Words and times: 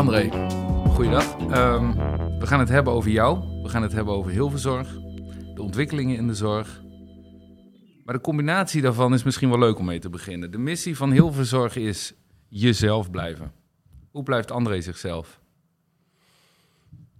André, 0.00 0.30
goeiedag. 0.88 1.36
Ehm, 1.38 1.92
we 2.38 2.46
gaan 2.46 2.58
het 2.58 2.68
hebben 2.68 2.92
over 2.92 3.10
jou. 3.10 3.62
We 3.62 3.68
gaan 3.68 3.82
het 3.82 3.92
hebben 3.92 4.14
over 4.14 4.30
Hilverzorg. 4.30 4.92
De 5.54 5.62
ontwikkelingen 5.62 6.16
in 6.16 6.26
de 6.26 6.34
zorg. 6.34 6.82
Maar 8.04 8.14
de 8.14 8.20
combinatie 8.20 8.82
daarvan 8.82 9.14
is 9.14 9.22
misschien 9.22 9.48
wel 9.48 9.58
leuk 9.58 9.78
om 9.78 9.84
mee 9.84 9.98
te 9.98 10.10
beginnen. 10.10 10.50
De 10.50 10.58
missie 10.58 10.96
van 10.96 11.10
Hilverzorg 11.10 11.76
is 11.76 12.14
jezelf 12.48 13.10
blijven. 13.10 13.52
Hoe 14.10 14.22
blijft 14.22 14.50
André 14.50 14.80
zichzelf? 14.80 15.40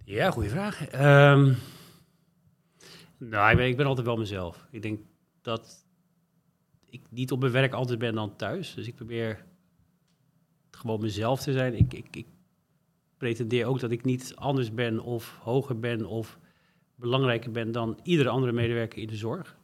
Ja, 0.03 0.31
goede 0.31 0.49
vraag. 0.49 0.87
Ehm, 0.87 1.53
nou, 3.17 3.51
ik 3.51 3.57
ben, 3.57 3.67
ik 3.67 3.77
ben 3.77 3.85
altijd 3.85 4.05
wel 4.05 4.17
mezelf. 4.17 4.67
Ik 4.71 4.81
denk 4.81 4.99
dat 5.41 5.85
ik 6.89 7.01
niet 7.09 7.31
op 7.31 7.39
mijn 7.39 7.51
werk 7.51 7.73
altijd 7.73 7.99
ben 7.99 8.15
dan 8.15 8.35
thuis. 8.35 8.73
Dus 8.73 8.87
ik 8.87 8.95
probeer 8.95 9.45
gewoon 10.71 11.01
mezelf 11.01 11.41
te 11.41 11.51
zijn. 11.51 11.73
Ik, 11.73 11.93
ik, 11.93 12.07
ik 12.11 12.25
pretendeer 13.21 13.65
ook 13.65 13.79
dat 13.79 13.91
ik 13.91 14.03
niet 14.03 14.35
anders 14.35 14.73
ben 14.73 14.99
of 14.99 15.37
hoger 15.41 15.79
ben 15.79 16.05
of 16.05 16.39
belangrijker 16.95 17.51
ben 17.51 17.71
dan 17.71 17.99
iedere 18.03 18.29
andere 18.29 18.51
medewerker 18.51 19.01
in 19.01 19.07
de 19.07 19.15
zorg. 19.15 19.57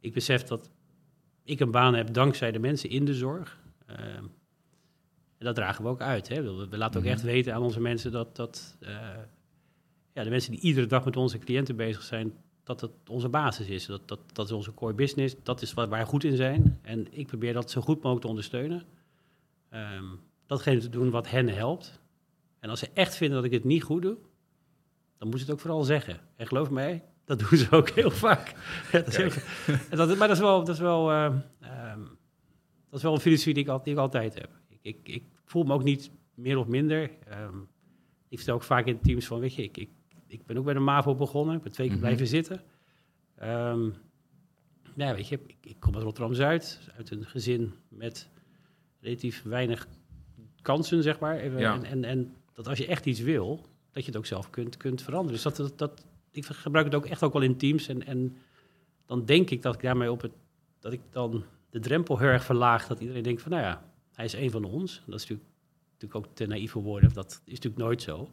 Ik 0.00 0.12
besef 0.12 0.42
dat 0.42 0.70
ik 1.44 1.60
een 1.60 1.70
baan 1.70 1.94
heb 1.94 2.12
dankzij 2.12 2.52
de 2.52 2.58
mensen 2.58 2.90
in 2.90 3.04
de 3.04 3.14
zorg. 3.14 3.60
Ehm, 3.86 4.24
en 5.38 5.44
dat 5.46 5.54
dragen 5.54 5.84
we 5.84 5.90
ook 5.90 6.00
uit. 6.00 6.28
Hè. 6.28 6.42
We, 6.42 6.68
we 6.68 6.76
laten 6.76 6.98
ook 7.00 7.04
Mhm. 7.06 7.14
echt 7.14 7.22
weten 7.22 7.54
aan 7.54 7.62
onze 7.62 7.80
mensen 7.80 8.12
dat, 8.12 8.36
dat 8.36 8.76
eh, 8.80 8.96
ja, 10.12 10.22
de 10.24 10.30
mensen 10.30 10.50
die 10.50 10.60
iedere 10.60 10.86
dag 10.86 11.04
met 11.04 11.16
onze 11.16 11.38
cliënten 11.38 11.76
bezig 11.76 12.02
zijn, 12.02 12.32
dat 12.64 12.80
dat 12.80 12.90
onze 13.06 13.28
basis 13.28 13.68
is. 13.68 13.86
Dat, 13.86 14.08
dat, 14.08 14.20
dat 14.32 14.46
is 14.46 14.52
onze 14.52 14.74
core 14.74 14.94
business. 14.94 15.34
Dat 15.42 15.62
is 15.62 15.74
waar 15.74 15.88
wij 15.88 16.04
goed 16.04 16.24
in 16.24 16.36
zijn. 16.36 16.78
En 16.82 17.06
ik 17.10 17.26
probeer 17.26 17.52
dat 17.52 17.70
zo 17.70 17.80
goed 17.80 17.96
mogelijk 17.96 18.20
te 18.20 18.28
ondersteunen. 18.28 18.82
Ehm, 19.68 20.04
datgene 20.46 20.80
te 20.80 20.88
doen 20.88 21.10
wat 21.10 21.30
hen 21.30 21.48
helpt. 21.48 22.00
En 22.68 22.74
als 22.74 22.82
ze 22.82 22.90
echt 22.94 23.16
vinden 23.16 23.36
dat 23.36 23.46
ik 23.46 23.52
het 23.52 23.64
niet 23.64 23.82
goed 23.82 24.02
doe, 24.02 24.14
dan 25.18 25.28
moeten 25.28 25.38
ze 25.38 25.44
het 25.44 25.54
ook 25.54 25.60
vooral 25.60 25.82
zeggen. 25.82 26.20
En 26.36 26.46
geloof 26.46 26.70
mij, 26.70 27.04
dat 27.24 27.38
doen 27.48 27.58
ze 27.58 27.70
ook 27.70 27.88
heel 27.90 28.10
vaak. 28.10 28.54
Ja, 28.92 28.98
dat 28.98 29.06
is 29.06 29.16
heel- 29.16 29.76
en 29.90 29.96
dat, 29.96 30.16
maar 30.16 30.28
dat 30.28 30.36
is 30.36 30.42
wel, 30.42 30.58
dat 30.64 30.74
is 30.74 30.80
wel, 30.80 31.10
ehm, 31.10 31.38
ehm, 31.60 32.00
dat 32.88 32.98
is 32.98 33.02
wel 33.02 33.14
een 33.14 33.20
filosofie 33.20 33.54
die 33.54 33.62
ik, 33.62 33.68
al, 33.68 33.82
die 33.82 33.92
ik 33.92 33.98
altijd 33.98 34.34
heb. 34.34 34.50
Ik, 34.68 34.78
ik, 34.82 35.08
ik 35.14 35.24
voel 35.44 35.64
me 35.64 35.72
ook 35.72 35.82
niet 35.84 36.10
meer 36.34 36.56
of 36.58 36.66
minder. 36.66 37.10
Ehm, 37.28 37.56
ik 38.28 38.36
vertel 38.38 38.54
ook 38.54 38.62
vaak 38.62 38.86
in 38.86 39.00
teams 39.00 39.26
van, 39.26 39.40
weet 39.40 39.54
je, 39.54 39.62
ik, 39.62 39.76
ik, 39.76 39.90
ik 40.26 40.46
ben 40.46 40.56
ook 40.58 40.64
bij 40.64 40.74
de 40.74 40.80
MAVO 40.80 41.14
begonnen. 41.14 41.56
Ik 41.56 41.62
ben 41.62 41.72
twee 41.72 41.86
keer 41.86 41.96
Mhm. 41.96 42.04
blijven 42.06 42.26
zitten. 42.26 42.62
Ehm, 43.36 43.90
ja, 44.96 45.14
weet 45.14 45.28
je, 45.28 45.40
ik, 45.46 45.56
ik 45.60 45.76
kom 45.80 45.94
uit 45.94 46.02
Rotterdam-Zuid, 46.02 46.80
uit 46.96 47.10
een 47.10 47.24
gezin 47.24 47.72
met 47.88 48.28
relatief 49.00 49.42
weinig 49.42 49.86
kansen, 50.62 51.02
zeg 51.02 51.18
maar. 51.18 51.36
Even, 51.38 51.58
Ja. 51.58 51.74
en, 51.74 51.84
en, 51.84 52.04
en 52.04 52.34
dat 52.58 52.68
als 52.68 52.78
je 52.78 52.86
echt 52.86 53.06
iets 53.06 53.20
wil, 53.20 53.66
dat 53.92 54.02
je 54.04 54.10
het 54.10 54.18
ook 54.18 54.26
zelf 54.26 54.50
kunt, 54.50 54.76
kunt 54.76 55.02
veranderen. 55.02 55.32
Dus 55.32 55.42
dat, 55.42 55.56
dat, 55.56 55.78
dat, 55.78 56.04
ik 56.30 56.44
gebruik 56.46 56.84
het 56.86 56.94
ook 56.94 57.06
echt 57.06 57.22
ook 57.22 57.32
wel 57.32 57.42
in 57.42 57.56
teams. 57.56 57.88
En, 57.88 58.06
en 58.06 58.36
dan 59.06 59.24
denk 59.24 59.50
ik 59.50 59.62
dat 59.62 59.74
ik 59.74 59.80
daarmee 59.80 60.10
op 60.10 60.20
het, 60.20 60.32
dat 60.80 60.92
ik 60.92 61.00
dan 61.10 61.44
de 61.70 61.80
drempel 61.80 62.18
heel 62.18 62.28
erg 62.28 62.44
verlaag. 62.44 62.86
Dat 62.86 63.00
iedereen 63.00 63.22
denkt 63.22 63.42
van, 63.42 63.50
nou 63.50 63.62
ja, 63.62 63.82
hij 64.14 64.24
is 64.24 64.32
een 64.32 64.50
van 64.50 64.64
ons. 64.64 65.02
Dat 65.06 65.14
is 65.14 65.20
natuurlijk, 65.20 65.48
natuurlijk 65.92 66.26
ook 66.26 66.34
te 66.34 66.46
naïef 66.46 66.70
voor 66.70 66.82
woorden. 66.82 67.12
Dat 67.12 67.40
is 67.44 67.52
natuurlijk 67.52 67.82
nooit 67.82 68.02
zo. 68.02 68.30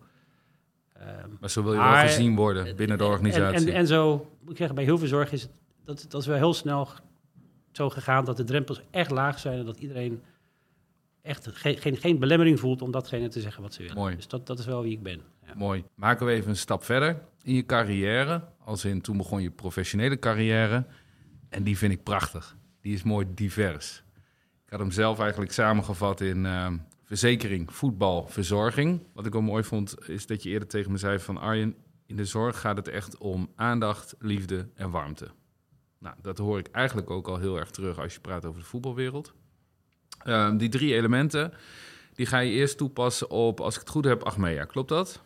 Ehm, 0.93 1.29
Maar 1.39 1.49
zo 1.49 1.63
wil 1.63 1.71
je 1.71 1.77
Maar- 1.77 1.95
wel 2.03 2.05
gezien 2.13 2.35
worden 2.35 2.75
binnen 2.75 2.97
de 2.97 3.05
organisatie. 3.05 3.67
en, 3.67 3.73
en, 3.73 3.79
en 3.79 3.87
zo, 3.87 4.31
moet 4.41 4.51
ik 4.51 4.57
zeggen, 4.57 4.75
bij 4.75 4.85
heel 4.85 4.97
veel 4.97 5.07
zorg 5.07 5.31
is 5.31 5.41
het, 5.41 5.51
dat, 5.83 6.05
dat 6.09 6.21
is 6.21 6.27
wel 6.27 6.37
heel 6.37 6.53
snel 6.53 6.87
zo 7.71 7.89
gegaan 7.89 8.25
dat 8.25 8.37
de 8.37 8.43
drempels 8.43 8.81
echt 8.91 9.11
laag 9.11 9.39
zijn 9.39 9.59
en 9.59 9.65
dat 9.65 9.79
iedereen 9.79 10.21
echt 11.25 11.47
geen, 11.51 11.77
geen, 11.77 11.97
geen 11.97 12.19
belemmering 12.19 12.59
voelt 12.59 12.81
om 12.81 12.91
datgene 12.91 13.27
te 13.27 13.41
zeggen 13.41 13.61
wat 13.61 13.73
ze 13.73 13.81
willen. 13.81 13.97
Mooi. 13.97 14.15
Dus 14.15 14.27
dat, 14.27 14.47
dat 14.47 14.59
is 14.59 14.65
wel 14.65 14.81
wie 14.81 14.91
ik 14.91 15.03
ben. 15.03 15.21
Ja. 15.45 15.53
Mooi. 15.55 15.83
Maken 15.95 16.25
we 16.25 16.31
even 16.31 16.49
een 16.49 16.55
stap 16.55 16.83
verder 16.83 17.21
in 17.43 17.53
je 17.53 17.65
carrière. 17.65 18.41
Als 18.59 18.85
in 18.85 19.01
toen 19.01 19.17
begon 19.17 19.41
je 19.41 19.51
professionele 19.51 20.19
carrière. 20.19 20.85
En 21.49 21.63
die 21.63 21.77
vind 21.77 21.93
ik 21.93 22.03
prachtig. 22.03 22.57
Die 22.81 22.93
is 22.93 23.03
mooi 23.03 23.25
divers. 23.33 24.03
Ik 24.65 24.71
had 24.71 24.79
hem 24.79 24.91
zelf 24.91 25.19
eigenlijk 25.19 25.51
samengevat 25.51 26.21
in 26.21 26.45
ehm, 26.45 26.77
verzekering, 27.03 27.73
voetbal, 27.73 28.27
verzorging. 28.27 29.01
Wat 29.13 29.25
ik 29.25 29.33
wel 29.33 29.41
mooi 29.41 29.63
vond, 29.63 30.09
is 30.09 30.25
dat 30.25 30.43
je 30.43 30.49
eerder 30.49 30.67
tegen 30.67 30.91
me 30.91 30.97
zei 30.97 31.19
van 31.19 31.37
Arjen, 31.37 31.75
in 32.05 32.15
de 32.15 32.25
zorg 32.25 32.59
gaat 32.59 32.77
het 32.77 32.87
echt 32.87 33.17
om 33.17 33.51
aandacht, 33.55 34.15
liefde 34.19 34.69
en 34.75 34.89
warmte. 34.89 35.27
Nou, 35.99 36.15
dat 36.21 36.37
hoor 36.37 36.59
ik 36.59 36.67
eigenlijk 36.67 37.09
ook 37.09 37.27
al 37.27 37.37
heel 37.37 37.57
erg 37.57 37.71
terug 37.71 37.99
als 37.99 38.13
je 38.13 38.19
praat 38.19 38.45
over 38.45 38.59
de 38.59 38.65
voetbalwereld. 38.65 39.33
Ehm, 40.25 40.57
die 40.57 40.69
drie 40.69 40.93
elementen, 40.93 41.53
die 42.13 42.25
ga 42.25 42.39
je 42.39 42.51
eerst 42.51 42.77
toepassen 42.77 43.29
op, 43.29 43.59
als 43.59 43.73
ik 43.73 43.79
het 43.79 43.89
goed 43.89 44.05
heb, 44.05 44.23
Achmea. 44.23 44.65
Klopt 44.65 44.89
dat? 44.89 45.21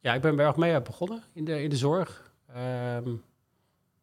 Ja, 0.00 0.14
ik 0.14 0.20
ben 0.20 0.36
bij 0.36 0.46
Achmea 0.46 0.80
begonnen 0.80 1.22
in 1.32 1.44
de, 1.44 1.62
in 1.62 1.70
de 1.70 1.76
zorg. 1.76 2.32
Ehm 2.54 3.14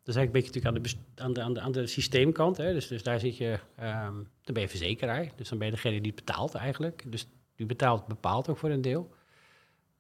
dat 0.10 0.18
is 0.18 0.24
eigenlijk 0.24 0.54
een 0.56 0.62
beetje 0.62 0.70
natuurlijk 0.70 1.00
aan 1.16 1.34
de, 1.34 1.42
aan 1.42 1.54
de, 1.54 1.62
aan 1.62 1.72
de, 1.72 1.80
aan 1.80 1.84
de 1.84 1.88
systeemkant. 1.88 2.58
Hè. 2.58 2.74
Dus, 2.74 2.88
dus 2.88 3.04
daar 3.04 3.20
zit 3.20 3.38
je, 3.38 3.60
ehm, 3.76 4.14
dan 4.14 4.54
ben 4.54 4.62
je 4.62 4.70
verzekeraar. 4.70 5.32
Dus 5.36 5.50
dan 5.50 5.58
ben 5.58 5.68
je 5.68 5.74
degene 5.74 6.02
die 6.02 6.14
betaalt 6.14 6.56
eigenlijk. 6.56 7.04
Dus 7.08 7.28
die 7.56 7.66
betaalt, 7.66 8.08
bepaalt 8.08 8.50
ook 8.50 8.58
voor 8.58 8.70
een 8.70 8.82
deel. 8.82 9.10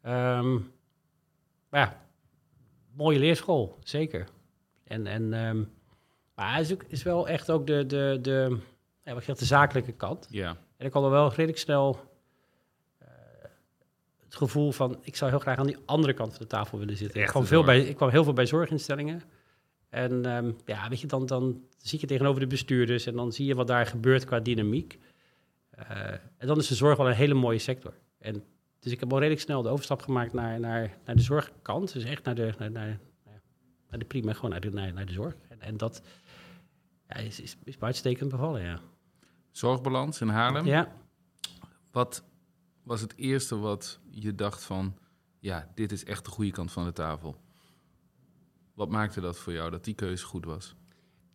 Maar 0.01 1.79
ja, 1.79 2.01
mooie 2.93 3.19
leerschool, 3.19 3.77
zeker. 3.83 4.27
En, 4.83 5.07
en, 5.07 5.29
maar 6.35 6.55
het 6.55 6.65
is, 6.65 6.73
ook, 6.73 6.83
is 6.87 7.03
wel 7.03 7.27
echt 7.27 7.49
ook 7.49 7.67
de, 7.67 7.85
de, 7.85 8.19
de, 8.21 8.57
ja, 9.09 9.15
wat 9.15 9.23
zegt, 9.23 9.39
de 9.39 9.45
zakelijke 9.45 9.91
kant. 9.91 10.27
Ja. 10.29 10.57
En 10.77 10.85
ik 10.85 10.93
had 10.93 11.09
wel 11.09 11.29
redelijk 11.29 11.57
snel 11.57 11.99
eh, 12.97 13.07
het 14.23 14.35
gevoel 14.35 14.71
van... 14.71 14.97
ik 15.01 15.15
zou 15.15 15.31
heel 15.31 15.39
graag 15.39 15.57
aan 15.57 15.65
die 15.65 15.77
andere 15.85 16.13
kant 16.13 16.31
van 16.31 16.41
de 16.41 16.47
tafel 16.47 16.79
willen 16.79 16.97
zitten. 16.97 17.21
Ik 17.21 17.27
kwam, 17.27 17.45
veel 17.45 17.63
bij, 17.63 17.81
ik 17.81 17.95
kwam 17.95 18.09
heel 18.09 18.23
veel 18.23 18.33
bij 18.33 18.45
zorginstellingen. 18.45 19.21
En 19.89 20.25
ehm, 20.25 20.51
ja, 20.65 20.89
weet 20.89 21.01
je, 21.01 21.07
dan, 21.07 21.25
dan 21.25 21.61
zie 21.77 21.99
je 22.01 22.07
tegenover 22.07 22.39
de 22.39 22.47
bestuurders... 22.47 23.05
en 23.05 23.15
dan 23.15 23.31
zie 23.31 23.45
je 23.45 23.55
wat 23.55 23.67
daar 23.67 23.85
gebeurt 23.85 24.25
qua 24.25 24.39
dynamiek. 24.39 24.99
Eh, 25.69 26.11
en 26.37 26.47
dan 26.47 26.57
is 26.57 26.67
de 26.67 26.75
zorg 26.75 26.97
wel 26.97 27.07
een 27.07 27.13
hele 27.13 27.33
mooie 27.33 27.59
sector. 27.59 27.93
En, 28.17 28.43
dus 28.79 28.91
ik 28.91 28.99
heb 28.99 29.11
al 29.11 29.19
redelijk 29.19 29.41
snel 29.41 29.61
de 29.61 29.69
overstap 29.69 30.01
gemaakt 30.01 30.33
naar, 30.33 30.59
naar, 30.59 30.97
naar 31.05 31.15
de 31.15 31.21
zorgkant. 31.21 31.93
Dus 31.93 32.03
echt 32.03 32.23
naar 32.23 32.35
de, 32.35 32.53
naar, 32.57 32.71
naar, 32.71 32.99
naar 33.89 33.99
de 33.99 34.05
prima, 34.05 34.33
gewoon 34.33 34.49
naar 34.51 34.61
de, 34.61 34.69
naar, 34.69 34.93
naar 34.93 35.05
de 35.05 35.13
zorg. 35.13 35.35
En, 35.47 35.61
en 35.61 35.77
dat 35.77 36.01
ja, 37.07 37.15
is, 37.15 37.39
is, 37.39 37.57
is 37.63 37.77
bevallen, 38.27 38.61
ja. 38.61 38.79
Zorgbalans 39.51 40.21
in 40.21 40.27
Haarlem. 40.27 40.65
Ja, 40.65 40.91
Wat 41.91 42.23
was 42.83 43.01
het 43.01 43.13
eerste 43.15 43.57
wat 43.57 43.99
je 44.09 44.35
dacht 44.35 44.63
van... 44.63 44.97
ja, 45.39 45.71
dit 45.75 45.91
is 45.91 46.03
echt 46.03 46.25
de 46.25 46.31
goede 46.31 46.51
kant 46.51 46.71
van 46.71 46.83
de 46.85 46.93
tafel? 46.93 47.35
Wat 48.73 48.89
maakte 48.89 49.21
dat 49.21 49.37
voor 49.37 49.53
jou, 49.53 49.71
dat 49.71 49.83
die 49.83 49.93
keuze 49.93 50.25
goed 50.25 50.45
was? 50.45 50.75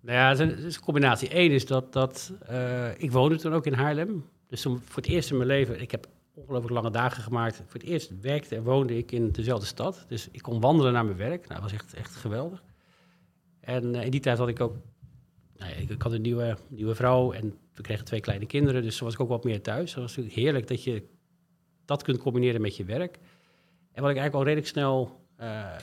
Nou 0.01 0.19
ja, 0.19 0.45
het 0.45 0.59
is 0.59 0.77
een, 0.77 0.83
combinatie. 0.83 1.37
Eén 1.39 1.51
is 1.51 1.67
dat, 1.67 1.93
dat 1.93 2.33
eh, 2.47 3.01
ik 3.01 3.13
woonde 3.13 3.37
toen 3.39 3.53
ook 3.53 3.67
in 3.67 3.73
Haarlem. 3.73 4.25
Dus 4.47 4.61
toen 4.61 4.81
voor 4.85 5.03
het 5.03 5.07
eerst 5.11 5.31
in 5.31 5.37
mijn 5.37 5.49
leven, 5.49 5.81
ik 5.81 5.91
heb 5.91 6.09
ongelooflijk 6.35 6.75
lange 6.75 6.91
dagen 6.91 7.23
gemaakt. 7.23 7.57
Voor 7.57 7.81
het 7.81 7.89
eerst 7.89 8.21
werkte 8.21 8.57
en 8.57 8.63
woonde 8.63 8.97
ik 8.97 9.13
in 9.13 9.31
dezelfde 9.31 9.67
stad. 9.67 10.05
Dus 10.09 10.29
ik 10.31 10.43
kon 10.43 10.61
wandelen 10.61 10.93
naar 10.93 11.05
mijn 11.05 11.17
werk. 11.17 11.49
Nou, 11.49 11.61
dat 11.61 11.71
was 11.71 11.73
echt, 11.73 11.95
echt 11.95 12.15
geweldig. 12.15 12.63
En 13.61 13.95
eh, 13.95 14.05
in 14.05 14.11
die 14.11 14.21
tijd 14.21 14.39
had 14.39 14.49
ik 14.49 14.61
ook, 14.61 14.77
nou 15.57 15.73
ik, 15.73 16.03
had 16.03 16.13
een 16.13 16.23
nieuwe, 16.23 16.57
nieuwe 16.69 16.95
vrouw 16.95 17.33
en 17.33 17.59
we 17.75 17.83
kregen 17.83 18.05
twee 18.05 18.21
kleine 18.21 18.47
kinderen. 18.47 18.83
Dus 18.83 18.99
was 18.99 19.15
ik 19.15 19.21
ook 19.21 19.29
wat 19.29 19.45
meer 19.45 19.63
thuis. 19.63 19.93
Dat 19.93 20.03
was 20.03 20.17
natuurlijk 20.17 20.37
heerlijk 20.45 20.69
dat 20.69 20.85
je 20.85 21.03
dat 21.85 22.03
kunt 22.03 22.19
combineren 22.19 22.61
met 22.61 22.77
je 22.77 22.85
werk. 22.85 23.19
En 23.93 24.03
wat 24.03 24.11
ik 24.11 24.17
eigenlijk 24.17 24.35
al 24.35 24.45
redelijk 24.45 24.67
snel, 24.67 25.21
eh, 25.37 25.77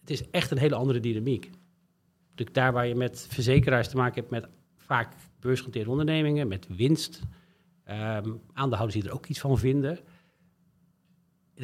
het 0.00 0.10
is 0.10 0.30
echt 0.30 0.50
een 0.50 0.58
hele 0.58 0.74
andere 0.74 1.00
dynamiek. 1.00 1.50
Natuurlijk 2.28 2.56
daar 2.56 2.72
waar 2.72 2.86
je 2.86 2.94
met 2.94 3.26
verzekeraars 3.30 3.88
te 3.88 3.96
maken 3.96 4.14
hebt 4.14 4.30
met 4.30 4.48
vaak 4.76 5.14
beursgenoteerde 5.40 5.90
ondernemingen, 5.90 6.48
met 6.48 6.66
winst. 6.76 7.20
ehm 7.84 8.30
aandeelhouders 8.52 9.00
die 9.00 9.10
er 9.10 9.16
ook 9.16 9.26
iets 9.26 9.40
van 9.40 9.58
vinden. 9.58 9.98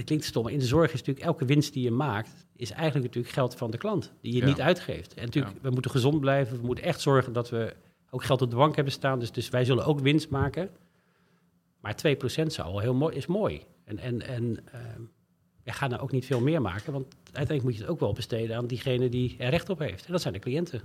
Het 0.00 0.08
klinkt 0.08 0.24
stom, 0.26 0.42
maar 0.42 0.52
in 0.52 0.58
de 0.58 0.64
zorg 0.64 0.92
is 0.92 0.98
natuurlijk 0.98 1.26
elke 1.26 1.44
winst 1.44 1.72
die 1.72 1.82
je 1.82 1.90
maakt, 1.90 2.46
is 2.56 2.70
eigenlijk 2.70 3.04
natuurlijk 3.04 3.34
geld 3.34 3.54
van 3.54 3.70
de 3.70 3.78
klant, 3.78 4.12
die 4.20 4.32
je 4.34 4.38
Ja. 4.40 4.46
niet 4.46 4.60
uitgeeft. 4.60 5.14
En 5.14 5.24
natuurlijk, 5.24 5.56
we 5.62 5.70
moeten 5.70 5.90
gezond 5.90 6.20
blijven, 6.20 6.60
we 6.60 6.66
moeten 6.66 6.84
echt 6.84 7.00
zorgen 7.00 7.32
dat 7.32 7.50
we 7.50 7.74
ook 8.10 8.24
geld 8.24 8.42
op 8.42 8.50
de 8.50 8.56
bank 8.56 8.74
hebben 8.74 8.92
staan. 8.92 9.18
Dus, 9.18 9.32
dus 9.32 9.48
wij 9.48 9.64
zullen 9.64 9.84
ook 9.84 10.00
winst 10.00 10.28
maken. 10.30 10.70
Maar 11.80 11.94
2% 11.94 12.52
zou 12.52 12.70
wel 12.70 12.78
heel 12.80 12.94
mooi, 12.94 13.16
is 13.16 13.26
mooi. 13.26 13.62
En, 13.84 13.98
en, 13.98 14.26
en 14.26 14.58
ehm, 14.72 15.02
ja, 15.64 15.72
ga 15.72 15.86
nou 15.86 16.02
ook 16.02 16.12
niet 16.12 16.26
veel 16.26 16.40
meer 16.40 16.60
maken, 16.62 16.92
want 16.92 17.06
uiteindelijk 17.24 17.62
moet 17.62 17.74
je 17.74 17.80
het 17.80 17.90
ook 17.90 18.00
wel 18.00 18.12
besteden 18.12 18.56
aan 18.56 18.66
diegene 18.66 19.08
die 19.08 19.36
er 19.38 19.50
recht 19.50 19.68
op 19.68 19.78
heeft. 19.78 20.06
En 20.06 20.12
dat 20.12 20.20
zijn 20.20 20.34
de 20.34 20.40
cliënten. 20.40 20.80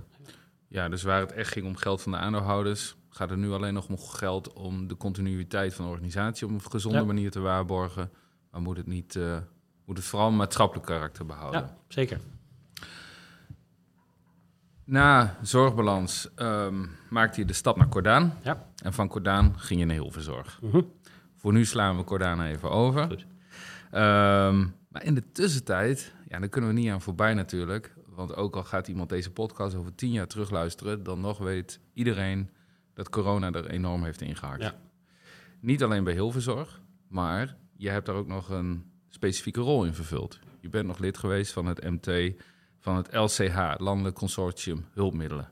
Ja, 0.68 0.88
dus 0.88 1.02
waar 1.02 1.20
het 1.20 1.32
echt 1.32 1.52
ging 1.52 1.66
om 1.66 1.76
geld 1.76 2.02
van 2.02 2.12
de 2.12 2.18
aandeelhouders... 2.18 2.96
gaat 3.10 3.30
het 3.30 3.38
nu 3.38 3.50
alleen 3.50 3.74
nog 3.74 3.88
om 3.88 3.98
geld 3.98 4.52
om 4.52 4.86
de 4.88 4.96
continuïteit 4.96 5.74
van 5.74 5.84
de 5.84 5.90
organisatie... 5.90 6.46
op 6.46 6.52
een 6.52 6.60
gezonde 6.70 6.98
Ja. 6.98 7.04
manier 7.04 7.30
te 7.30 7.40
waarborgen. 7.40 8.10
Maar 8.56 8.64
moet 8.64 8.76
het, 8.76 8.86
niet, 8.86 9.16
eh, 9.16 9.38
moet 9.84 9.96
het 9.96 10.06
vooral 10.06 10.28
een 10.28 10.36
maatschappelijk 10.36 10.86
karakter 10.86 11.26
behouden. 11.26 11.60
Ja, 11.60 11.76
zeker. 11.88 12.20
Na 14.84 15.36
zorgbalans 15.42 16.34
ehm, 16.34 16.86
maakte 17.10 17.40
je 17.40 17.46
de 17.46 17.52
stap 17.52 17.76
naar 17.76 17.88
Cordaan. 17.88 18.38
Ja. 18.42 18.66
En 18.82 18.92
van 18.92 19.08
Cordaan 19.08 19.58
ging 19.58 19.80
je 19.80 19.86
naar 19.86 19.96
Hilverzorg. 19.96 20.58
Mhm. 20.62 20.80
Voor 21.36 21.52
nu 21.52 21.64
slaan 21.64 21.96
we 21.96 22.04
Cordaan 22.04 22.42
even 22.42 22.70
over. 22.70 23.06
Goed. 23.06 23.26
Ehm, 23.90 24.66
maar 24.88 25.04
in 25.04 25.14
de 25.14 25.32
tussentijd, 25.32 26.14
ja, 26.28 26.38
daar 26.38 26.48
kunnen 26.48 26.70
we 26.74 26.80
niet 26.80 26.90
aan 26.90 27.02
voorbij 27.02 27.34
natuurlijk. 27.34 27.94
Want 28.06 28.36
ook 28.36 28.56
al 28.56 28.64
gaat 28.64 28.88
iemand 28.88 29.08
deze 29.08 29.32
podcast 29.32 29.74
over 29.74 29.94
tien 29.94 30.12
jaar 30.12 30.26
terugluisteren, 30.26 31.02
dan 31.02 31.20
nog 31.20 31.38
weet 31.38 31.80
iedereen 31.92 32.50
dat 32.94 33.08
corona 33.08 33.52
er 33.52 33.70
enorm 33.70 34.04
heeft 34.04 34.20
ingehakt. 34.20 34.62
Ja. 34.62 34.74
Niet 35.60 35.82
alleen 35.82 36.04
bij 36.04 36.12
Hilverzorg, 36.12 36.80
maar 37.08 37.56
je 37.76 37.88
hebt 37.88 38.06
daar 38.06 38.14
ook 38.14 38.26
nog 38.26 38.48
een 38.50 38.84
specifieke 39.08 39.60
rol 39.60 39.84
in 39.84 39.94
vervuld. 39.94 40.38
Je 40.60 40.68
bent 40.68 40.86
nog 40.86 40.98
lid 40.98 41.18
geweest 41.18 41.52
van 41.52 41.66
het 41.66 41.82
MT, 41.82 42.32
van 42.78 42.96
het 42.96 43.14
LCH, 43.14 43.74
Landelijk 43.76 44.16
Consortium 44.16 44.84
Hulpmiddelen. 44.92 45.48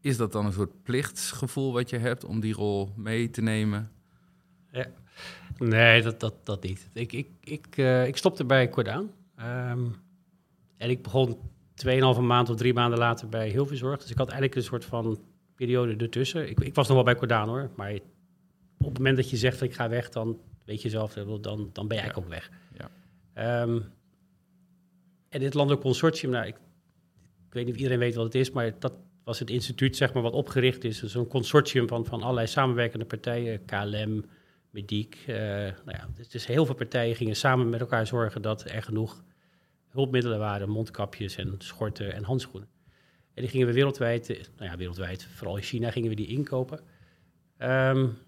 Is 0.00 0.16
dat 0.16 0.32
dan 0.32 0.46
een 0.46 0.52
soort 0.52 0.82
plichtsgevoel 0.82 1.72
wat 1.72 1.90
je 1.90 1.98
hebt 1.98 2.24
om 2.24 2.40
die 2.40 2.54
rol 2.54 2.92
mee 2.96 3.30
te 3.30 3.42
nemen? 3.42 3.90
Ja. 4.72 4.86
Nee, 5.58 6.02
dat, 6.02 6.20
dat, 6.20 6.46
dat 6.46 6.62
niet. 6.62 6.88
Ik, 6.92 7.12
ik, 7.12 7.28
ik, 7.40 7.76
uh, 7.76 8.06
ik 8.06 8.16
stopte 8.16 8.44
bij 8.44 8.68
Cordaan. 8.68 9.10
Um, 9.40 9.94
en 10.76 10.90
ik 10.90 11.02
begon 11.02 11.38
2,5 11.86 12.20
maand 12.20 12.50
of 12.50 12.56
drie 12.56 12.74
maanden 12.74 12.98
later 12.98 13.28
bij 13.28 13.48
Hilverzorg. 13.48 14.00
Dus 14.00 14.10
ik 14.10 14.18
had 14.18 14.28
eigenlijk 14.28 14.56
een 14.56 14.62
soort 14.62 14.84
van 14.84 15.18
periode 15.54 15.96
ertussen. 15.96 16.48
Ik, 16.50 16.60
ik 16.60 16.74
was 16.74 16.86
nog 16.86 16.96
wel 16.96 17.04
bij 17.04 17.16
Cordaan 17.16 17.48
hoor, 17.48 17.70
maar 17.76 17.98
het 18.98 19.06
moment 19.06 19.16
dat 19.16 19.30
je 19.30 19.36
zegt 19.36 19.58
dat 19.58 19.68
ik 19.68 19.74
ga 19.74 19.88
weg, 19.88 20.08
dan 20.08 20.40
weet 20.64 20.82
je 20.82 20.88
zelf, 20.88 21.12
dan, 21.12 21.40
dan 21.72 21.88
ben 21.88 21.96
je 21.96 22.02
eigenlijk 22.02 22.18
ook 22.18 22.28
weg. 22.28 22.50
Ja. 22.78 23.62
Um, 23.62 23.92
en 25.28 25.40
dit 25.40 25.54
landelijk 25.54 25.82
consortium, 25.82 26.30
nou, 26.30 26.46
ik, 26.46 26.54
ik, 27.46 27.52
weet 27.52 27.64
niet 27.64 27.74
of 27.74 27.78
iedereen 27.78 27.98
weet 27.98 28.14
wat 28.14 28.24
het 28.24 28.34
is, 28.34 28.50
maar 28.50 28.78
dat 28.78 28.92
was 29.24 29.38
het 29.38 29.50
instituut 29.50 29.96
zeg 29.96 30.12
maar, 30.12 30.22
wat 30.22 30.32
opgericht 30.32 30.84
is. 30.84 31.00
Dus 31.00 31.14
een 31.14 31.26
consortium 31.26 31.88
van, 31.88 32.06
van 32.06 32.22
allerlei 32.22 32.46
samenwerkende 32.46 33.04
partijen, 33.04 33.64
KLM, 33.64 34.24
Mediek. 34.70 35.24
Uh, 35.28 35.36
nou 35.36 35.72
ja, 35.84 36.08
dus, 36.14 36.28
dus 36.28 36.46
heel 36.46 36.66
veel 36.66 36.74
partijen 36.74 37.16
gingen 37.16 37.36
samen 37.36 37.68
met 37.68 37.80
elkaar 37.80 38.06
zorgen 38.06 38.42
dat 38.42 38.64
er 38.64 38.82
genoeg 38.82 39.22
hulpmiddelen 39.88 40.38
waren, 40.38 40.68
mondkapjes 40.68 41.36
en 41.36 41.54
schorten 41.58 42.12
en 42.12 42.22
handschoenen. 42.24 42.68
En 43.34 43.42
die 43.42 43.48
gingen 43.48 43.66
we 43.66 43.72
wereldwijd, 43.72 44.30
eh, 44.30 44.44
nou 44.56 44.70
ja, 44.70 44.76
wereldwijd, 44.76 45.24
vooral 45.24 45.56
in 45.56 45.62
China 45.62 45.90
gingen 45.90 46.08
we 46.08 46.16
die 46.16 46.26
inkopen. 46.26 46.80
Um, 47.58 48.18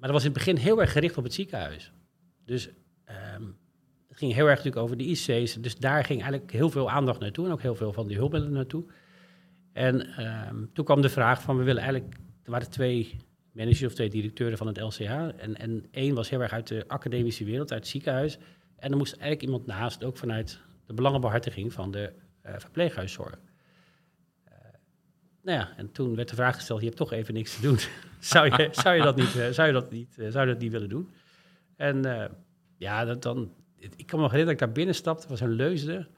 maar 0.00 0.08
dat 0.08 0.22
was 0.22 0.24
in 0.24 0.30
het 0.30 0.38
begin 0.38 0.56
heel 0.56 0.80
erg 0.80 0.92
gericht 0.92 1.16
op 1.16 1.24
het 1.24 1.34
ziekenhuis. 1.34 1.92
Dus 2.44 2.68
um, 3.36 3.56
het 4.08 4.18
ging 4.18 4.32
heel 4.32 4.46
erg 4.46 4.56
natuurlijk 4.56 4.84
over 4.84 4.96
de 4.96 5.04
IC's. 5.04 5.54
Dus 5.54 5.76
daar 5.76 6.04
ging 6.04 6.22
eigenlijk 6.22 6.52
heel 6.52 6.70
veel 6.70 6.90
aandacht 6.90 7.20
naartoe 7.20 7.46
en 7.46 7.52
ook 7.52 7.62
heel 7.62 7.74
veel 7.74 7.92
van 7.92 8.06
die 8.06 8.16
hulpmiddelen 8.16 8.56
naartoe. 8.56 8.84
En 9.72 10.24
um, 10.48 10.70
toen 10.72 10.84
kwam 10.84 11.00
de 11.00 11.08
vraag 11.08 11.42
van, 11.42 11.56
we 11.56 11.64
willen 11.64 11.82
eigenlijk... 11.82 12.14
Er 12.42 12.50
waren 12.50 12.70
twee 12.70 13.16
managers 13.52 13.84
of 13.84 13.94
twee 13.94 14.10
directeuren 14.10 14.58
van 14.58 14.66
het 14.66 14.80
LCH. 14.80 15.00
En, 15.00 15.56
en 15.56 15.86
één 15.90 16.14
was 16.14 16.30
heel 16.30 16.40
erg 16.40 16.52
uit 16.52 16.66
de 16.66 16.84
academische 16.86 17.44
wereld, 17.44 17.72
uit 17.72 17.80
het 17.80 17.90
ziekenhuis. 17.90 18.38
En 18.76 18.90
er 18.90 18.96
moest 18.96 19.12
eigenlijk 19.12 19.42
iemand 19.42 19.66
naast, 19.66 20.04
ook 20.04 20.16
vanuit 20.16 20.60
de 20.86 20.94
belangenbehartiging 20.94 21.72
van 21.72 21.90
de 21.90 22.12
uh, 22.46 22.52
verpleeghuiszorg. 22.56 23.38
Nou 25.42 25.58
ja, 25.58 25.72
en 25.76 25.92
toen 25.92 26.14
werd 26.16 26.28
de 26.28 26.34
vraag 26.34 26.54
gesteld: 26.54 26.80
je 26.80 26.86
hebt 26.86 26.98
toch 26.98 27.12
even 27.12 27.34
niks 27.34 27.54
te 27.54 27.62
doen. 27.62 27.78
zou, 28.18 28.46
je, 28.56 28.68
zou 28.72 28.96
je 28.96 29.02
dat 29.02 29.16
niet, 29.16 29.34
uh, 29.36 29.48
zou 29.48 29.66
je 29.66 29.72
dat 29.72 29.90
niet, 29.90 30.14
zou 30.14 30.46
je 30.46 30.52
dat 30.52 30.62
niet 30.62 30.72
willen 30.72 30.88
doen? 30.88 31.10
En 31.76 32.02
ja, 32.76 33.04
dat 33.04 33.22
dan, 33.22 33.52
ik 33.76 34.06
kan 34.06 34.18
me 34.18 34.24
nog 34.24 34.30
herinneren 34.30 34.44
dat 34.44 34.50
ik 34.50 34.58
daar 34.58 34.72
binnen 34.72 34.94
stapte, 34.94 35.28
was 35.28 35.40
een 35.40 35.52
leusde. 35.52 36.08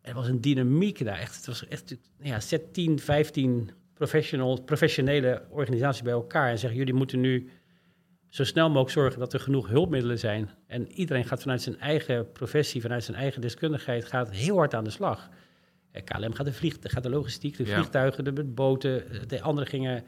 Er 0.00 0.14
was 0.14 0.28
een 0.28 0.40
dynamiek 0.40 1.04
daar. 1.04 1.18
Echt, 1.18 1.36
het 1.36 1.46
was 1.46 1.68
echt, 1.68 1.96
ja, 2.20 2.40
zet 2.40 2.72
10, 2.74 2.98
15 2.98 3.70
professional, 3.94 4.62
professionele 4.62 5.42
organisaties 5.50 6.02
bij 6.02 6.12
elkaar 6.12 6.50
en 6.50 6.58
zeggen: 6.58 6.78
jullie 6.78 6.94
moeten 6.94 7.20
nu 7.20 7.50
zo 8.28 8.44
snel 8.44 8.68
mogelijk 8.68 8.90
zorgen 8.90 9.18
dat 9.18 9.32
er 9.32 9.40
genoeg 9.40 9.68
hulpmiddelen 9.68 10.18
zijn. 10.18 10.50
En 10.66 10.92
iedereen 10.92 11.24
gaat 11.24 11.42
vanuit 11.42 11.62
zijn 11.62 11.80
eigen 11.80 12.32
professie, 12.32 12.80
vanuit 12.80 13.04
zijn 13.04 13.16
eigen 13.16 13.40
deskundigheid, 13.40 14.04
gaat 14.04 14.30
heel 14.30 14.56
hard 14.56 14.74
aan 14.74 14.84
de 14.84 14.90
slag. 14.90 15.28
KLM 16.02 16.34
gaat 16.34 16.46
de, 16.46 16.52
vlieg, 16.52 16.76
gaat 16.80 17.02
de 17.02 17.10
logistiek, 17.10 17.56
de 17.56 17.66
vliegtuigen, 17.66 18.24
de 18.24 18.44
boten. 18.44 19.28
De 19.28 19.42
anderen 19.42 19.68
gingen 19.68 20.04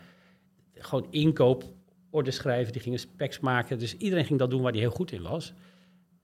gewoon 0.74 1.06
inkooporders 1.10 2.36
schrijven, 2.36 2.72
die 2.72 2.82
gingen 2.82 2.98
specs 2.98 3.40
maken. 3.40 3.78
Dus 3.78 3.96
iedereen 3.96 4.24
ging 4.24 4.38
dat 4.38 4.50
doen 4.50 4.62
waar 4.62 4.72
hij 4.72 4.80
heel 4.80 4.90
goed 4.90 5.12
in 5.12 5.22
was. 5.22 5.52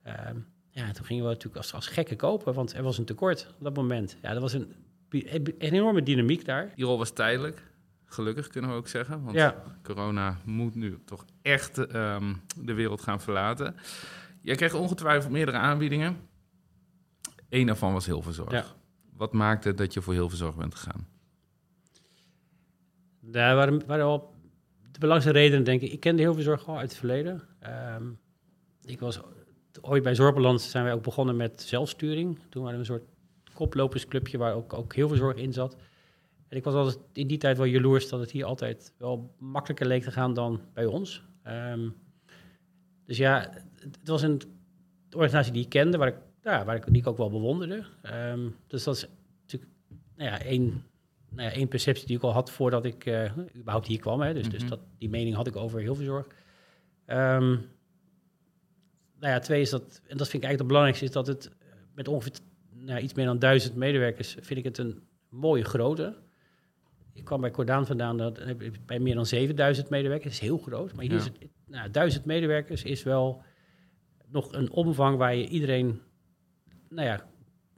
Uh, 0.07 0.13
ja, 0.71 0.91
toen 0.93 1.05
gingen 1.05 1.25
we 1.25 1.29
natuurlijk 1.29 1.57
als, 1.57 1.75
als 1.75 1.87
gekken 1.87 2.17
kopen, 2.17 2.55
want 2.55 2.75
er 2.75 2.83
was 2.83 2.99
een 2.99 3.05
tekort 3.05 3.47
op 3.59 3.65
dat 3.65 3.77
moment. 3.77 4.17
Ja, 4.23 4.33
dat 4.33 4.43
was 4.43 4.53
een, 4.53 4.75
een 5.11 5.55
enorme 5.59 6.03
dynamiek 6.03 6.45
daar. 6.45 6.73
Die 6.75 6.85
rol 6.85 6.99
was 6.99 7.11
tijdelijk. 7.11 7.63
Gelukkig 8.05 8.49
kunnen 8.49 8.71
we 8.71 8.77
ook 8.77 8.89
zeggen. 8.89 9.23
Want 9.23 9.37
ja. 9.37 9.63
corona 9.83 10.39
moet 10.45 10.75
nu 10.75 10.99
toch 11.05 11.25
echt 11.43 11.95
um, 11.95 12.43
de 12.57 12.75
wereld 12.75 13.03
gaan 13.03 13.21
verlaten. 13.21 13.77
Jij 14.43 14.57
kreeg 14.57 14.75
ongetwijfeld 14.75 15.33
meerdere 15.33 15.57
aanbiedingen. 15.57 16.17
Eén 17.49 17.67
daarvan 17.67 17.93
was 17.93 18.07
Hilverzorg. 18.07 18.53
Ja. 18.53 18.65
Wat 19.23 19.33
maakte 19.33 19.75
dat 19.75 19.93
je 19.93 20.03
voor 20.03 20.13
Hilverzorg 20.13 20.57
bent 20.57 20.75
gegaan? 20.75 21.07
Daar 23.21 23.55
waren, 23.55 23.87
waren 23.87 24.05
al 24.05 24.35
de 24.93 24.99
belangrijkste 24.99 25.43
redenen, 25.43 25.65
denk 25.65 25.81
ik. 25.81 25.93
Ik 25.93 26.01
kende 26.01 26.23
Hilverzorg 26.23 26.69
al 26.69 26.79
uit 26.79 26.89
het 26.89 26.99
verleden. 26.99 27.43
Um, 27.97 28.19
ik 28.85 29.01
was 29.01 29.21
ooit 29.81 30.03
bij 30.03 30.15
Zorgbalans 30.15 30.71
zijn 30.71 30.85
wij 30.85 30.93
ook 30.93 31.03
begonnen 31.03 31.37
met 31.37 31.63
zelfsturing. 31.63 32.39
Toen 32.49 32.63
waren 32.63 32.81
we 32.81 32.85
een 32.85 32.99
soort 32.99 33.09
koplopersclubje 33.55 34.39
waar 34.39 34.55
ook, 34.55 34.73
ook 34.73 34.95
Hilverzorg 34.95 35.37
in 35.37 35.53
zat. 35.53 35.77
En 36.49 36.57
ik 36.57 36.65
was 36.65 36.75
altijd 36.75 36.99
in 37.13 37.27
die 37.27 37.39
tijd 37.39 37.57
wel 37.57 37.67
jaloers 37.67 38.09
dat 38.09 38.21
het 38.21 38.31
hier 38.31 38.45
altijd 38.45 38.93
wel 38.99 39.35
makkelijker 39.39 39.87
leek 39.87 40.03
te 40.03 40.11
gaan 40.11 40.35
dan 40.35 40.61
bij 40.73 40.87
ons. 40.87 41.23
Um, 41.47 41.95
dus 43.05 43.17
ja, 43.17 43.51
het 43.75 44.09
was 44.09 44.23
een 44.23 44.41
organisatie 45.11 45.53
die 45.53 45.63
ik 45.63 45.69
kende, 45.69 45.99
waar 45.99 46.09
ik, 46.09 46.17
ja, 46.43 46.65
waar 46.65 46.77
ik, 46.77 46.87
die 46.87 46.97
ik 46.97 47.07
ook 47.07 47.17
wel 47.17 47.31
bewonderde. 47.31 47.85
Um, 48.03 48.57
dus 48.67 48.85
dat 48.85 48.97
is 48.97 49.07
natuurlijk 49.41 49.73
nou 50.17 50.31
ja, 50.31 50.43
één, 50.43 50.85
nou 51.31 51.49
ja, 51.49 51.55
één 51.55 51.69
perceptie 51.69 52.07
die 52.07 52.17
ik 52.17 52.23
al 52.23 52.33
had 52.33 52.51
voordat 52.51 52.85
ik 52.85 53.07
uh, 53.07 53.31
überhaupt 53.57 53.87
hier 53.87 54.01
kwam. 54.01 54.21
Hè. 54.21 54.33
Dus, 54.33 54.45
mm 54.45 54.51
-hmm. 54.51 54.59
dus 54.59 54.69
dat, 54.69 54.81
die 54.99 55.09
mening 55.09 55.35
had 55.35 55.47
ik 55.47 55.57
over 55.57 55.81
heel 55.81 55.95
veel 55.95 56.05
zorg. 56.05 56.27
Um, 57.07 57.71
nou 59.19 59.33
ja, 59.33 59.39
twee 59.39 59.61
is 59.61 59.71
dat, 59.71 60.03
en 60.07 60.17
dat 60.17 60.29
vind 60.29 60.43
ik 60.43 60.49
eigenlijk 60.49 60.59
het 60.59 60.67
belangrijkste, 60.67 61.05
is 61.05 61.11
dat 61.11 61.27
het 61.27 61.51
met 61.95 62.09
ongeveer 62.09 62.33
nou, 62.71 63.01
iets 63.01 63.15
meer 63.15 63.27
dan 63.27 63.39
duizend 63.39 63.75
medewerkers, 63.75 64.37
vind 64.41 64.59
ik 64.59 64.65
het 64.65 64.79
een 64.79 65.03
mooie 65.29 65.65
grote 65.65 66.17
ik 67.13 67.25
kwam 67.25 67.41
bij 67.41 67.51
Cordaan 67.51 67.87
vandaan, 67.87 68.17
dat 68.17 68.39
ik 68.49 68.87
bij 68.87 68.99
meer 68.99 69.15
dan 69.15 69.27
7000 69.27 69.89
medewerkers. 69.89 70.33
Dat 70.33 70.43
is 70.43 70.49
heel 70.49 70.59
groot. 70.59 70.95
Maar 70.95 71.05
hier 71.05 71.15
is 71.15 71.25
het, 71.25 71.39
nou, 71.67 71.91
1000 71.91 72.25
medewerkers 72.25 72.83
is 72.83 73.03
wel 73.03 73.43
nog 74.29 74.53
een 74.53 74.71
omvang 74.71 75.17
waar 75.17 75.35
je 75.35 75.47
iedereen, 75.47 76.01
nou 76.95 77.09
ja, 77.09 77.27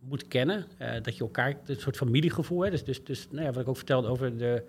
moet 0.01 0.29
kennen. 0.29 0.67
Uh, 0.79 0.93
dat 1.03 1.17
je 1.17 1.23
elkaar, 1.23 1.57
een 1.65 1.81
soort 1.81 1.97
familiegevoel 1.97 2.61
hebt. 2.61 2.73
Dus, 2.73 2.85
dus, 2.85 3.05
dus 3.05 3.31
nou 3.31 3.45
ja, 3.45 3.53
wat 3.53 3.63
ik 3.63 3.69
ook 3.69 3.77
vertelde 3.77 4.09
over, 4.09 4.37
de, 4.37 4.65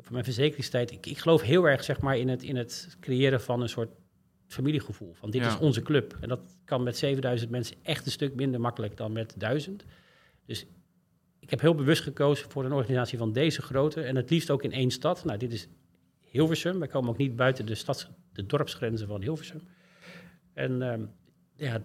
over 0.00 0.12
mijn 0.12 0.24
verzekeringstijd. 0.24 0.90
Ik, 0.90 1.06
ik 1.06 1.18
geloof 1.18 1.42
heel 1.42 1.68
erg 1.68 1.84
zeg 1.84 2.00
maar, 2.00 2.18
in, 2.18 2.28
het, 2.28 2.42
in 2.42 2.56
het 2.56 2.96
creëren 3.00 3.40
van 3.40 3.60
een 3.60 3.68
soort 3.68 3.90
familiegevoel. 4.46 5.14
Van 5.14 5.30
dit 5.30 5.46
is 5.46 5.58
onze 5.58 5.82
club. 5.82 6.16
En 6.20 6.28
dat 6.28 6.40
kan 6.64 6.82
met 6.82 6.96
7000 6.96 7.50
mensen 7.50 7.76
echt 7.82 8.06
een 8.06 8.12
stuk 8.12 8.34
minder 8.34 8.60
makkelijk 8.60 8.96
dan 8.96 9.12
met 9.12 9.34
1000. 9.36 9.84
Dus 10.46 10.66
ik 11.38 11.50
heb 11.50 11.60
heel 11.60 11.74
bewust 11.74 12.02
gekozen 12.02 12.50
voor 12.50 12.64
een 12.64 12.72
organisatie 12.72 13.18
van 13.18 13.32
deze 13.32 13.62
grootte 13.62 14.02
en 14.02 14.16
het 14.16 14.30
liefst 14.30 14.50
ook 14.50 14.62
in 14.62 14.72
één 14.72 14.90
stad. 14.90 15.24
Nou, 15.24 15.38
dit 15.38 15.52
is 15.52 15.68
Hilversum. 16.20 16.78
Wij 16.78 16.88
komen 16.88 17.10
ook 17.10 17.16
niet 17.16 17.36
buiten 17.36 17.66
de, 17.66 17.74
stads, 17.74 18.08
de 18.32 18.46
dorpsgrenzen 18.46 19.06
van 19.06 19.22
Hilversum. 19.22 19.60
En 20.54 20.80
uh, 20.80 20.94
ja, 21.56 21.80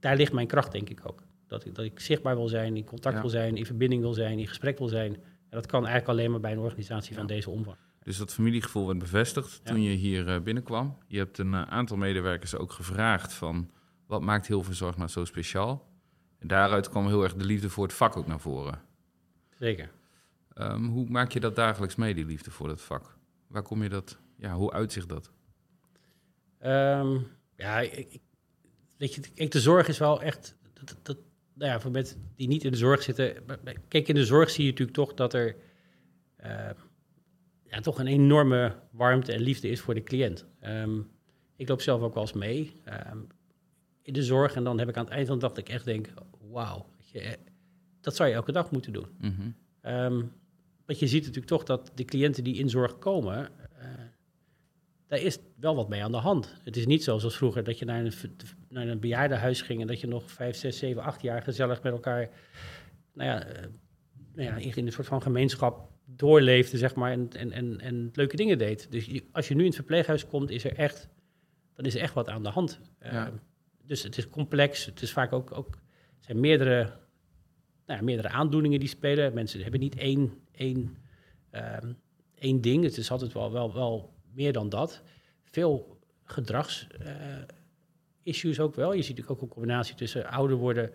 daar 0.00 0.16
ligt 0.16 0.32
mijn 0.32 0.46
kracht, 0.46 0.72
denk 0.72 0.88
ik 0.90 1.00
ook. 1.02 1.22
Dat 1.46 1.64
ik, 1.64 1.74
dat 1.74 1.84
ik 1.84 2.00
zichtbaar 2.00 2.36
wil 2.36 2.48
zijn, 2.48 2.76
in 2.76 2.84
contact 2.84 3.20
wil 3.20 3.28
zijn, 3.28 3.56
in 3.56 3.66
verbinding 3.66 4.02
wil 4.02 4.14
zijn, 4.14 4.38
in 4.38 4.48
gesprek 4.48 4.78
wil 4.78 4.88
zijn. 4.88 5.14
En 5.14 5.22
dat 5.62 5.66
kan 5.66 5.86
eigenlijk 5.86 6.18
alleen 6.18 6.30
maar 6.30 6.40
bij 6.40 6.52
een 6.52 6.58
organisatie 6.58 7.14
van 7.14 7.26
deze 7.26 7.50
omvang. 7.50 7.76
Dus 8.02 8.16
dat 8.16 8.32
familiegevoel 8.32 8.86
werd 8.86 8.98
bevestigd 8.98 9.64
toen 9.64 9.82
je 9.82 9.90
hier 9.90 10.28
uh, 10.28 10.40
binnenkwam. 10.40 10.98
Je 11.06 11.18
hebt 11.18 11.38
een 11.38 11.52
uh, 11.52 11.62
aantal 11.62 11.96
medewerkers 11.96 12.56
ook 12.56 12.72
gevraagd 12.72 13.32
van... 13.32 13.70
wat 14.06 14.22
maakt 14.22 14.46
Hilverzorg 14.46 14.96
nou 14.96 15.08
zo 15.08 15.24
speciaal? 15.24 15.88
En 16.38 16.48
daaruit 16.48 16.88
kwam 16.88 17.06
heel 17.06 17.22
erg 17.22 17.34
de 17.34 17.44
liefde 17.44 17.70
voor 17.70 17.84
het 17.84 17.92
vak 17.92 18.16
ook 18.16 18.26
naar 18.26 18.40
voren. 18.40 18.80
Zeker. 19.58 19.90
Um, 20.54 20.86
hoe 20.88 21.08
maak 21.08 21.32
je 21.32 21.40
dat 21.40 21.56
dagelijks 21.56 21.96
mee, 21.96 22.14
die 22.14 22.26
liefde 22.26 22.50
voor 22.50 22.68
het 22.68 22.80
vak? 22.80 23.16
Waar 23.46 23.62
kom 23.62 23.82
je 23.82 23.88
dat, 23.88 24.18
ja, 24.36 24.54
hoe 24.54 24.72
uitzicht 24.72 25.08
dat? 25.08 25.30
Um, 26.64 27.26
ja, 27.56 27.80
ik, 27.80 28.20
weet 28.96 29.14
je, 29.14 29.22
ik, 29.34 29.50
de 29.50 29.60
zorg 29.60 29.88
is 29.88 29.98
wel 29.98 30.22
echt, 30.22 30.56
dat, 30.72 30.96
dat, 31.02 31.16
nou 31.54 31.70
ja, 31.70 31.80
voor 31.80 31.90
mensen 31.90 32.30
die 32.34 32.48
niet 32.48 32.64
in 32.64 32.70
de 32.70 32.76
zorg 32.76 33.02
zitten. 33.02 33.36
Kijk, 33.88 34.08
in 34.08 34.14
de 34.14 34.24
zorg 34.24 34.50
zie 34.50 34.64
je 34.64 34.70
natuurlijk 34.70 34.96
toch 34.96 35.14
dat 35.14 35.34
er 35.34 35.56
uh, 36.44 36.70
ja, 37.64 37.80
toch 37.80 37.98
een 37.98 38.06
enorme 38.06 38.74
warmte 38.90 39.32
en 39.32 39.40
liefde 39.40 39.68
is 39.68 39.80
voor 39.80 39.94
de 39.94 40.02
cliënt. 40.02 40.46
Um, 40.64 41.10
ik 41.56 41.68
loop 41.68 41.80
zelf 41.80 42.02
ook 42.02 42.14
wel 42.14 42.22
eens 42.22 42.32
mee 42.32 42.72
in 44.02 44.12
de 44.12 44.22
zorg. 44.22 44.54
En 44.54 44.64
dan 44.64 44.78
heb 44.78 44.88
ik 44.88 44.96
aan 44.96 45.04
het 45.04 45.12
eind 45.12 45.26
van 45.26 45.36
de 45.36 45.42
dag 45.42 45.52
dat 45.52 45.68
ik 45.68 45.74
echt 45.74 45.84
denk, 45.84 46.08
wauw, 46.50 46.86
dat 48.00 48.16
zou 48.16 48.28
je 48.28 48.34
elke 48.34 48.52
dag 48.52 48.70
moeten 48.70 48.92
doen. 48.92 49.06
Mm 49.20 49.54
want 50.86 50.98
je 50.98 51.06
ziet 51.06 51.20
natuurlijk 51.20 51.46
toch 51.46 51.64
dat 51.64 51.92
de 51.94 52.04
cliënten 52.04 52.44
die 52.44 52.54
in 52.54 52.70
zorg 52.70 52.98
komen, 52.98 53.48
daar 55.06 55.20
is 55.20 55.38
wel 55.56 55.76
wat 55.76 55.88
mee 55.88 56.04
aan 56.04 56.12
de 56.12 56.18
hand. 56.18 56.54
Het 56.64 56.76
is 56.76 56.86
niet 56.86 57.04
zo 57.04 57.18
zoals 57.18 57.36
vroeger 57.36 57.64
dat 57.64 57.78
je 57.78 57.84
naar 57.84 58.04
een, 58.04 58.12
naar 58.68 58.88
een 58.88 59.00
bejaardenhuis 59.00 59.62
ging 59.62 59.80
en 59.80 59.86
dat 59.86 60.00
je 60.00 60.06
nog 60.06 60.30
vijf, 60.30 60.56
zes, 60.56 60.78
zeven, 60.78 61.02
acht 61.02 61.22
jaar 61.22 61.42
gezellig 61.42 61.82
met 61.82 61.92
elkaar 61.92 62.30
nou 63.12 63.30
ja, 63.30 63.48
uh, 63.48 63.62
nou 64.34 64.48
ja, 64.48 64.74
in 64.74 64.86
een 64.86 64.92
soort 64.92 65.06
van 65.06 65.22
gemeenschap 65.22 65.90
doorleefde, 66.04 66.78
zeg 66.78 66.94
maar, 66.94 67.12
en, 67.12 67.28
en, 67.32 67.52
en, 67.52 67.80
en 67.80 68.10
leuke 68.12 68.36
dingen 68.36 68.58
deed. 68.58 68.90
Dus 68.90 69.20
als 69.32 69.48
je 69.48 69.54
nu 69.54 69.60
in 69.60 69.66
het 69.66 69.74
verpleeghuis 69.74 70.26
komt, 70.26 70.50
is 70.50 70.64
er 70.64 70.76
echt, 70.76 71.08
dan 71.74 71.84
is 71.84 71.94
er 71.94 72.00
echt 72.00 72.14
wat 72.14 72.28
aan 72.28 72.42
de 72.42 72.48
hand. 72.48 72.80
Ja. 73.00 73.26
Uh, 73.26 73.32
dus 73.86 74.02
het 74.02 74.18
is 74.18 74.28
complex. 74.28 74.84
Het 74.84 75.02
is 75.02 75.12
vaak 75.12 75.32
ook, 75.32 75.52
ook 75.52 75.78
zijn 76.18 76.40
meerdere, 76.40 76.82
nou 77.86 77.98
ja, 77.98 78.04
meerdere 78.04 78.28
aandoeningen 78.28 78.80
die 78.80 78.88
spelen. 78.88 79.34
Mensen 79.34 79.62
hebben 79.62 79.80
niet 79.80 79.96
één, 79.96 80.32
één, 80.52 80.96
uh, 81.52 81.76
één 82.34 82.60
ding. 82.60 82.84
Het 82.84 82.96
is 82.96 83.10
altijd 83.10 83.32
wel, 83.32 83.52
wel, 83.52 83.74
wel 83.74 84.14
meer 84.36 84.52
dan 84.52 84.68
dat. 84.68 85.02
Veel 85.44 85.98
gedragsissues 86.24 88.60
ook 88.60 88.74
wel. 88.74 88.92
Je 88.92 89.02
ziet 89.02 89.16
natuurlijk 89.16 89.36
ook 89.36 89.42
een 89.42 89.54
combinatie 89.54 89.94
tussen 89.94 90.26
ouder 90.26 90.56
worden, 90.56 90.90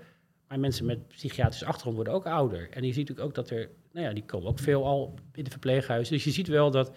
maar 0.47 0.59
mensen 0.59 0.85
met 0.85 1.07
psychiatrische 1.07 1.65
achtergrond 1.65 1.95
worden 1.95 2.13
ook 2.13 2.25
ouder. 2.25 2.69
En 2.69 2.83
je 2.83 2.93
ziet 2.93 3.09
natuurlijk 3.09 3.27
ook 3.27 3.35
dat 3.35 3.49
er, 3.49 3.69
nou 3.91 4.05
ja, 4.05 4.13
die 4.13 4.25
komen 4.25 4.49
ook 4.49 4.59
veel 4.59 4.85
al 4.85 5.13
in 5.33 5.43
de 5.43 5.49
verpleeghuizen. 5.49 6.13
Dus 6.13 6.23
je 6.23 6.31
ziet 6.31 6.47
wel 6.47 6.71
dat 6.71 6.91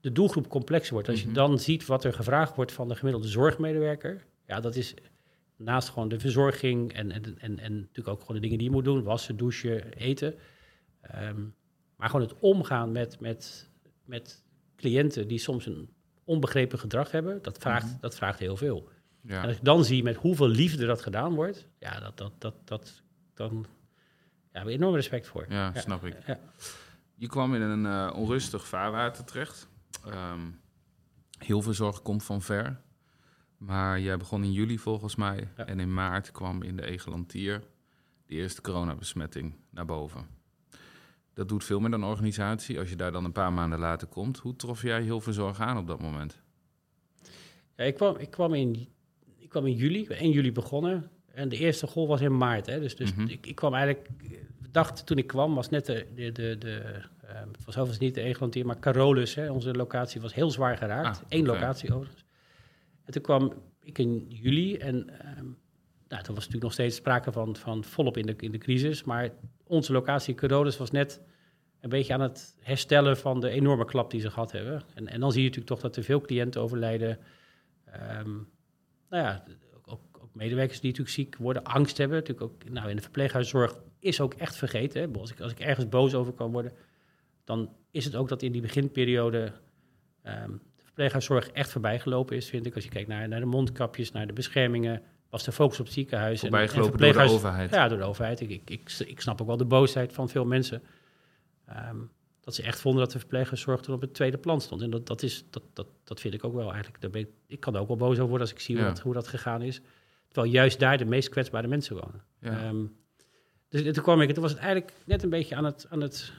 de 0.00 0.12
doelgroep 0.12 0.48
complexer 0.48 0.92
wordt. 0.92 1.08
Als 1.08 1.22
je 1.22 1.32
dan 1.32 1.58
ziet 1.58 1.86
wat 1.86 2.04
er 2.04 2.12
gevraagd 2.12 2.56
wordt 2.56 2.72
van 2.72 2.88
de 2.88 2.94
gemiddelde 2.94 3.28
zorgmedewerker, 3.28 4.24
ja, 4.46 4.60
dat 4.60 4.76
is 4.76 4.94
naast 5.56 5.88
gewoon 5.88 6.08
de 6.08 6.18
verzorging 6.18 6.92
en, 6.92 7.10
en, 7.10 7.38
en, 7.38 7.58
en 7.58 7.74
natuurlijk 7.74 8.08
ook 8.08 8.20
gewoon 8.20 8.36
de 8.36 8.42
dingen 8.42 8.58
die 8.58 8.66
je 8.66 8.72
moet 8.72 8.84
doen, 8.84 9.02
wassen, 9.02 9.36
douchen, 9.36 9.92
eten. 9.92 10.34
Um, 11.14 11.54
maar 11.96 12.10
gewoon 12.10 12.26
het 12.26 12.38
omgaan 12.38 12.92
met, 12.92 13.20
met, 13.20 13.70
met 14.04 14.44
cliënten 14.82 15.28
die 15.28 15.38
soms 15.38 15.66
een 15.66 15.90
onbegrepen 16.24 16.78
gedrag 16.78 17.10
hebben, 17.10 17.42
dat 17.42 17.58
vraagt, 17.58 17.86
Mhm. 17.86 18.00
dat 18.00 18.14
vraagt 18.14 18.38
heel 18.38 18.56
veel. 18.56 18.88
Ja. 19.20 19.42
En 19.42 19.48
als 19.48 19.56
ik 19.56 19.64
dan 19.64 19.84
zie 19.84 20.02
met 20.02 20.16
hoeveel 20.16 20.48
liefde 20.48 20.86
dat 20.86 21.02
gedaan 21.02 21.34
wordt, 21.34 21.68
ja, 21.78 22.00
dat, 22.00 22.16
dat, 22.18 22.32
dat, 22.38 22.54
dat 22.64 23.02
dan 23.34 23.66
ja, 24.52 24.58
heb 24.58 24.68
ik 24.68 24.74
enorm 24.74 24.94
respect 24.94 25.26
voor. 25.26 25.46
Ja, 25.48 25.72
snap 25.74 26.04
ik. 26.04 26.26
Ja. 26.26 26.40
Je 27.14 27.26
kwam 27.28 27.54
in 27.54 27.60
een 27.60 27.86
eh, 27.86 28.16
onrustig 28.16 28.66
vaarwater 28.66 29.24
terecht. 29.24 29.68
Ehm, 30.06 30.40
heel 31.38 31.62
veel 31.62 31.74
zorg 31.74 32.02
komt 32.02 32.24
van 32.24 32.42
ver. 32.42 32.80
Maar 33.56 34.00
jij 34.00 34.16
begon 34.16 34.44
in 34.44 34.52
juli 34.52 34.78
volgens 34.78 35.16
mij. 35.16 35.48
Ja. 35.56 35.66
En 35.66 35.80
in 35.80 35.94
maart 35.94 36.30
kwam 36.30 36.62
in 36.62 36.76
de 36.76 36.82
Egelantier 36.86 37.62
de 38.26 38.34
eerste 38.34 38.60
coronabesmetting 38.60 39.54
naar 39.70 39.84
boven. 39.84 40.26
Dat 41.34 41.48
doet 41.48 41.64
veel 41.64 41.80
met 41.80 41.92
een 41.92 42.04
organisatie. 42.04 42.78
Als 42.78 42.88
je 42.88 42.96
daar 42.96 43.12
dan 43.12 43.24
een 43.24 43.32
paar 43.32 43.52
maanden 43.52 43.78
later 43.78 44.08
komt. 44.08 44.38
Hoe 44.38 44.56
trof 44.56 44.82
jij 44.82 45.02
heel 45.02 45.20
veel 45.20 45.32
zorg 45.32 45.60
aan 45.60 45.78
op 45.78 45.86
dat 45.86 46.00
moment? 46.00 46.40
Ja, 47.76 47.84
ik, 47.84 47.94
kwam, 47.94 48.16
ik, 48.16 48.30
kwam 48.30 48.54
in, 48.54 48.88
ik 49.38 49.48
kwam 49.48 49.66
in 49.66 49.74
juli, 49.74 50.06
1 50.06 50.30
juli 50.30 50.52
begonnen. 50.52 51.10
En 51.34 51.48
de 51.48 51.56
eerste 51.56 51.86
golf 51.86 52.08
was 52.08 52.20
in 52.20 52.36
maart. 52.36 52.66
Hè, 52.66 52.80
dus 52.80 52.96
dus 52.96 53.14
Mhm. 53.14 53.26
ik, 53.28 53.46
ik 53.46 53.54
kwam 53.54 53.74
eigenlijk, 53.74 54.08
dag 54.70 54.92
toen 54.92 55.18
ik 55.18 55.26
kwam 55.26 55.54
was 55.54 55.68
net 55.68 55.86
de, 55.86 56.06
de, 56.14 56.32
de, 56.32 56.56
de 56.58 56.80
eh, 57.22 57.34
het 57.40 57.64
was 57.64 57.76
overigens 57.76 57.98
niet 57.98 58.14
de 58.14 58.20
Egelantier, 58.20 58.66
maar 58.66 58.78
Carolus, 58.78 59.34
hè, 59.34 59.50
onze 59.50 59.72
locatie, 59.72 60.20
was 60.20 60.34
heel 60.34 60.50
zwaar 60.50 60.76
geraakt. 60.76 61.16
Ah, 61.16 61.22
Eén 61.28 61.46
locatie 61.46 61.94
overigens. 61.94 62.24
En 63.04 63.12
toen 63.12 63.22
kwam 63.22 63.52
ik 63.82 63.98
in 63.98 64.26
juli 64.28 64.76
en 64.76 65.20
ehm 65.20 65.46
nou, 66.08 66.24
toen 66.24 66.34
was 66.34 66.44
natuurlijk 66.44 66.62
nog 66.62 66.72
steeds 66.72 66.96
sprake 66.96 67.32
van, 67.32 67.56
van 67.56 67.84
volop 67.84 68.16
in 68.16 68.26
de, 68.26 68.34
in 68.36 68.50
de 68.52 68.58
crisis. 68.58 69.04
Maar 69.04 69.30
onze 69.72 69.92
locatie 69.92 70.34
Carolus 70.34 70.76
was 70.76 70.90
net 70.90 71.20
een 71.80 71.88
beetje 71.88 72.12
aan 72.12 72.20
het 72.20 72.56
herstellen 72.60 73.16
van 73.16 73.40
de 73.40 73.48
enorme 73.48 73.84
klap 73.84 74.10
die 74.10 74.20
ze 74.20 74.30
gehad 74.30 74.52
hebben. 74.52 74.82
En, 74.94 75.08
en 75.08 75.20
dan 75.20 75.32
zie 75.32 75.42
je 75.42 75.48
natuurlijk 75.48 75.74
toch 75.74 75.80
dat 75.80 75.96
er 75.96 76.02
veel 76.02 76.20
cliënten 76.20 76.60
overlijden. 76.60 77.18
Ehm, 77.84 78.30
nou 79.08 79.22
ja, 79.22 79.44
ook, 79.84 80.00
ook 80.20 80.34
medewerkers 80.34 80.80
die 80.80 80.90
natuurlijk 80.90 81.16
ziek 81.16 81.36
worden, 81.36 81.64
angst 81.64 81.96
hebben. 81.96 82.16
Natuurlijk 82.16 82.52
ook, 82.52 82.70
nou, 82.70 82.90
in 82.90 82.96
de 82.96 83.02
verpleeghuiszorg 83.02 83.76
is 83.98 84.20
ook 84.20 84.34
echt 84.34 84.56
vergeten. 84.56 85.02
Hè. 85.02 85.18
Als, 85.18 85.30
ik, 85.30 85.40
als 85.40 85.52
ik 85.52 85.60
ergens 85.60 85.88
boos 85.88 86.14
over 86.14 86.32
kan 86.32 86.52
worden, 86.52 86.72
dan 87.44 87.76
is 87.90 88.04
het 88.04 88.14
ook 88.14 88.28
dat 88.28 88.42
in 88.42 88.52
die 88.52 88.62
beginperiode 88.62 89.52
ehm, 90.22 90.50
de 90.76 90.84
verpleeghuiszorg 90.84 91.48
echt 91.48 91.70
voorbijgelopen 91.70 92.36
is, 92.36 92.48
vind 92.48 92.66
ik. 92.66 92.74
Als 92.74 92.84
je 92.84 92.90
kijkt 92.90 93.08
naar, 93.08 93.28
naar 93.28 93.40
de 93.40 93.46
mondkapjes, 93.46 94.12
naar 94.12 94.26
de 94.26 94.32
beschermingen, 94.32 95.02
was 95.32 95.44
de 95.44 95.52
focus 95.52 95.78
op 95.80 95.84
het 95.84 95.94
ziekenhuis. 95.94 96.42
en- 96.42 96.50
door 96.86 97.12
de 97.12 97.18
overheid. 97.34 97.70
ja, 97.70 97.88
door 97.88 97.98
de 97.98 98.04
overheid. 98.04 98.40
Ik, 98.40 98.50
ik, 98.50 98.70
ik, 98.70 98.98
ik 99.06 99.20
snap 99.20 99.40
ook 99.40 99.46
wel 99.46 99.56
de 99.56 99.64
boosheid 99.64 100.12
van 100.12 100.28
veel 100.28 100.44
mensen. 100.44 100.82
Ehm, 101.66 101.96
dat 102.40 102.54
ze 102.54 102.62
echt 102.62 102.80
vonden 102.80 103.02
dat 103.02 103.12
de 103.12 103.18
verpleeghuiszorg 103.18 103.80
toen 103.80 103.94
op 103.94 104.00
het 104.00 104.14
tweede 104.14 104.38
plan 104.38 104.60
stond. 104.60 104.82
En 104.82 104.90
dat, 104.90 105.06
dat, 105.06 105.22
is, 105.22 105.44
dat, 105.50 105.62
dat, 105.72 105.86
dat 106.04 106.20
vind 106.20 106.34
ik 106.34 106.44
ook 106.44 106.54
wel 106.54 106.72
eigenlijk. 106.72 107.00
Daar 107.00 107.10
ben 107.10 107.20
ik, 107.20 107.28
ik 107.46 107.60
kan 107.60 107.74
er 107.74 107.80
ook 107.80 107.88
wel 107.88 107.96
boos 107.96 108.12
over 108.14 108.28
worden 108.28 108.40
als 108.40 108.50
ik 108.50 108.60
zie 108.60 108.76
hoe, 108.76 108.84
dat, 108.84 109.00
hoe 109.00 109.12
dat 109.14 109.28
gegaan 109.28 109.62
is. 109.62 109.80
Terwijl 110.28 110.52
juist 110.52 110.78
daar 110.78 110.98
de 110.98 111.04
meest 111.04 111.28
kwetsbare 111.28 111.68
mensen 111.68 111.96
wonen. 111.96 112.22
Ja. 112.40 112.50
Ehm, 112.50 112.84
dus 113.68 113.82
toen 113.82 114.02
kwam 114.02 114.20
ik, 114.20 114.28
en 114.28 114.34
toen 114.34 114.42
was 114.42 114.52
het 114.52 114.60
eigenlijk 114.60 114.92
net 115.04 115.22
een 115.22 115.30
beetje 115.30 115.56
aan 115.56 115.64
het, 115.64 115.86
aan 115.90 116.00
het 116.00 116.32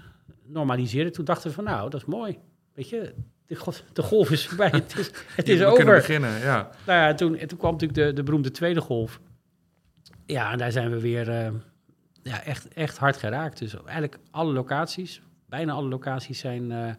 normaliseren. 0.43 1.11
Toen 1.11 1.25
dachten 1.25 1.49
we 1.49 1.55
van 1.55 1.63
nou, 1.63 1.89
dat 1.89 2.01
is 2.01 2.07
mooi. 2.07 2.37
Weet 2.73 2.89
je, 2.89 3.13
de, 3.47 3.55
go- 3.55 3.71
de 3.93 4.01
golf 4.03 4.31
is 4.31 4.47
voorbij. 4.47 4.69
het 4.81 4.97
is, 4.97 5.11
het 5.35 5.49
is 5.49 5.59
we 5.59 5.65
kunnen 5.65 5.73
over. 5.73 5.93
beginnen, 5.93 6.39
ja. 6.39 6.69
Nou 6.85 6.99
ja, 6.99 7.13
toen, 7.13 7.35
en 7.37 7.47
toen 7.47 7.57
kwam 7.57 7.71
natuurlijk 7.71 7.99
de, 8.07 8.13
de 8.13 8.23
beroemde 8.23 8.51
tweede 8.51 8.81
golf. 8.81 9.19
Ja, 10.25 10.51
en 10.51 10.57
daar 10.57 10.71
zijn 10.71 10.89
we 10.89 10.99
weer 10.99 11.29
eh, 11.29 11.51
ja, 12.23 12.43
echt, 12.43 12.67
echt 12.67 12.97
hard 12.97 13.17
geraakt. 13.17 13.59
Dus 13.59 13.75
eigenlijk 13.83 14.17
alle 14.31 14.53
locaties, 14.53 15.21
bijna 15.47 15.73
alle 15.73 15.87
locaties 15.87 16.39
zijn 16.39 16.71
eh, 16.71 16.93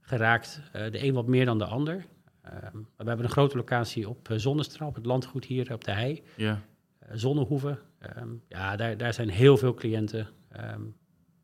geraakt. 0.00 0.60
Eh, 0.72 0.90
de 0.90 1.04
een 1.04 1.14
wat 1.14 1.26
meer 1.26 1.44
dan 1.44 1.58
de 1.58 1.64
ander. 1.64 2.04
Ehm, 2.42 2.76
we 2.96 3.04
hebben 3.04 3.24
een 3.24 3.30
grote 3.30 3.56
locatie 3.56 4.08
op 4.08 4.28
Zonnestraal, 4.36 4.88
op 4.88 4.94
het 4.94 5.06
landgoed 5.06 5.44
hier 5.44 5.72
op 5.72 5.84
de 5.84 5.90
Hei. 5.92 6.22
ja. 6.36 6.60
Eh, 6.98 7.08
Zonnehoeven. 7.14 7.78
Ehm, 7.98 8.28
ja, 8.48 8.76
daar, 8.76 8.96
daar 8.96 9.14
zijn 9.14 9.28
heel 9.28 9.56
veel 9.56 9.74
cliënten 9.74 10.28
ehm, 10.52 10.80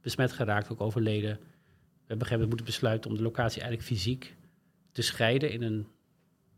besmet 0.01 0.33
geraakt, 0.33 0.71
ook 0.71 0.81
overleden. 0.81 1.39
We 2.12 2.19
hebben 2.19 2.37
op 2.37 2.42
een 2.42 2.47
gegeven 2.47 2.66
moment 2.66 2.81
moeten 2.81 3.00
besluiten 3.00 3.11
om 3.11 3.16
de 3.16 3.23
locatie 3.23 3.62
eigenlijk 3.62 3.90
fysiek 3.90 4.35
te 4.92 5.02
scheiden 5.02 5.50
in 5.50 5.62
een 5.62 5.87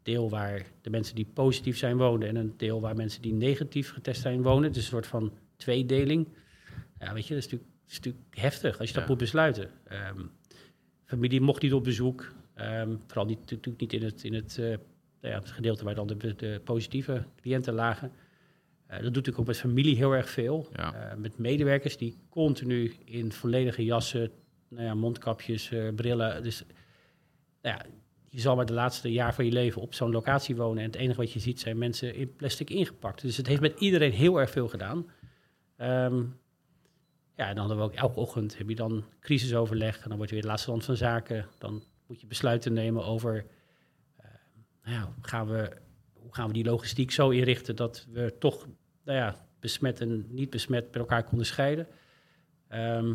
deel 0.02 0.30
waar 0.30 0.66
de 0.82 0.90
mensen 0.90 1.14
die 1.14 1.26
positief 1.34 1.78
zijn 1.78 1.96
wonen 1.96 2.28
en 2.28 2.37
een 2.37 2.54
deel 2.56 2.80
waar 2.80 2.96
mensen 2.96 3.23
die 3.23 3.32
negatief 3.32 3.92
getest 3.92 4.20
zijn 4.20 4.42
wonen. 4.42 4.73
Dus 4.73 4.82
een 4.82 4.88
soort 4.88 5.06
van 5.06 5.32
tweedeling. 5.56 6.28
Ja, 6.99 7.12
weet 7.14 7.26
je, 7.26 7.34
dat 7.34 7.44
is 7.44 7.50
natuurlijk, 7.50 7.70
dat 7.82 7.90
is 7.90 7.96
natuurlijk 7.96 8.25
heftig 8.30 8.78
als 8.78 8.88
je 8.88 8.94
dat 8.94 9.08
moet 9.08 9.18
besluiten. 9.18 9.70
Ehm, 9.84 10.20
familie 11.04 11.40
mocht 11.40 11.62
niet 11.62 11.73
op 11.73 11.84
bezoek. 11.84 12.32
Ehm, 12.54 12.96
vooral 13.06 13.26
niet, 13.26 13.50
natuurlijk 13.50 13.80
niet 13.80 13.92
in 13.92 14.02
het, 14.02 14.25
in 14.25 14.34
het, 14.34 14.58
eh, 14.58 14.64
nou 14.64 14.78
ja, 15.34 15.38
het 15.38 15.50
gedeelte 15.50 15.84
waar 15.84 15.94
dan 15.94 16.06
de, 16.06 16.34
de 16.37 16.61
positieve 16.64 17.25
cliënten 17.40 17.75
lagen. 17.75 18.12
Eh, 18.87 18.94
dat 18.94 19.02
doet 19.02 19.14
natuurlijk 19.14 19.38
ook 19.38 19.46
met 19.46 19.58
familie 19.58 19.96
heel 19.96 20.12
erg 20.12 20.30
veel. 20.30 20.68
Ja. 20.73 20.94
Eh, 20.94 21.16
met 21.16 21.38
medewerkers 21.38 21.96
die 21.96 22.16
continu 22.28 22.94
in 23.04 23.32
volledige 23.32 23.84
jassen, 23.84 24.30
nou 24.75 24.87
ja, 24.87 24.95
mondkapjes, 24.95 25.71
eh, 25.71 25.95
brillen. 25.95 26.43
Dus 26.43 26.64
nou 27.62 27.76
ja, 27.76 27.87
je 28.28 28.40
zal 28.40 28.57
maar 28.57 28.66
de 28.66 28.73
laatste 28.73 29.12
jaar 29.12 29.35
van 29.35 29.45
je 29.45 29.52
leven 29.52 29.83
op 29.83 29.95
zo'n 29.95 30.11
locatie 30.11 30.57
wonen. 30.57 30.78
En 30.78 30.90
het 30.90 30.99
enige 30.99 31.21
wat 31.21 31.33
je 31.33 31.38
ziet 31.38 31.61
zijn 31.61 31.78
mensen 31.78 32.14
in 32.14 32.35
plastic 32.35 32.71
ingepakt. 32.71 33.23
Dus 33.23 33.37
het 33.37 33.47
heeft 33.47 33.61
met 33.61 33.81
iedereen 33.81 34.12
heel 34.12 34.40
erg 34.40 34.50
veel 34.50 34.69
gedaan. 34.69 35.07
Ehm, 35.76 36.23
ja, 37.37 37.49
en 37.49 37.54
dan 37.54 37.69
hebben 37.69 37.76
we 37.76 37.93
ook 37.93 37.99
elke 37.99 38.21
ochtend 38.21 38.59
heb 38.59 38.69
je 38.69 38.75
dan 38.75 39.04
crisisoverleg. 39.21 40.02
En 40.02 40.09
dan 40.09 40.16
wordt 40.16 40.33
weer 40.33 40.40
de 40.40 40.47
laatste 40.47 40.69
stand 40.69 40.85
van 40.85 40.97
zaken. 40.97 41.47
Dan 41.59 41.83
moet 42.07 42.21
je 42.21 42.26
besluiten 42.26 42.73
nemen 42.73 43.04
over... 43.04 43.47
eh, 44.16 44.26
nou 44.83 45.09
gaan 45.21 45.47
we, 45.47 45.71
hoe 46.12 46.35
gaan 46.35 46.47
we 46.47 46.52
die 46.52 46.64
logistiek 46.64 47.11
zo 47.11 47.31
inrichten... 47.31 47.76
dat 47.76 48.07
we 48.12 48.35
toch 48.38 48.66
nou 49.04 49.19
ja, 49.19 49.47
besmet 49.61 50.00
en 50.00 50.26
niet 50.28 50.50
besmet 50.50 50.85
met 50.85 50.97
elkaar 50.97 51.25
konden 51.25 51.47
scheiden. 51.47 51.87
Ehm, 52.69 53.14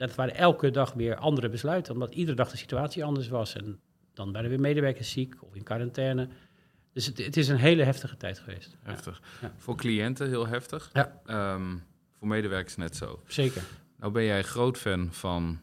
dat 0.00 0.14
waren 0.14 0.34
elke 0.34 0.70
dag 0.70 0.92
weer 0.92 1.16
andere 1.16 1.48
besluiten... 1.48 1.92
omdat 1.92 2.14
iedere 2.14 2.36
dag 2.36 2.50
de 2.50 2.56
situatie 2.56 3.04
anders 3.04 3.28
was. 3.28 3.54
En 3.54 3.80
dan 4.14 4.32
werden 4.32 4.50
weer 4.50 4.60
medewerkers 4.60 5.10
ziek 5.10 5.34
of 5.40 5.54
in 5.54 5.62
quarantaine... 5.62 6.28
Dus 6.92 7.06
het, 7.06 7.18
het 7.18 7.36
is 7.36 7.48
een 7.48 7.56
hele 7.56 7.84
heftige 7.84 8.16
tijd 8.16 8.38
geweest. 8.38 8.76
Heftig. 8.82 9.22
Ja. 9.40 9.52
Voor 9.56 9.76
cliënten 9.76 10.28
heel 10.28 10.46
heftig. 10.46 10.90
Ja. 10.92 11.20
Ehm, 11.26 11.76
voor 12.18 12.28
medewerkers 12.28 12.76
net 12.76 12.96
zo. 12.96 13.20
zeker. 13.26 13.62
Nou 13.96 14.12
ben 14.12 14.24
jij 14.24 14.42
groot 14.42 14.78
fan 14.78 15.12
van 15.12 15.60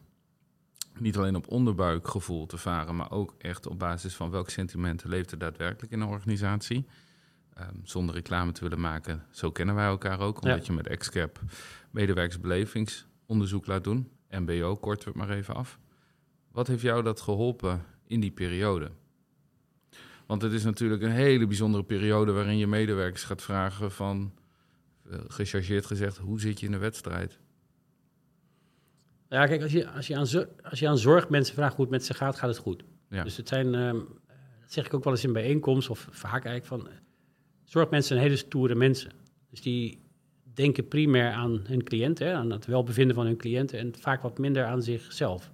niet 0.98 1.16
alleen 1.16 1.36
op 1.36 1.48
onderbuikgevoel 1.48 2.46
te 2.46 2.56
varen, 2.56 2.96
maar 2.96 3.10
ook 3.10 3.34
echt 3.38 3.66
op 3.66 3.78
basis 3.78 4.14
van 4.14 4.30
welke 4.30 4.50
sentimenten 4.50 5.08
leeft 5.08 5.30
er 5.30 5.38
daadwerkelijk 5.38 5.92
in 5.92 6.00
een 6.00 6.08
organisatie. 6.08 6.86
Ehm, 7.54 7.74
zonder 7.82 8.14
reclame 8.14 8.52
te 8.52 8.62
willen 8.62 8.80
maken, 8.80 9.26
zo 9.30 9.50
kennen 9.50 9.74
wij 9.74 9.86
elkaar 9.86 10.20
ook, 10.20 10.42
omdat 10.42 10.66
je 10.66 10.72
met 10.72 10.86
Excap 10.86 11.40
medewerkersbelevingsonderzoek 11.90 13.66
laat 13.66 13.84
doen. 13.84 14.16
MBO, 14.30 14.76
kort 14.76 15.04
we 15.04 15.10
het 15.10 15.18
maar 15.18 15.30
even 15.30 15.54
af. 15.54 15.78
Wat 16.52 16.66
heeft 16.66 16.82
jou 16.82 17.02
dat 17.02 17.20
geholpen 17.20 17.84
in 18.06 18.20
die 18.20 18.30
periode? 18.30 18.90
Want 20.26 20.42
het 20.42 20.52
is 20.52 20.64
natuurlijk 20.64 21.02
een 21.02 21.10
hele 21.10 21.46
bijzondere 21.46 21.84
periode 21.84 22.32
waarin 22.32 22.58
je 22.58 22.66
medewerkers 22.66 23.24
gaat 23.24 23.42
vragen 23.42 23.92
van, 23.92 24.32
eh, 25.10 25.18
gechargeerd 25.28 25.86
gezegd, 25.86 26.16
hoe 26.16 26.40
zit 26.40 26.60
je 26.60 26.66
in 26.66 26.72
de 26.72 26.78
wedstrijd? 26.78 27.38
Ja, 29.28 29.46
kijk, 29.46 29.62
als 29.62 29.72
je, 29.72 29.90
als, 29.90 30.06
je 30.06 30.16
aan, 30.16 30.46
als 30.62 30.78
je 30.78 30.88
aan 30.88 30.98
zorgmensen 30.98 31.54
vraagt 31.54 31.74
hoe 31.74 31.84
het 31.84 31.94
met 31.94 32.04
ze 32.04 32.14
gaat, 32.14 32.36
gaat 32.36 32.48
het 32.48 32.58
goed. 32.58 32.84
Ja. 33.10 33.22
Dus 33.22 33.36
het 33.36 33.48
zijn, 33.48 33.74
ehm, 33.74 33.98
dat 34.60 34.72
zeg 34.72 34.86
ik 34.86 34.94
ook 34.94 35.04
wel 35.04 35.12
eens 35.12 35.24
in 35.24 35.32
bijeenkomsten, 35.32 35.92
of 35.92 36.08
vaak 36.10 36.44
eigenlijk, 36.44 36.84
van 36.84 36.92
zorgmensen 37.64 38.08
zijn 38.08 38.20
hele 38.20 38.36
stoere 38.36 38.74
mensen. 38.74 39.10
Dus 39.50 39.60
die 39.60 39.98
denken 40.58 40.88
primair 40.88 41.32
aan 41.32 41.60
hun 41.66 41.82
cliënten, 41.82 42.34
aan 42.34 42.50
het 42.50 42.66
welbevinden 42.66 43.14
van 43.14 43.26
hun 43.26 43.36
cliënten 43.36 43.78
en 43.78 43.94
vaak 43.96 44.22
wat 44.22 44.38
minder 44.38 44.64
aan 44.64 44.82
zichzelf. 44.82 45.52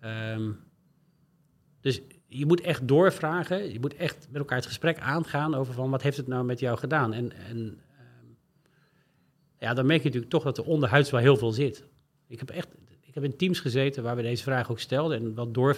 Ehm, 0.00 0.52
dus 1.80 2.00
je 2.26 2.46
moet 2.46 2.60
echt 2.60 2.88
doorvragen, 2.88 3.72
je 3.72 3.80
moet 3.80 3.94
echt 3.94 4.26
met 4.30 4.38
elkaar 4.40 4.56
het 4.56 4.66
gesprek 4.66 4.98
aangaan 4.98 5.54
over 5.54 5.74
van 5.74 5.90
wat 5.90 6.02
heeft 6.02 6.16
het 6.16 6.26
nou 6.26 6.44
met 6.44 6.60
jou 6.60 6.78
gedaan. 6.78 7.12
En, 7.12 7.32
en 7.32 7.80
ehm, 7.98 8.26
ja, 9.58 9.74
dan 9.74 9.86
merk 9.86 9.98
je 9.98 10.04
natuurlijk 10.04 10.32
toch 10.32 10.42
dat 10.42 10.58
er 10.58 10.64
onderhuids 10.64 11.10
wel 11.10 11.20
heel 11.20 11.36
veel 11.36 11.52
zit. 11.52 11.84
Ik 12.26 12.38
heb 12.38 12.50
echt, 12.50 12.68
ik 13.00 13.14
heb 13.14 13.24
in 13.24 13.36
teams 13.36 13.60
gezeten 13.60 14.02
waar 14.02 14.16
we 14.16 14.22
deze 14.22 14.42
vraag 14.42 14.70
ook 14.70 14.80
stelden 14.80 15.18
en 15.18 15.34
wat 15.34 15.54
door 15.54 15.76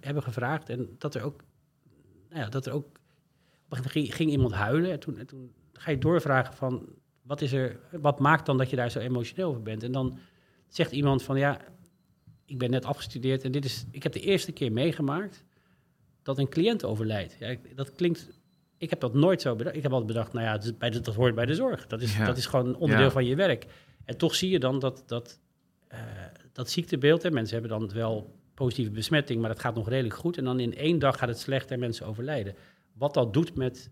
hebben 0.00 0.22
gevraagd 0.22 0.68
en 0.68 0.88
dat 0.98 1.14
er 1.14 1.22
ook, 1.22 1.44
nou 2.28 2.40
ja, 2.42 2.48
dat 2.48 2.66
er 2.66 2.72
ook, 2.72 3.00
ging, 3.70 4.14
ging 4.14 4.30
iemand 4.30 4.52
huilen 4.52 4.90
en 4.90 5.00
toen, 5.00 5.18
en 5.18 5.26
toen 5.26 5.52
ga 5.72 5.90
je 5.90 5.98
doorvragen 5.98 6.54
van 6.54 6.88
wat 7.26 7.40
is 7.40 7.52
er, 7.52 7.80
wat 7.90 8.18
maakt 8.18 8.46
dan 8.46 8.58
dat 8.58 8.70
je 8.70 8.76
daar 8.76 8.90
zo 8.90 8.98
emotioneel 8.98 9.48
over 9.48 9.62
bent? 9.62 9.82
En 9.82 9.92
dan 9.92 10.18
zegt 10.68 10.92
iemand 10.92 11.22
van 11.22 11.38
ja, 11.38 11.60
ik 12.44 12.58
ben 12.58 12.70
net 12.70 12.84
afgestudeerd 12.84 13.44
en 13.44 13.52
dit 13.52 13.64
is, 13.64 13.84
ik 13.90 14.02
heb 14.02 14.12
de 14.12 14.20
eerste 14.20 14.52
keer 14.52 14.72
meegemaakt 14.72 15.44
dat 16.22 16.38
een 16.38 16.48
cliënt 16.48 16.84
overlijdt. 16.84 17.36
Ja, 17.38 17.56
dat 17.74 17.92
klinkt, 17.92 18.28
ik 18.78 18.90
heb 18.90 19.00
dat 19.00 19.14
nooit 19.14 19.40
zo 19.40 19.56
bedacht. 19.56 19.76
Ik 19.76 19.82
heb 19.82 19.90
altijd 19.90 20.12
bedacht, 20.12 20.32
nou 20.32 20.44
ja, 20.46 20.58
dat, 20.58 20.78
bij 20.78 20.90
de, 20.90 21.00
dat 21.00 21.14
hoort 21.14 21.34
bij 21.34 21.46
de 21.46 21.54
zorg. 21.54 21.86
Dat 21.86 22.02
is, 22.02 22.16
dat 22.18 22.36
is 22.36 22.46
gewoon 22.46 22.76
onderdeel 22.76 23.10
van 23.10 23.24
je 23.24 23.34
werk. 23.34 23.66
En 24.04 24.16
toch 24.16 24.34
zie 24.34 24.50
je 24.50 24.58
dan 24.58 24.78
dat, 24.78 25.02
dat, 25.06 25.40
uh, 25.92 25.98
dat 26.52 26.70
ziektebeeld, 26.70 27.22
hè, 27.22 27.30
mensen 27.30 27.60
hebben 27.60 27.78
dan 27.78 27.92
wel 27.92 28.34
positieve 28.54 28.90
besmetting, 28.90 29.40
maar 29.40 29.50
dat 29.50 29.60
gaat 29.60 29.74
nog 29.74 29.88
redelijk 29.88 30.14
goed. 30.14 30.38
En 30.38 30.44
dan 30.44 30.60
in 30.60 30.76
één 30.76 30.98
dag 30.98 31.18
gaat 31.18 31.28
het 31.28 31.38
slecht 31.38 31.70
en 31.70 31.78
mensen 31.78 32.06
overlijden. 32.06 32.54
Wat 32.92 33.14
dat 33.14 33.32
doet 33.32 33.54
met 33.54 33.90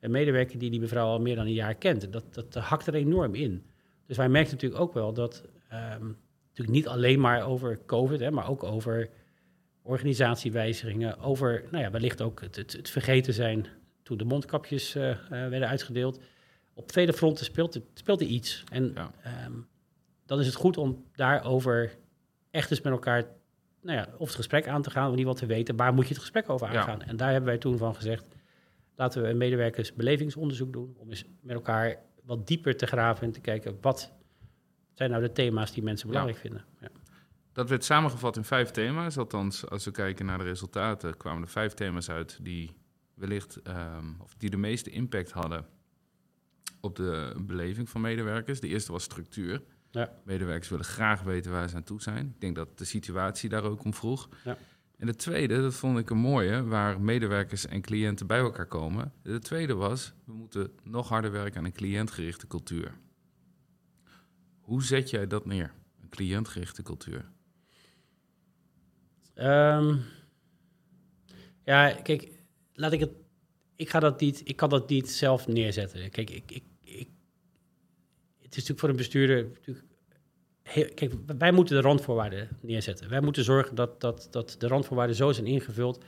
een 0.00 0.10
medewerker 0.10 0.58
die 0.58 0.70
die 0.70 0.80
mevrouw 0.80 1.06
al 1.06 1.20
meer 1.20 1.36
dan 1.36 1.46
een 1.46 1.52
jaar 1.52 1.74
kent, 1.74 2.12
dat, 2.12 2.34
dat, 2.34 2.54
hakt 2.54 2.86
er 2.86 2.94
enorm 2.94 3.34
in. 3.34 3.66
Dus 4.06 4.16
wij 4.16 4.28
merken 4.28 4.52
natuurlijk 4.52 4.80
ook 4.80 4.92
wel 4.92 5.12
dat, 5.12 5.42
um, 5.72 6.16
natuurlijk 6.48 6.76
niet 6.76 6.88
alleen 6.88 7.20
maar 7.20 7.46
over 7.46 7.80
COVID, 7.86 8.20
hè, 8.20 8.30
maar 8.30 8.48
ook 8.48 8.62
over 8.62 9.08
organisatiewijzigingen, 9.82 11.18
over 11.18 11.64
nou 11.70 11.84
ja, 11.84 11.90
wellicht 11.90 12.22
ook 12.22 12.40
het, 12.40 12.56
het, 12.56 12.72
het 12.72 12.90
vergeten 12.90 13.34
zijn 13.34 13.66
toen 14.02 14.18
de 14.18 14.24
mondkapjes 14.24 14.96
uh, 14.96 15.08
uh, 15.08 15.16
werden 15.28 15.68
uitgedeeld. 15.68 16.20
Op 16.74 16.92
vele 16.92 17.12
fronten 17.12 17.44
speelt, 17.44 17.74
het, 17.74 17.84
speelt 17.94 18.20
er 18.20 18.26
iets. 18.26 18.64
En 18.72 18.92
ja. 18.94 19.10
um, 19.46 19.68
dan 20.26 20.40
is 20.40 20.46
het 20.46 20.54
goed 20.54 20.76
om 20.76 21.04
daarover 21.14 21.96
echt 22.50 22.70
eens 22.70 22.80
met 22.80 22.92
elkaar 22.92 23.24
nou 23.82 23.98
ja, 23.98 24.08
of 24.18 24.26
het 24.26 24.36
gesprek 24.36 24.68
aan 24.68 24.82
te 24.82 24.90
gaan, 24.90 25.10
of 25.10 25.16
niet 25.16 25.26
wat 25.26 25.36
te 25.36 25.46
weten, 25.46 25.76
waar 25.76 25.94
moet 25.94 26.08
je 26.08 26.12
het 26.12 26.22
gesprek 26.22 26.48
over 26.48 26.66
aangaan. 26.66 26.98
Ja. 26.98 27.06
En 27.06 27.16
daar 27.16 27.30
hebben 27.30 27.48
wij 27.48 27.58
toen 27.58 27.78
van 27.78 27.94
gezegd, 27.94 28.24
laten 28.98 29.22
we 29.22 29.28
een 29.28 29.36
medewerkersbelevingsonderzoek 29.36 30.72
doen, 30.72 30.94
om 30.96 31.10
eens 31.10 31.24
met 31.40 31.54
elkaar 31.54 31.96
wat 32.22 32.46
dieper 32.46 32.76
te 32.76 32.86
graven 32.86 33.26
en 33.26 33.32
te 33.32 33.40
kijken, 33.40 33.78
wat 33.80 34.12
zijn 34.92 35.10
nou 35.10 35.22
de 35.22 35.32
thema's 35.32 35.72
die 35.72 35.82
mensen 35.82 36.08
belangrijk 36.08 36.38
vinden. 36.38 36.64
Ja. 36.80 36.88
Dat 37.52 37.68
werd 37.68 37.84
samengevat 37.84 38.36
in 38.36 38.44
vijf 38.44 38.70
thema's. 38.70 39.16
Althans, 39.16 39.68
als 39.68 39.84
we 39.84 39.90
kijken 39.90 40.26
naar 40.26 40.38
de 40.38 40.44
resultaten, 40.44 41.16
kwamen 41.16 41.42
er 41.42 41.48
vijf 41.48 41.74
thema's 41.74 42.10
uit 42.10 42.38
die 42.42 42.76
wellicht 43.14 43.60
um, 43.66 44.16
of 44.20 44.34
die 44.34 44.50
de 44.50 44.56
meeste 44.56 44.90
impact 44.90 45.30
hadden 45.30 45.66
op 46.80 46.96
de 46.96 47.34
beleving 47.40 47.88
van 47.88 48.00
medewerkers. 48.00 48.60
De 48.60 48.68
eerste 48.68 48.92
was 48.92 49.02
structuur. 49.02 49.62
Ja. 49.90 50.12
Medewerkers 50.24 50.68
willen 50.68 50.84
graag 50.84 51.22
weten 51.22 51.50
waar 51.50 51.68
ze 51.68 51.76
aan 51.76 51.82
toe 51.82 52.02
zijn. 52.02 52.26
Ik 52.26 52.40
denk 52.40 52.56
dat 52.56 52.78
de 52.78 52.84
situatie 52.84 53.48
daar 53.48 53.64
ook 53.64 53.84
om 53.84 53.94
vroeg. 53.94 54.28
Ja. 54.44 54.56
En 54.98 55.06
de 55.06 55.14
tweede, 55.14 55.60
dat 55.60 55.74
vond 55.74 55.98
ik 55.98 56.10
een 56.10 56.18
mooie, 56.18 56.64
waar 56.64 57.00
medewerkers 57.00 57.66
en 57.66 57.80
cliënten 57.80 58.26
bij 58.26 58.38
elkaar 58.38 58.66
komen. 58.66 59.12
De 59.22 59.38
tweede 59.38 59.74
was, 59.74 60.12
we 60.24 60.32
moeten 60.32 60.70
nog 60.82 61.08
harder 61.08 61.32
werken 61.32 61.58
aan 61.58 61.64
een 61.64 61.72
cliëntgerichte 61.72 62.46
cultuur. 62.46 62.98
Hoe 64.60 64.82
zet 64.82 65.10
jij 65.10 65.26
dat 65.26 65.46
neer, 65.46 65.72
een 66.02 66.08
cliëntgerichte 66.08 66.82
cultuur? 66.82 67.30
Um, 69.34 70.02
ja, 71.64 71.92
kijk, 71.92 72.28
laat 72.72 72.92
ik 72.92 73.00
het. 73.00 73.10
Ik, 73.76 73.90
ga 73.90 74.00
dat 74.00 74.20
niet, 74.20 74.48
ik 74.48 74.56
kan 74.56 74.68
dat 74.68 74.88
niet 74.88 75.10
zelf 75.10 75.46
neerzetten. 75.46 76.10
Kijk, 76.10 76.30
ik, 76.30 76.50
ik, 76.50 76.64
ik 76.82 77.08
het 78.38 78.56
is 78.56 78.68
natuurlijk 78.68 78.80
voor 78.80 78.88
een 78.88 78.96
bestuurder. 78.96 79.44
Natuurlijk 79.44 79.86
heel, 80.68 80.88
kijk, 80.94 81.12
wij 81.38 81.52
moeten 81.52 81.76
de 81.76 81.82
randvoorwaarden 81.82 82.48
neerzetten. 82.60 83.08
Wij 83.08 83.20
moeten 83.20 83.44
zorgen 83.44 83.74
dat, 83.74 84.00
dat, 84.00 84.28
dat 84.30 84.54
de 84.58 84.66
randvoorwaarden 84.66 85.16
zo 85.16 85.32
zijn 85.32 85.46
ingevuld. 85.46 86.04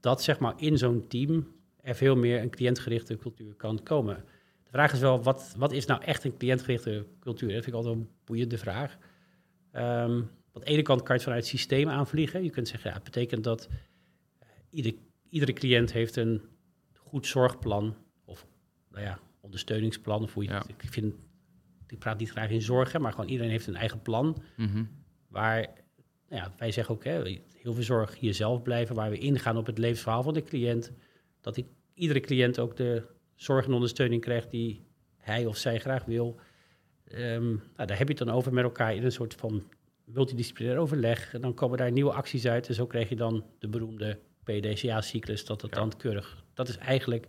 dat 0.00 0.22
zeg 0.22 0.38
maar 0.38 0.54
in 0.56 0.78
zo'n 0.78 1.06
team 1.08 1.54
er 1.80 1.94
veel 1.94 2.16
meer 2.16 2.40
een 2.40 2.50
cliëntgerichte 2.50 3.16
cultuur 3.16 3.54
kan 3.54 3.82
komen. 3.82 4.24
De 4.64 4.70
vraag 4.70 4.92
is 4.92 4.98
wel, 4.98 5.22
wat, 5.22 5.54
wat 5.56 5.72
is 5.72 5.86
nou 5.86 6.02
echt 6.02 6.24
een 6.24 6.36
cliëntgerichte 6.36 7.06
cultuur? 7.20 7.52
Dat 7.52 7.64
vind 7.64 7.66
ik 7.66 7.74
altijd 7.74 7.94
een 7.94 8.08
boeiende 8.24 8.58
vraag. 8.58 8.96
Um, 9.72 10.30
aan 10.52 10.62
de 10.62 10.64
ene 10.64 10.82
kant 10.82 10.98
kan 10.98 11.08
je 11.08 11.14
het 11.14 11.22
vanuit 11.22 11.42
het 11.42 11.50
systeem 11.50 11.88
aanvliegen. 11.88 12.42
Je 12.42 12.50
kunt 12.50 12.68
zeggen, 12.68 12.90
ja, 12.90 12.96
het 12.96 13.04
betekent 13.04 13.44
dat 13.44 13.68
ieder, 14.70 14.94
iedere 15.28 15.52
cliënt 15.52 15.92
heeft 15.92 16.16
een 16.16 16.42
goed 16.94 17.26
zorgplan 17.26 17.96
of 18.24 18.46
nou 18.90 19.04
ja, 19.04 19.18
ondersteuningsplan. 19.40 20.22
Of 20.22 20.34
hoe 20.34 20.42
je, 20.42 20.50
ja. 20.50 20.62
ik, 20.66 20.90
vind, 20.90 21.14
ik 21.96 22.02
praat 22.02 22.18
niet 22.18 22.30
graag 22.30 22.50
in 22.50 22.62
zorgen, 22.62 23.00
maar 23.00 23.12
gewoon 23.12 23.28
iedereen 23.28 23.50
heeft 23.50 23.66
een 23.66 23.76
eigen 23.76 24.02
plan. 24.02 24.42
Mm 24.56 24.66
-hmm. 24.68 24.88
Waar 25.28 25.60
nou 26.28 26.42
ja, 26.42 26.52
wij 26.56 26.70
zeggen 26.70 26.94
ook, 26.94 27.04
hè, 27.04 27.22
heel 27.66 27.72
veel 27.74 27.82
zorg 27.82 28.16
jezelf 28.16 28.62
blijven, 28.62 28.94
waar 28.94 29.10
we 29.10 29.18
ingaan 29.18 29.56
op 29.56 29.66
het 29.66 29.78
levensverhaal 29.78 30.22
van 30.22 30.34
de 30.34 30.42
cliënt. 30.42 30.92
Dat 31.40 31.54
die, 31.54 31.66
iedere 31.94 32.20
cliënt 32.20 32.58
ook 32.58 32.76
de 32.76 33.02
zorg 33.34 33.66
en 33.66 33.72
ondersteuning 33.72 34.20
krijgt 34.22 34.50
die 34.50 34.84
hij 35.16 35.46
of 35.46 35.56
zij 35.56 35.78
graag 35.78 36.04
wil. 36.04 36.40
Um, 37.12 37.62
nou, 37.76 37.86
daar 37.86 37.98
heb 37.98 38.08
je 38.08 38.14
het 38.14 38.26
dan 38.26 38.30
over 38.30 38.52
met 38.52 38.64
elkaar 38.64 38.94
in 38.94 39.04
een 39.04 39.12
soort 39.12 39.34
van 39.34 39.62
multidisciplinair 40.04 40.78
overleg. 40.78 41.34
En 41.34 41.40
dan 41.40 41.54
komen 41.54 41.78
daar 41.78 41.92
nieuwe 41.92 42.12
acties 42.12 42.46
uit. 42.46 42.68
En 42.68 42.74
zo 42.74 42.86
krijg 42.86 43.08
je 43.08 43.16
dan 43.16 43.44
de 43.58 43.68
beroemde 43.68 44.18
PDCA-cyclus, 44.44 45.44
dat 45.44 45.62
het 45.62 45.74
ja. 45.74 45.80
dan 45.80 45.96
keurig... 45.96 46.44
Dat 46.54 46.68
is 46.68 46.76
eigenlijk 46.76 47.26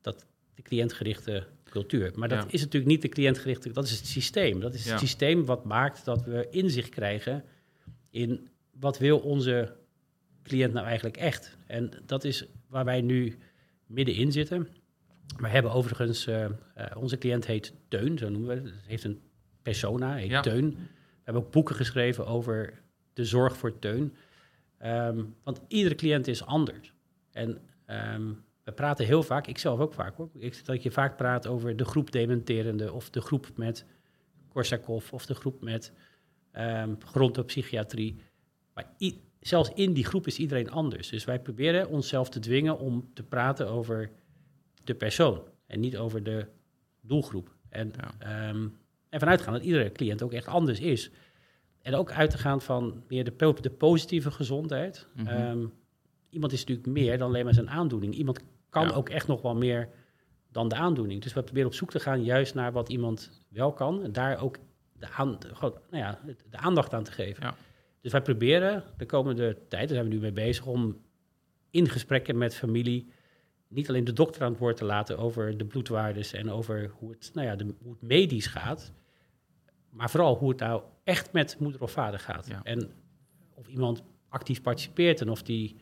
dat, 0.00 0.26
de 0.54 0.62
cliëntgerichte 0.62 1.46
cultuur. 1.70 2.12
Maar 2.14 2.28
dat 2.28 2.42
ja. 2.42 2.50
is 2.50 2.60
natuurlijk 2.60 2.90
niet 2.90 3.02
de 3.02 3.08
cliëntgerichte... 3.08 3.70
Dat 3.70 3.84
is 3.84 3.90
het 3.90 4.06
systeem. 4.06 4.60
Dat 4.60 4.74
is 4.74 4.80
het 4.80 4.92
ja. 4.92 4.98
systeem 4.98 5.44
wat 5.44 5.64
maakt 5.64 6.04
dat 6.04 6.24
we 6.24 6.46
inzicht 6.50 6.88
krijgen... 6.88 7.44
in 8.10 8.48
wat 8.70 8.98
wil 8.98 9.18
onze 9.18 9.76
cliënt 10.42 10.72
nou 10.72 10.86
eigenlijk 10.86 11.16
echt. 11.16 11.56
En 11.66 11.90
dat 12.06 12.24
is 12.24 12.46
waar 12.68 12.84
wij 12.84 13.00
nu 13.00 13.38
middenin 13.86 14.32
zitten. 14.32 14.68
We 15.36 15.48
hebben 15.48 15.72
overigens... 15.72 16.26
Uh, 16.26 16.44
uh, 16.44 16.50
onze 16.96 17.18
cliënt 17.18 17.46
heet 17.46 17.72
Teun, 17.88 18.18
zo 18.18 18.28
noemen 18.28 18.48
we 18.48 18.68
het. 18.68 18.74
Heeft 18.86 19.04
een 19.04 19.20
persona, 19.62 20.14
heet 20.14 20.42
Teun 20.42 20.76
hebben 21.30 21.42
ook 21.42 21.52
boeken 21.52 21.74
geschreven 21.74 22.26
over 22.26 22.82
de 23.12 23.24
zorg 23.24 23.56
voor 23.56 23.78
Teun. 23.78 24.14
Um, 24.82 25.34
want 25.42 25.60
iedere 25.68 25.94
cliënt 25.94 26.26
is 26.26 26.44
anders. 26.44 26.94
En 27.32 27.58
um, 28.14 28.44
we 28.70 28.76
praten 28.76 29.06
heel 29.06 29.22
vaak, 29.22 29.46
ik 29.46 29.58
zelf 29.58 29.78
ook 29.78 29.94
vaak 29.94 30.16
hoor, 30.16 30.30
ik, 30.38 30.64
dat 30.64 30.82
je 30.82 30.90
vaak 30.90 31.16
praat 31.16 31.46
over 31.46 31.76
de 31.76 31.84
groep 31.84 32.10
dementerende 32.10 32.92
of 32.92 33.10
de 33.10 33.20
groep 33.20 33.50
met 33.56 33.84
Korsakoff 34.48 35.12
of 35.12 35.26
de 35.26 35.34
groep 35.34 35.62
met 35.62 35.92
um, 36.58 36.98
psychiatrie. 37.46 38.16
Maar 38.74 38.86
zelfs 39.40 39.70
in 39.74 39.92
die 39.92 40.04
groep 40.04 40.26
is 40.26 40.38
iedereen 40.38 40.70
anders. 40.70 41.08
Dus 41.08 41.24
wij 41.24 41.40
proberen 41.40 41.88
onszelf 41.88 42.28
te 42.28 42.38
dwingen 42.38 42.78
om 42.78 43.10
te 43.14 43.22
praten 43.22 43.68
over 43.68 44.10
de 44.84 44.94
persoon 44.94 45.42
en 45.66 45.80
niet 45.80 45.96
over 45.96 46.22
de 46.22 46.46
doelgroep. 47.00 47.54
En 47.68 47.92
ja. 47.96 48.54
En 49.08 49.20
vanuitgaan 49.20 49.52
dat 49.52 49.62
iedere 49.62 49.92
cliënt 49.92 50.22
ook 50.22 50.32
echt 50.32 50.46
anders 50.46 50.80
is. 50.80 51.10
En 51.82 51.94
ook 51.94 52.12
uit 52.12 52.30
te 52.30 52.38
gaan 52.38 52.60
van 52.60 53.04
meer 53.08 53.24
de, 53.24 53.54
de 53.60 53.70
positieve 53.70 54.30
gezondheid. 54.30 55.06
Mm 55.14 55.26
-hmm. 55.26 55.50
um, 55.50 55.72
iemand 56.28 56.52
is 56.52 56.60
natuurlijk 56.60 56.86
meer 56.86 57.18
dan 57.18 57.28
alleen 57.28 57.44
maar 57.44 57.54
zijn 57.54 57.70
aandoening. 57.70 58.14
Iemand 58.14 58.40
kan 58.70 58.86
ja. 58.86 58.94
ook 58.94 59.08
echt 59.08 59.26
nog 59.26 59.42
wel 59.42 59.54
meer 59.54 59.88
dan 60.52 60.68
de 60.68 60.74
aandoening. 60.74 61.22
Dus 61.22 61.32
we 61.32 61.42
proberen 61.42 61.68
op 61.68 61.74
zoek 61.74 61.90
te 61.90 62.00
gaan 62.00 62.24
juist 62.24 62.54
naar 62.54 62.72
wat 62.72 62.88
iemand 62.88 63.44
wel 63.48 63.72
kan. 63.72 64.02
En 64.02 64.12
daar 64.12 64.40
ook 64.40 64.58
de, 64.92 65.10
aan, 65.10 65.38
nou 65.60 65.74
ja, 65.90 66.18
de 66.50 66.56
aandacht 66.56 66.94
aan 66.94 67.04
te 67.04 67.12
geven. 67.12 67.42
Ja. 67.42 67.54
Dus 68.00 68.12
wij 68.12 68.22
proberen 68.22 68.84
de 68.96 69.06
komende 69.06 69.58
tijd, 69.68 69.88
daar 69.88 69.96
zijn 69.96 70.08
we 70.08 70.14
nu 70.14 70.20
mee 70.20 70.32
bezig, 70.32 70.66
om 70.66 71.00
in 71.70 71.88
gesprekken 71.88 72.38
met 72.38 72.54
familie 72.54 73.12
niet 73.68 73.88
alleen 73.88 74.04
de 74.04 74.12
dokter 74.12 74.42
aan 74.42 74.50
het 74.50 74.60
woord 74.60 74.76
te 74.76 74.84
laten 74.84 75.18
over 75.18 75.56
de 75.56 75.64
bloedwaardes 75.64 76.32
en 76.32 76.50
over 76.50 76.90
hoe 76.98 77.10
het, 77.10 77.30
nou 77.34 77.46
ja, 77.46 77.56
de, 77.56 77.74
hoe 77.82 77.92
het 77.92 78.02
medisch 78.02 78.46
gaat, 78.46 78.92
maar 79.90 80.10
vooral 80.10 80.36
hoe 80.36 80.48
het 80.48 80.58
nou 80.58 80.82
echt 81.04 81.32
met 81.32 81.56
moeder 81.58 81.82
of 81.82 81.90
vader 81.90 82.20
gaat. 82.20 82.46
Ja. 82.46 82.60
En 82.62 82.90
of 83.54 83.68
iemand 83.68 84.02
actief 84.28 84.62
participeert 84.62 85.20
en 85.20 85.28
of 85.28 85.42
die 85.42 85.76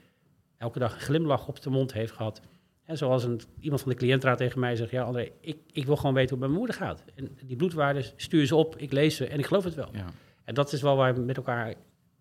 elke 0.57 0.79
dag 0.79 0.95
een 0.95 1.01
glimlach 1.01 1.49
op 1.49 1.63
de 1.63 1.71
mond 1.71 1.93
heeft 1.93 2.13
gehad. 2.13 2.41
En 2.89 2.97
zoals 2.97 3.25
een, 3.25 3.41
iemand 3.61 3.81
van 3.83 3.91
de 3.91 3.97
cliëntraad 3.97 4.39
tegen 4.39 4.61
mij 4.61 4.77
zegt, 4.77 4.91
ja 4.91 5.03
André, 5.03 5.31
ik, 5.41 5.59
ik 5.73 5.87
wil 5.87 5.97
gewoon 5.97 6.15
weten 6.15 6.37
hoe 6.37 6.45
het 6.45 6.53
met 6.53 6.59
mijn 6.59 6.69
moeder 6.69 6.75
gaat. 6.75 7.05
En 7.15 7.47
die 7.47 7.57
bloedwaardes 7.57 8.13
stuur 8.17 8.47
ze 8.47 8.57
op, 8.57 8.77
ik 8.77 8.93
lees 8.93 9.17
ze 9.17 9.27
en 9.27 9.39
ik 9.39 9.47
geloof 9.47 9.65
het 9.65 9.75
wel. 9.75 9.89
Ja. 9.93 10.07
En 10.45 10.55
dat 10.55 10.73
is 10.73 10.83
wel 10.83 10.97
waar 10.97 11.15
we 11.15 11.21
met 11.21 11.37
elkaar 11.37 11.75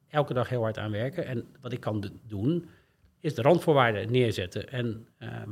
elke 0.07 0.33
dag 0.33 0.49
heel 0.49 0.61
hard 0.61 0.77
aan 0.77 0.91
werken. 0.91 1.25
En 1.25 1.45
wat 1.61 1.71
ik 1.71 1.79
kan 1.79 2.11
doen, 2.23 2.69
is 3.19 3.35
de 3.35 3.41
randvoorwaarden 3.41 4.11
neerzetten. 4.11 4.69
En 4.69 5.07
ehm, 5.17 5.51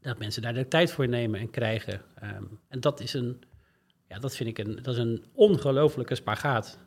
dat 0.00 0.18
mensen 0.18 0.42
daar 0.42 0.54
de 0.54 0.68
tijd 0.68 0.92
voor 0.92 1.08
nemen 1.08 1.40
en 1.40 1.50
krijgen. 1.50 2.02
Ehm, 2.14 2.44
en 2.68 2.80
dat 2.80 3.00
is 3.00 3.14
een, 3.14 3.42
ja, 4.08 4.18
dat 4.18 4.36
vind 4.36 4.48
ik 4.48 4.58
een, 4.58 4.82
dat 4.82 4.94
is 4.94 5.00
een 5.00 5.24
ongelofelijke 5.32 6.14
spagaat. 6.14 6.78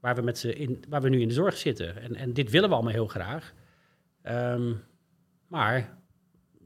Waar 0.00 0.14
we, 0.14 0.22
met 0.22 0.38
ze 0.38 0.54
in, 0.54 0.84
waar 0.88 1.02
we 1.02 1.08
nu 1.08 1.20
in 1.20 1.28
de 1.28 1.34
zorg 1.34 1.56
zitten. 1.56 1.96
En, 2.02 2.14
en 2.14 2.32
dit 2.32 2.50
willen 2.50 2.68
we 2.68 2.74
allemaal 2.74 2.92
heel 2.92 3.06
graag. 3.06 3.52
Ehm, 4.22 4.72
maar 5.52 5.98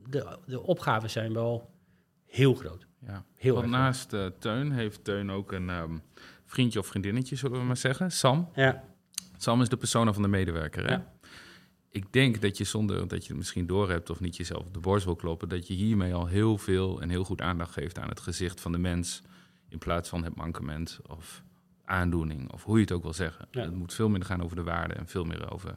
de, 0.09 0.39
de 0.47 0.63
opgaven 0.63 1.11
zijn 1.11 1.33
wel 1.33 1.71
heel 2.27 2.55
groot. 2.55 2.87
Ja. 3.07 3.25
Heel 3.35 3.55
Want 3.55 3.67
erg 3.67 3.75
naast 3.75 4.13
eh, 4.13 4.27
Teun 4.27 4.73
heeft 4.73 5.05
Teun 5.05 5.31
ook 5.31 5.53
een 5.53 5.71
ehm, 5.71 5.99
vriendje 6.45 6.79
of 6.79 6.87
vriendinnetje, 6.87 7.37
zullen 7.37 7.59
we 7.59 7.65
maar 7.65 7.77
zeggen. 7.77 8.13
Sam. 8.13 8.49
Ja, 8.55 8.85
Sam 9.37 9.61
is 9.61 9.69
de 9.69 9.77
persona 9.77 10.13
van 10.13 10.23
de 10.23 10.29
medewerker. 10.29 10.87
Hè? 10.87 10.93
Ja. 10.93 11.13
Ik 11.91 12.13
denk 12.13 12.41
dat 12.41 12.57
je 12.57 12.65
zonder 12.65 13.09
dat 13.09 13.23
je 13.23 13.29
het 13.29 13.37
misschien 13.37 13.67
doorhebt 13.67 14.11
of 14.11 14.21
niet 14.21 14.37
jezelf 14.37 14.67
op 14.67 14.75
de 14.75 14.81
borst 14.81 15.05
wil 15.05 15.17
kloppen, 15.17 15.49
dat 15.49 15.67
je 15.67 15.75
hiermee 15.75 16.15
al 16.15 16.27
heel 16.27 16.59
veel 16.59 17.01
en 17.01 17.09
heel 17.09 17.25
goed 17.25 17.41
aandacht 17.41 17.73
geeft 17.73 17.99
aan 17.99 18.09
het 18.09 18.21
gezicht 18.21 18.61
van 18.61 18.73
de 18.73 18.79
mens. 18.79 19.23
In 19.69 19.79
plaats 19.79 20.09
van 20.09 20.25
het 20.25 20.35
mankement 20.35 21.01
of 21.07 21.43
aandoening 21.85 22.53
of 22.53 22.65
hoe 22.65 22.75
je 22.75 22.81
het 22.81 22.93
ook 22.93 23.03
wil 23.03 23.13
zeggen. 23.13 23.49
Ja. 23.51 23.63
Het 23.63 23.75
moet 23.75 23.95
veel 23.95 24.09
minder 24.09 24.29
gaan 24.29 24.43
over 24.43 24.57
de 24.57 24.63
waarde 24.63 24.95
en 24.95 25.07
veel 25.07 25.25
meer 25.25 25.53
over 25.53 25.77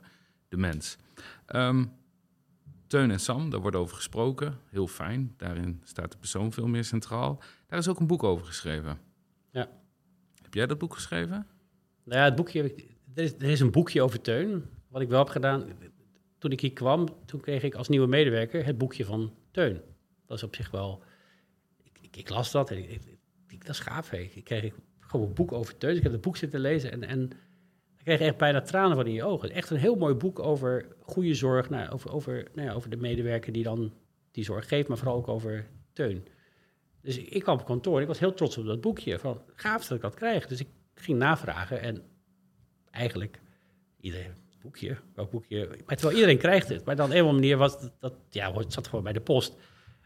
de 0.49 0.57
mens. 0.57 0.97
Ehm, 1.45 1.85
Teun 2.89 3.11
en 3.11 3.19
Sam, 3.19 3.49
daar 3.49 3.59
wordt 3.61 3.75
over 3.75 3.95
gesproken. 3.95 4.57
Heel 4.69 4.87
fijn. 4.87 5.33
Daarin 5.37 5.81
staat 5.83 6.11
de 6.11 6.17
persoon 6.17 6.51
veel 6.51 6.67
meer 6.67 6.83
centraal. 6.83 7.41
Daar 7.67 7.79
is 7.79 7.87
ook 7.87 7.99
een 7.99 8.07
boek 8.07 8.23
over 8.23 8.45
geschreven. 8.45 8.97
Ja. 9.51 9.69
Heb 10.41 10.53
jij 10.53 10.67
dat 10.67 10.77
boek 10.77 10.93
geschreven? 10.93 11.47
Nou 12.03 12.19
ja, 12.19 12.23
het 12.25 12.35
boekje, 12.35 12.61
heb 12.61 12.71
ik- 12.77 12.87
er 13.13 13.23
is, 13.23 13.33
er 13.33 13.43
is 13.49 13.59
een 13.59 13.71
boekje 13.71 14.01
over 14.01 14.21
Teun. 14.21 14.65
Wat 14.87 15.01
ik 15.01 15.09
wel 15.09 15.19
heb 15.19 15.27
gedaan, 15.29 15.65
toen 16.37 16.51
ik 16.51 16.59
hier 16.61 16.73
kwam, 16.73 17.07
toen 17.25 17.39
kreeg 17.39 17.63
ik 17.63 17.75
als 17.75 17.87
nieuwe 17.87 18.07
medewerker 18.07 18.65
het 18.65 18.77
boekje 18.77 19.05
van 19.05 19.33
Teun. 19.51 19.81
Dat 20.25 20.37
is 20.37 20.43
op 20.43 20.55
zich 20.55 20.71
wel, 20.71 21.03
ik, 21.83 21.99
ik, 22.01 22.17
ik 22.17 22.29
las 22.29 22.51
dat 22.51 22.71
en 22.71 22.77
ik, 23.47 23.65
dat 23.65 23.69
is 23.75 23.79
gaaf. 23.79 24.09
Hè. 24.09 24.17
Ik 24.17 24.43
kreeg 24.43 24.73
gewoon 24.99 25.27
een 25.27 25.33
boek 25.33 25.51
over 25.51 25.77
Teun. 25.77 25.89
Dus 25.89 25.97
ik 25.97 26.03
heb 26.03 26.11
het 26.13 26.21
boek 26.21 26.37
zitten 26.37 26.59
lezen 26.59 26.91
en, 26.91 27.03
en 27.03 27.29
ik 27.99 28.05
kreeg 28.05 28.19
echt 28.19 28.37
bijna 28.37 28.61
tranen 28.61 28.95
van 28.95 29.07
in 29.07 29.13
je 29.13 29.23
ogen. 29.23 29.51
Echt 29.51 29.69
een 29.69 29.77
heel 29.77 29.95
mooi 29.95 30.13
boek 30.13 30.39
over 30.39 30.85
goede 31.01 31.33
zorg, 31.33 31.69
nou, 31.69 31.89
over, 31.89 32.11
over, 32.11 32.47
nou 32.53 32.67
ja, 32.67 32.73
over 32.73 32.89
de 32.89 32.97
medewerker 32.97 33.53
die 33.53 33.63
dan 33.63 33.93
die 34.31 34.43
zorg 34.43 34.67
geeft, 34.67 34.87
maar 34.87 34.97
vooral 34.97 35.15
ook 35.15 35.27
over 35.27 35.67
Teun. 35.93 36.27
Dus 37.01 37.17
ik, 37.17 37.29
ik 37.29 37.43
kwam 37.43 37.59
op 37.59 37.65
kantoor, 37.65 38.01
ik 38.01 38.07
was 38.07 38.19
heel 38.19 38.33
trots 38.33 38.57
op 38.57 38.65
dat 38.65 38.81
boekje. 38.81 39.19
Van, 39.19 39.41
gaaf 39.55 39.87
dat 39.87 39.97
ik 39.97 40.01
dat 40.01 40.15
krijg. 40.15 40.47
Dus 40.47 40.59
ik 40.59 40.67
ging 40.93 41.17
navragen 41.17 41.81
en 41.81 42.01
eigenlijk 42.91 43.39
iedereen 43.99 44.33
boekje, 44.61 44.97
welk 45.13 45.31
boekje. 45.31 45.67
Maar 45.85 45.95
terwijl 45.95 46.15
iedereen 46.15 46.37
krijgt 46.37 46.69
het. 46.69 46.85
Maar 46.85 46.95
dan 46.95 47.09
op 47.09 47.15
een 47.15 47.25
manier 47.25 47.57
was 47.57 47.81
dat, 47.81 47.93
dat 47.99 48.13
ja, 48.29 48.53
het 48.53 48.73
zat 48.73 48.87
gewoon 48.87 49.03
bij 49.03 49.13
de 49.13 49.21
post. 49.21 49.55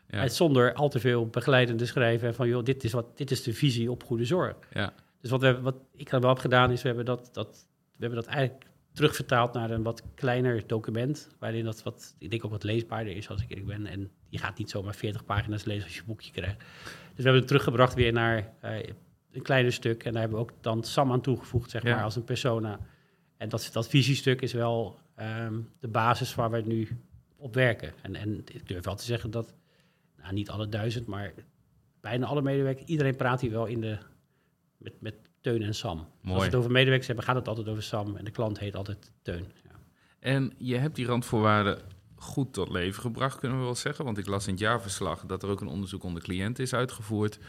Ja. 0.07 0.21
En 0.21 0.31
zonder 0.31 0.73
al 0.73 0.89
te 0.89 0.99
veel 0.99 1.27
begeleidende 1.27 1.85
schrijven 1.85 2.33
van 2.33 2.47
joh, 2.47 2.63
dit 2.63 2.83
is, 2.83 2.91
wat, 2.91 3.17
dit 3.17 3.31
is 3.31 3.43
de 3.43 3.53
visie 3.53 3.91
op 3.91 4.03
goede 4.03 4.25
zorg. 4.25 4.55
Ja. 4.71 4.93
Dus 5.21 5.29
wat, 5.29 5.41
we, 5.41 5.61
wat 5.61 5.75
ik 5.95 6.09
dan 6.09 6.21
wel 6.21 6.29
heb 6.29 6.39
gedaan 6.39 6.71
is, 6.71 6.81
we 6.81 6.87
hebben 6.87 7.05
dat, 7.05 7.29
dat, 7.33 7.67
hebben 8.03 8.23
dat 8.23 8.33
eigenlijk 8.33 8.65
terugvertaald 8.93 9.53
naar 9.53 9.71
een 9.71 9.83
wat 9.83 10.03
kleiner 10.15 10.67
document, 10.67 11.29
waarin 11.39 11.65
dat 11.65 11.83
wat, 11.83 12.15
ik 12.17 12.29
denk 12.29 12.45
ook 12.45 12.51
wat 12.51 12.63
leesbaarder 12.63 13.15
is 13.15 13.29
als 13.29 13.41
ik 13.41 13.49
eerlijk 13.49 13.67
ben. 13.67 13.85
En 13.85 14.11
je 14.29 14.37
gaat 14.37 14.57
niet 14.57 14.69
zomaar 14.69 14.95
40 14.95 15.25
pagina's 15.25 15.63
lezen 15.63 15.83
als 15.83 15.93
je 15.93 15.99
een 15.99 16.05
boekje 16.05 16.31
krijgt. 16.31 16.57
Dus 16.59 16.67
we 17.15 17.21
hebben 17.23 17.35
het 17.39 17.47
teruggebracht 17.47 17.93
weer 17.93 18.13
naar 18.13 18.53
eh, 18.59 18.77
een 19.31 19.41
kleiner 19.41 19.71
stuk. 19.73 20.03
En 20.03 20.11
daar 20.11 20.21
hebben 20.21 20.39
we 20.39 20.45
ook 20.45 20.53
dan 20.61 20.83
Sam 20.83 21.11
aan 21.11 21.21
toegevoegd, 21.21 21.69
zeg 21.69 21.83
Ja. 21.83 21.95
maar, 21.95 22.03
als 22.03 22.15
een 22.15 22.23
persona. 22.23 22.79
En 23.37 23.49
dat, 23.49 23.69
dat 23.73 23.87
visiestuk 23.87 24.41
is 24.41 24.53
wel 24.53 24.99
ehm, 25.15 25.59
de 25.79 25.87
basis 25.87 26.35
waar 26.35 26.51
we 26.51 26.61
nu 26.61 26.87
op 27.37 27.53
werken. 27.53 27.93
En, 28.01 28.15
en 28.15 28.43
ik 28.51 28.67
durf 28.67 28.85
wel 28.85 28.95
te 28.95 29.03
zeggen 29.03 29.31
dat, 29.31 29.53
nou, 30.17 30.33
niet 30.33 30.49
alle 30.49 30.67
duizend, 30.69 31.07
maar 31.07 31.33
bijna 32.01 32.25
alle 32.25 32.41
medewerkers, 32.41 32.85
iedereen 32.85 33.15
praat 33.15 33.41
hier 33.41 33.51
wel 33.51 33.65
in 33.65 33.81
de, 33.81 33.97
met, 34.77 35.01
met 35.01 35.15
Teun 35.43 35.61
en 35.61 35.75
Sam. 35.75 35.97
Mooi. 35.97 36.09
Als 36.21 36.39
we 36.39 36.45
het 36.45 36.55
over 36.55 36.71
medewerkers 36.71 37.07
hebben, 37.07 37.25
gaat 37.25 37.35
het 37.35 37.47
altijd 37.47 37.67
over 37.67 37.83
Sam. 37.83 38.15
En 38.15 38.25
de 38.25 38.31
klant 38.31 38.59
heet 38.59 38.75
altijd 38.75 39.11
Teun. 39.21 39.51
Ja. 39.63 39.71
En 40.19 40.53
je 40.57 40.75
hebt 40.75 40.95
die 40.95 41.05
randvoorwaarden 41.05 41.81
goed 42.15 42.53
tot 42.53 42.69
leven 42.69 43.01
gebracht, 43.01 43.39
kunnen 43.39 43.57
we 43.57 43.63
wel 43.63 43.75
zeggen. 43.75 44.05
Want 44.05 44.17
ik 44.17 44.27
las 44.27 44.45
in 44.45 44.51
het 44.51 44.61
jaarverslag 44.61 45.25
dat 45.25 45.43
er 45.43 45.49
ook 45.49 45.61
een 45.61 45.67
onderzoek 45.67 46.03
onder 46.03 46.21
cliënten 46.21 46.63
is 46.63 46.73
uitgevoerd. 46.73 47.39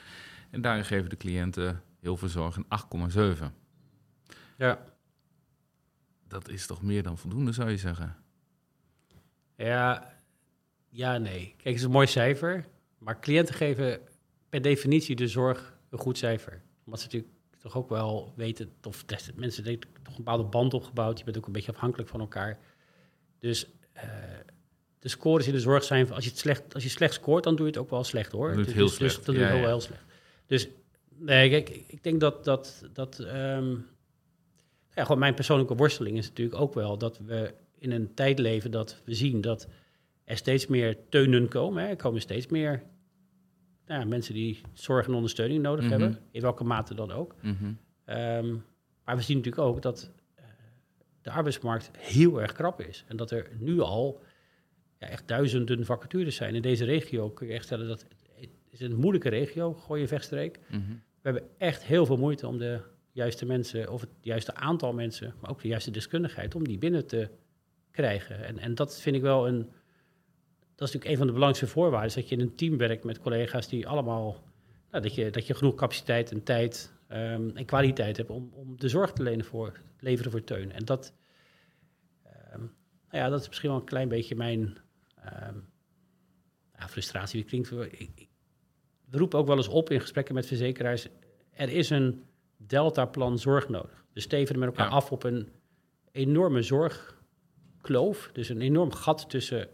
En 0.51 0.61
daarin 0.61 0.85
geven 0.85 1.11
de 1.11 1.17
cliënten 1.17 1.83
heel 2.01 2.17
veel 2.17 2.29
zorg 2.29 2.57
een 2.57 2.67
8,7. 3.39 3.45
ja. 4.57 4.93
Dat 6.29 6.49
is 6.49 6.67
toch 6.67 6.83
meer 6.83 7.03
dan 7.03 7.19
voldoende, 7.19 7.53
zou 7.53 7.71
je 7.71 7.77
zeggen? 7.77 8.17
Ja, 9.57 10.15
ja, 10.89 11.19
nee. 11.19 11.47
Kijk, 11.47 11.65
het 11.65 11.75
is 11.75 11.83
een 11.83 11.91
mooi 11.91 12.07
cijfer. 12.07 12.67
Maar 12.99 13.21
cliënten 13.21 13.55
geven 13.55 14.01
per 14.49 14.63
definitie 14.63 15.17
de 15.17 15.29
zorg 15.29 15.79
een 15.91 15.99
goed 15.99 16.19
cijfer. 16.19 16.63
Omdat 16.85 17.01
ze 17.01 17.07
natuurlijk 17.07 17.34
toch 17.65 17.77
ook 17.77 17.89
wel 17.89 18.33
weten, 18.37 18.73
of 18.83 19.05
mensen 19.35 19.65
hebben 19.65 19.89
toch 20.03 20.17
een 20.19 20.25
bepaalde 20.25 20.45
band 20.45 20.75
opgebouwd. 20.75 21.19
Je 21.19 21.25
bent 21.25 21.37
ook 21.39 21.47
een 21.47 21.53
beetje 21.53 21.73
afhankelijk 21.73 22.09
van 22.09 22.21
elkaar. 22.21 22.59
Dus 23.39 23.67
eh, 23.93 24.03
de 24.99 25.09
scores 25.09 25.47
in 25.47 25.53
de 25.53 25.61
zorg 25.61 25.85
zijn, 25.85 26.13
als 26.13 26.25
je, 26.25 26.31
het 26.31 26.39
slecht, 26.39 26.75
als 26.75 26.83
je 26.83 26.89
slecht 26.89 27.15
scoort, 27.15 27.45
dan 27.45 27.57
doe 27.57 27.67
je 27.67 27.73
het 27.73 27.81
ook 27.81 27.91
wel 27.91 28.05
slecht 28.05 28.33
hoor. 28.33 28.47
Dan 28.55 28.57
doe 28.57 28.65
je 28.65 28.71
het 28.71 28.79
Dus- 28.89 28.99
heel 28.99 29.07
dus, 29.07 29.13
slecht. 29.13 29.27
dan 29.27 29.35
doe 29.35 29.45
je 29.45 29.51
Ja, 29.51 29.57
ja. 29.57 29.67
heel 29.67 29.81
slecht. 29.81 30.03
Dus 30.47 30.69
nee, 31.09 31.51
kijk, 31.51 31.69
ik 31.87 32.03
denk 32.03 32.21
dat, 32.21 32.45
dat, 32.45 32.85
dat 32.93 33.19
ehm, 33.19 33.71
ja, 34.95 35.03
gewoon 35.03 35.19
mijn 35.19 35.35
persoonlijke 35.35 35.75
worsteling 35.75 36.17
is 36.19 36.29
natuurlijk 36.29 36.61
ook 36.61 36.75
wel 36.75 36.99
dat 36.99 37.19
we 37.19 37.55
in 37.79 37.91
een 37.91 38.15
tijd 38.15 38.39
leven 38.39 38.71
dat 38.71 39.01
we 39.05 39.15
zien 39.15 39.41
dat 39.41 39.67
er 40.25 40.37
steeds 40.37 40.67
meer 40.67 40.97
teunen 41.09 41.49
komen. 41.49 41.83
Hè. 41.83 41.89
Er 41.89 41.97
komen 41.97 42.21
steeds 42.21 42.47
meer 42.47 42.83
nou 43.87 44.01
ja, 44.01 44.07
mensen 44.07 44.35
die 44.35 44.61
zorg 44.73 45.07
en 45.07 45.15
ondersteuning 45.15 45.63
nodig 45.63 45.85
Mhm. 45.85 45.93
hebben, 45.93 46.19
in 46.31 46.41
welke 46.41 46.65
mate 46.65 46.95
dan 46.95 47.11
ook. 47.13 47.35
Mhm. 47.43 47.73
Ehm, 48.05 48.57
maar 49.05 49.17
we 49.17 49.23
zien 49.23 49.37
natuurlijk 49.37 49.67
ook 49.67 49.83
dat 49.83 50.11
eh, 50.35 50.45
de 51.23 51.31
arbeidsmarkt 51.31 51.91
heel 51.99 52.41
erg 52.41 52.53
krap 52.53 52.81
is. 52.81 53.05
En 53.09 53.17
dat 53.17 53.31
er 53.31 53.51
nu 53.59 53.81
al 53.81 54.23
ja, 54.99 55.09
echt 55.09 55.29
duizenden 55.29 55.85
vacatures 55.85 56.37
zijn. 56.37 56.55
In 56.55 56.63
deze 56.63 56.85
regio 56.85 57.31
kun 57.31 57.47
je 57.47 57.53
echt 57.53 57.65
stellen 57.65 57.89
dat 57.89 58.01
het 58.39 58.49
is 58.71 58.81
een 58.81 58.97
moeilijke 58.97 59.29
regio, 59.29 59.75
gooi 59.75 60.07
vechtstreek. 60.09 60.59
Mhm. 60.71 60.81
We 60.91 61.31
hebben 61.31 61.43
echt 61.59 61.85
heel 61.85 62.07
veel 62.07 62.17
moeite 62.17 62.47
om 62.47 62.59
de 62.59 62.81
juiste 63.13 63.47
mensen, 63.47 63.91
of 63.93 64.01
het 64.01 64.11
juiste 64.21 64.55
aantal 64.55 64.93
mensen, 64.93 65.35
maar 65.41 65.51
ook 65.51 65.63
de 65.63 65.69
juiste 65.69 65.91
deskundigheid, 65.91 66.55
om 66.55 66.65
die 66.65 66.79
binnen 66.79 67.07
te 67.07 67.29
krijgen. 67.91 68.45
En, 68.45 68.59
en 68.59 68.75
dat 68.75 69.01
vind 69.01 69.17
ik 69.17 69.23
wel 69.23 69.49
een, 69.49 69.71
dat 70.75 70.89
is 70.89 70.95
natuurlijk 70.95 71.11
een 71.11 71.17
van 71.17 71.27
de 71.27 71.33
belangrijkste 71.33 71.67
voorwaarden, 71.75 72.15
dat 72.15 72.29
je 72.29 72.35
in 72.35 72.41
een 72.41 72.55
team 72.57 72.77
werkt 72.77 73.05
met 73.05 73.19
collega's 73.19 73.69
die 73.69 73.89
allemaal, 73.89 74.43
nou, 74.91 75.03
dat, 75.03 75.15
je, 75.15 75.31
dat 75.31 75.47
je 75.47 75.55
genoeg 75.55 75.75
capaciteit 75.75 76.31
en 76.31 76.43
tijd 76.43 76.93
ehm, 77.09 77.51
en 77.55 77.65
kwaliteit 77.65 78.17
hebt 78.17 78.31
om, 78.31 78.51
om 78.53 78.79
de 78.79 78.89
zorg 78.89 79.13
te 79.13 79.23
lenen 79.23 79.45
voor, 79.45 79.81
leveren 79.99 80.31
voor 80.31 80.45
teun. 80.45 80.73
En 80.73 80.85
dat, 80.85 81.15
ehm, 82.23 82.61
nou 82.61 83.25
ja, 83.25 83.29
dat 83.29 83.41
is 83.41 83.49
misschien 83.49 83.71
wel 83.71 83.79
een 83.79 83.85
klein 83.85 84.09
beetje 84.09 84.35
mijn 84.37 84.77
ehm, 85.25 85.57
ja, 86.79 86.89
frustratie. 86.89 87.41
Die 87.41 87.49
klinkt, 87.49 87.93
ik, 87.93 88.13
ik- 88.15 88.29
we 89.11 89.19
roepen 89.19 89.39
ook 89.39 89.47
wel 89.47 89.57
eens 89.57 89.69
op 89.69 89.91
in 89.91 90.01
gesprekken 90.01 90.35
met 90.35 90.47
verzekeraars. 90.47 91.09
Er 91.51 91.69
is 91.69 91.91
een 91.91 92.25
deltaplan 92.57 93.39
zorg 93.39 93.69
nodig. 93.69 94.05
We 94.13 94.21
stevenen 94.21 94.61
met 94.61 94.69
elkaar 94.69 94.87
Ja. 94.89 94.93
af 94.93 95.13
op 95.13 95.23
een 95.25 95.49
enorme 96.13 96.63
zorgkloof. 96.63 98.31
Dus 98.33 98.49
een 98.49 98.61
enorm 98.61 98.93
gat 98.93 99.31
tussen 99.31 99.69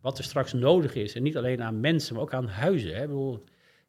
wat 0.00 0.18
er 0.18 0.24
straks 0.24 0.52
nodig 0.52 0.94
is. 0.94 1.14
En 1.14 1.22
niet 1.22 1.36
alleen 1.36 1.62
aan 1.62 1.80
mensen, 1.80 2.14
maar 2.14 2.22
ook 2.22 2.34
aan 2.34 2.48
huizen. 2.48 2.94
Hè. 2.94 3.00
Ik, 3.02 3.06
bedoel, 3.08 3.34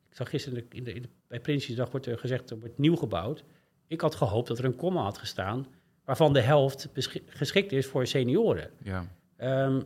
ik 0.09 0.15
zag 0.15 0.29
gisteren 0.29 0.57
in 0.59 0.65
de, 0.69 0.75
in 0.77 0.83
de, 0.83 0.93
in 0.93 1.01
de- 1.01 1.09
bij 1.27 1.39
Prinsjesdag 1.39 1.91
wordt 1.91 2.05
er 2.05 2.17
gezegd, 2.17 2.49
er 2.49 2.59
wordt 2.59 2.77
nieuw 2.77 2.95
gebouwd. 2.95 3.43
Ik 3.87 4.01
had 4.01 4.15
gehoopt 4.15 4.47
dat 4.47 4.57
er 4.59 4.65
een 4.65 4.75
komma 4.75 5.01
had 5.01 5.17
gestaan, 5.17 5.67
waarvan 6.05 6.33
de 6.33 6.41
helft 6.41 6.89
geschikt 7.25 7.71
is 7.71 7.85
voor 7.85 8.07
senioren. 8.07 8.69
Ja. 8.83 9.05
Ehm 9.37 9.81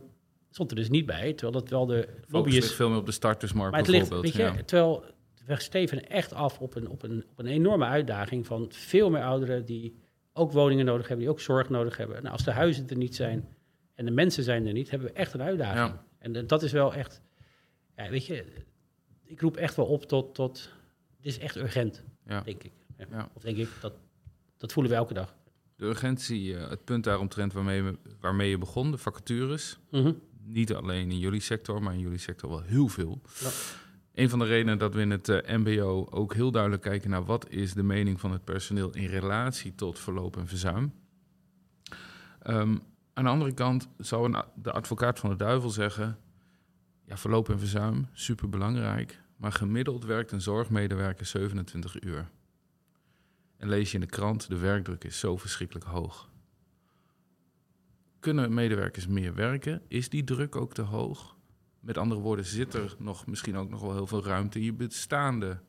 stond 0.50 0.70
er 0.70 0.76
dus 0.76 0.88
niet 0.88 1.06
bij, 1.06 1.32
terwijl 1.32 1.52
dat 1.60 1.68
wel 1.70 1.86
de 1.86 2.08
lobby 2.28 2.56
is. 2.56 2.72
veel 2.74 2.88
meer 2.88 2.98
op 2.98 3.06
de 3.06 3.12
startersmarkt 3.12 3.70
Maar 3.70 3.80
het 3.80 3.90
ligt, 3.90 4.08
bijvoorbeeld. 4.08 4.36
weet 4.36 4.46
je, 4.52 4.56
ja. 4.58 4.64
terwijl 4.64 5.04
we 5.46 5.60
stevenen 5.60 6.08
echt 6.10 6.32
af 6.32 6.58
op 6.60 6.74
een, 6.74 6.88
op, 6.88 7.02
een, 7.02 7.24
op 7.30 7.38
een 7.38 7.46
enorme 7.46 7.84
uitdaging 7.84 8.46
van 8.46 8.66
veel 8.70 9.10
meer 9.10 9.22
ouderen 9.22 9.64
die 9.64 9.96
ook 10.32 10.52
woningen 10.52 10.84
nodig 10.84 11.08
hebben, 11.08 11.24
die 11.26 11.34
ook 11.34 11.40
zorg 11.40 11.68
nodig 11.68 11.96
hebben. 11.96 12.16
Nou, 12.16 12.32
als 12.32 12.44
de 12.44 12.50
huizen 12.50 12.88
er 12.88 12.96
niet 12.96 13.14
zijn 13.14 13.48
en 13.94 14.04
de 14.04 14.10
mensen 14.10 14.42
zijn 14.42 14.66
er 14.66 14.72
niet, 14.72 14.90
hebben 14.90 15.08
we 15.08 15.14
echt 15.14 15.32
een 15.34 15.42
uitdaging. 15.42 15.94
Ja. 15.94 16.04
En 16.34 16.46
dat 16.46 16.62
is 16.62 16.72
wel 16.72 16.94
echt, 16.94 17.20
ja, 17.96 18.08
weet 18.10 18.26
je, 18.26 18.44
ik 19.24 19.40
roep 19.40 19.56
echt 19.56 19.74
wel 19.76 19.86
op 19.86 20.04
tot, 20.04 20.34
tot 20.34 20.70
dit 21.20 21.32
is 21.32 21.38
echt 21.38 21.56
urgent, 21.56 22.02
Ja. 22.26 22.40
denk 22.40 22.62
ik. 22.62 22.72
Ja. 22.98 23.06
Ja. 23.10 23.28
Of 23.34 23.42
denk 23.42 23.56
ik, 23.56 23.68
dat, 23.80 23.92
dat 24.56 24.72
voelen 24.72 24.92
we 24.92 24.98
elke 24.98 25.14
dag. 25.14 25.34
De 25.76 25.84
urgentie, 25.84 26.56
eh, 26.56 26.68
het 26.70 26.84
punt 26.84 27.04
daaromtrent 27.04 27.52
waarmee, 27.52 27.82
we- 27.82 27.98
waarmee 28.20 28.50
je 28.50 28.58
begon, 28.58 28.90
de 28.90 28.98
vacatures. 28.98 29.78
Mhm. 29.90 30.12
Niet 30.44 30.74
alleen 30.74 31.10
in 31.10 31.18
jullie 31.18 31.40
sector, 31.40 31.82
maar 31.82 31.94
in 31.94 32.00
jullie 32.00 32.18
sector 32.18 32.50
wel 32.50 32.62
heel 32.62 32.88
veel. 32.88 33.20
Ja. 33.40 33.50
Een 34.14 34.28
van 34.28 34.38
de 34.38 34.44
redenen 34.44 34.78
dat 34.78 34.94
we 34.94 35.00
in 35.00 35.10
het 35.10 35.28
eh, 35.28 35.56
MBO 35.56 36.06
ook 36.10 36.34
heel 36.34 36.50
duidelijk 36.50 36.82
kijken 36.82 37.10
naar 37.10 37.24
wat 37.24 37.50
is 37.50 37.74
de 37.74 37.82
mening 37.82 38.20
van 38.20 38.32
het 38.32 38.44
personeel 38.44 38.90
in 38.94 39.06
relatie 39.06 39.74
tot 39.74 39.98
verloop 39.98 40.36
en 40.36 40.46
verzuim. 40.46 40.92
Ehm, 42.42 42.76
aan 43.16 43.24
de 43.24 43.30
andere 43.30 43.54
kant 43.54 43.88
zou 43.98 44.32
een, 44.32 44.44
de 44.54 44.72
advocaat 44.72 45.18
van 45.18 45.30
de 45.30 45.36
duivel 45.36 45.70
zeggen... 45.70 46.18
ja, 47.04 47.16
verloop 47.16 47.48
en 47.48 47.58
verzuim, 47.58 48.08
superbelangrijk... 48.12 49.22
maar 49.36 49.52
gemiddeld 49.52 50.04
werkt 50.04 50.32
een 50.32 50.40
zorgmedewerker 50.40 51.26
27 51.26 52.02
uur. 52.02 52.30
En 53.56 53.68
lees 53.68 53.90
je 53.90 53.94
in 53.94 54.00
de 54.00 54.06
krant, 54.06 54.48
de 54.48 54.58
werkdruk 54.58 55.04
is 55.04 55.18
zo 55.18 55.36
verschrikkelijk 55.36 55.86
hoog. 55.86 56.30
Kunnen 58.20 58.54
medewerkers 58.54 59.06
meer 59.06 59.34
werken? 59.34 59.82
Is 59.88 60.08
die 60.08 60.24
druk 60.24 60.56
ook 60.56 60.74
te 60.74 60.82
hoog? 60.82 61.36
Met 61.80 61.98
andere 61.98 62.20
woorden, 62.20 62.44
zit 62.44 62.74
er 62.74 62.94
nog 62.98 63.26
misschien 63.26 63.56
ook 63.56 63.70
nog 63.70 63.80
wel 63.80 63.92
heel 63.92 64.06
veel 64.06 64.24
ruimte 64.24 64.58
in 64.58 64.64
je 64.64 64.72
bestaande 64.72 65.60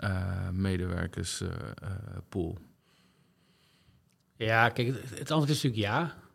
uh, 0.00 0.50
medewerkerspool? 0.50 2.58
ja, 4.36 4.68
kijk, 4.68 4.88
het, 4.88 5.30
antwoord 5.30 5.50
is 5.50 5.62
natuurlijk 5.62 5.92
ja, 5.92 6.26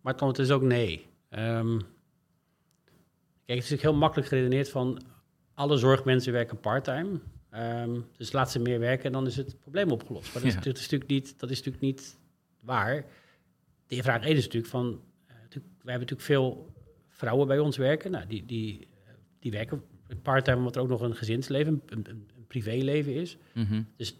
maar 0.00 0.12
het 0.12 0.22
antwoord 0.22 0.48
is 0.48 0.54
ook 0.54 0.62
nee. 0.62 1.06
Um, 1.30 1.78
kijk, 1.78 3.58
het 3.58 3.64
is 3.64 3.70
natuurlijk 3.70 3.82
heel 3.82 3.94
makkelijk 3.94 4.28
geredeneerd 4.28 4.70
van 4.70 5.02
alle 5.54 5.76
zorgmensen 5.76 6.32
werken 6.32 6.60
parttime. 6.60 7.20
Um, 7.54 8.06
dus 8.16 8.32
laat 8.32 8.50
ze 8.50 8.58
meer 8.58 8.78
werken 8.78 9.04
en 9.04 9.12
dan 9.12 9.26
is 9.26 9.36
het 9.36 9.58
probleem 9.58 9.90
opgelost. 9.90 10.32
Maar 10.32 10.42
dat, 10.42 10.52
is, 10.52 10.54
dat, 10.54 10.76
is, 10.76 10.82
natuurlijk 10.82 11.10
niet, 11.10 11.40
dat 11.40 11.50
is 11.50 11.56
natuurlijk 11.56 11.84
niet 11.84 12.18
waar. 12.60 13.04
De 13.86 14.02
vraag 14.02 14.24
1 14.24 14.36
is 14.36 14.44
natuurlijk 14.44 14.72
van, 14.72 14.86
uh, 14.86 15.34
wij 15.52 15.62
hebben 15.92 15.92
natuurlijk 15.92 16.20
veel 16.20 16.72
vrouwen 17.08 17.46
bij 17.46 17.58
ons 17.58 17.76
werken. 17.76 18.10
Nou, 18.10 18.26
die, 18.26 18.46
die, 18.46 18.88
die 19.38 19.50
werken 19.50 19.82
parttime 20.22 20.56
omdat 20.56 20.76
er 20.76 20.82
ook 20.82 20.88
nog 20.88 21.00
een 21.00 21.16
gezinsleven, 21.16 21.82
een, 21.86 21.98
een, 21.98 22.28
een 22.36 22.46
privéleven 22.46 23.14
is. 23.14 23.36
Mm 23.54 23.64
-hmm. 23.64 23.86
Dus 23.96 24.16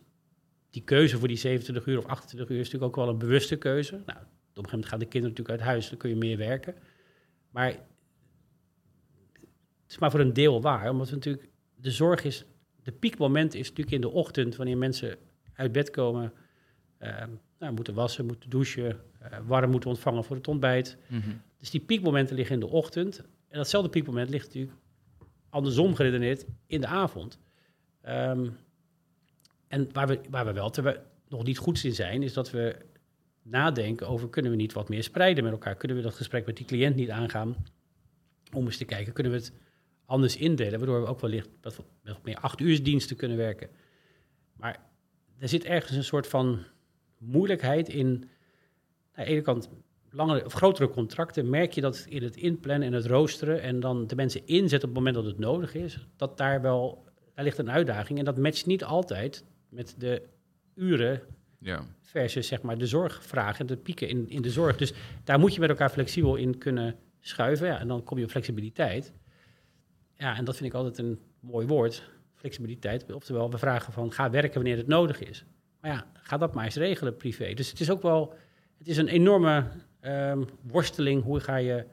die 0.71 0.83
keuze 0.83 1.19
voor 1.19 1.29
die 1.29 1.37
27 1.37 1.87
uur 1.87 1.99
of 1.99 2.07
28 2.07 2.51
uur 2.51 2.61
is 2.61 2.71
natuurlijk 2.71 2.97
ook 2.97 3.05
wel 3.05 3.15
een 3.15 3.19
bewuste 3.19 3.57
keuze. 3.57 4.03
Nou, 4.07 4.19
een 4.65 4.71
gegeven 4.71 4.71
moment 4.71 4.87
gaan 4.87 4.99
de 4.99 5.07
kinderen 5.07 5.37
natuurlijk 5.37 5.59
uit 5.59 5.71
huis, 5.71 5.89
dan 5.89 5.99
kun 5.99 6.11
je 6.11 6.17
meer 6.17 6.37
werken. 6.37 6.75
Maar 7.51 7.67
het 7.67 7.81
is 9.89 9.99
maar 9.99 10.11
voor 10.11 10.21
een 10.21 10.33
deel 10.33 10.61
waar, 10.61 10.91
omdat 10.91 11.09
we 11.09 11.15
natuurlijk, 11.15 11.49
de 11.75 11.91
zorg 11.91 12.25
is, 12.25 12.45
de 12.83 12.93
piekmoment 12.93 13.55
is 13.55 13.69
natuurlijk 13.69 13.97
in 13.97 14.01
de 14.01 14.11
ochtend, 14.11 14.57
wanneer 14.57 14.79
mensen 14.79 15.17
uit 15.53 15.73
bed 15.73 15.91
komen, 15.91 16.33
uh, 17.03 17.25
nou, 17.59 17.75
moeten 17.75 17.95
wassen, 17.95 18.27
moeten 18.27 18.51
douchen, 18.51 19.01
uh, 19.23 19.39
warm 19.47 19.71
moeten 19.71 19.91
ontvangen 19.91 20.25
voor 20.25 20.37
het 20.37 20.49
ontbijt. 20.49 20.97
Mm 21.07 21.21
-hmm. 21.21 21.41
Dus 21.59 21.71
die 21.71 21.81
piekmomenten 21.81 22.37
liggen 22.37 22.55
in 22.55 22.61
de 22.61 22.69
ochtend. 22.69 23.19
En 23.49 23.57
datzelfde 23.57 23.91
piekmoment 23.91 24.31
ligt 24.31 24.47
natuurlijk 24.47 24.77
andersom 25.49 25.95
geredeneerd 25.95 26.45
in 26.67 26.81
de 26.81 26.87
avond. 26.87 27.39
Um, 28.09 28.57
en 29.69 29.89
waar 29.93 30.07
we, 30.07 30.21
waar 30.31 30.45
we 30.45 30.53
wel 30.53 30.71
we 30.71 31.01
nog 31.29 31.45
niet 31.45 31.59
goed 31.59 31.85
in 31.85 31.95
zijn, 31.95 32.23
is 32.23 32.33
dat 32.33 32.51
we 32.51 32.77
nadenken 33.43 34.09
over 34.09 34.29
kunnen 34.29 34.51
we 34.51 34.57
niet 34.57 34.73
wat 34.73 34.89
meer 34.89 35.03
spreiden 35.03 35.45
met 35.45 35.53
elkaar? 35.53 35.77
Kunnen 35.77 35.97
we 35.97 36.03
dat 36.03 36.15
gesprek 36.15 36.47
met 36.47 36.57
die 36.57 36.67
cliënt 36.67 36.97
niet 36.97 37.11
aangaan 37.11 37.57
om 38.53 38.65
eens 38.65 38.77
te 38.77 38.85
kijken, 38.85 39.13
kunnen 39.13 39.33
we 39.33 39.39
het 39.39 39.53
anders 40.05 40.37
indelen, 40.37 40.79
waardoor 40.79 41.01
we 41.01 41.07
ook 41.07 41.21
wellicht 41.21 41.49
wat, 41.61 41.81
wat 42.05 42.25
meer 42.25 42.37
acht 42.37 42.61
uur 42.61 42.83
diensten 42.83 43.17
kunnen 43.17 43.37
werken. 43.37 43.69
Maar 44.57 44.81
er 45.39 45.49
zit 45.49 45.65
ergens 45.65 45.97
een 45.97 46.05
soort 46.05 46.27
van 46.27 46.65
moeilijkheid 47.19 47.89
in, 47.89 48.29
aan 49.13 49.25
de 49.25 49.31
ene 49.31 49.41
kant 49.41 49.69
langere 50.11 50.45
of 50.45 50.53
grotere 50.53 50.91
contracten, 50.91 51.51
merk 51.51 51.73
je 51.73 51.81
dat 51.81 52.07
in 52.09 52.23
het 52.23 52.37
inplannen 52.37 52.89
en 52.89 52.95
het 52.95 53.07
roosteren 53.07 53.63
en 53.63 53.81
dan 53.81 54.07
de 54.07 54.15
mensen 54.15 54.47
inzetten 54.47 54.89
op 54.89 54.95
het 54.95 55.05
moment 55.05 55.15
dat 55.15 55.25
het 55.25 55.39
nodig 55.39 55.75
is, 55.75 56.07
dat 56.17 56.39
daar 56.39 56.63
wel, 56.63 57.05
daar 57.35 57.45
ligt 57.45 57.59
een 57.59 57.71
uitdaging 57.71 58.19
en 58.19 58.25
dat 58.25 58.39
matcht 58.39 58.67
niet 58.67 58.85
altijd 58.85 59.45
met 59.69 59.95
de 59.99 60.23
uren 60.75 61.23
ja. 61.61 61.87
versus 62.01 62.47
zeg 62.47 62.63
maar 62.63 62.79
de 62.79 62.87
zorgvragen, 62.87 63.67
de 63.67 63.77
pieken 63.77 64.09
in, 64.09 64.29
in 64.29 64.43
de 64.43 64.51
zorg. 64.51 64.77
Dus 64.77 64.93
daar 65.25 65.39
moet 65.39 65.55
je 65.55 65.61
met 65.61 65.69
elkaar 65.69 65.91
flexibel 65.91 66.37
in 66.37 66.59
kunnen 66.59 66.97
schuiven. 67.21 67.67
Ja, 67.67 67.79
en 67.79 67.89
dan 67.89 68.03
kom 68.05 68.19
je 68.19 68.25
op 68.25 68.31
flexibiliteit. 68.31 69.13
Ja, 70.15 70.37
en 70.37 70.45
dat 70.45 70.57
vind 70.57 70.69
ik 70.69 70.75
altijd 70.75 70.99
een 70.99 71.19
mooi 71.41 71.67
woord, 71.67 72.11
flexibiliteit. 72.35 73.13
Oftewel, 73.13 73.51
we 73.51 73.59
vragen 73.59 73.93
van, 73.93 74.13
ga 74.13 74.31
werken 74.31 74.55
wanneer 74.55 74.77
het 74.77 74.87
nodig 74.87 75.21
is. 75.21 75.45
Maar 75.81 75.91
ja, 75.91 76.07
ga 76.13 76.37
dat 76.37 76.55
maar 76.55 76.65
eens 76.65 76.77
regelen 76.77 77.17
privé. 77.17 77.55
Dus 77.55 77.71
het 77.71 77.81
is 77.81 77.91
ook 77.91 78.03
wel, 78.03 78.35
het 78.79 78.89
is 78.89 78.97
een 78.97 79.09
enorme 79.09 79.67
um, 80.01 80.49
worsteling. 80.63 81.23
Hoe 81.23 81.41
ga 81.41 81.57
je 81.57 81.87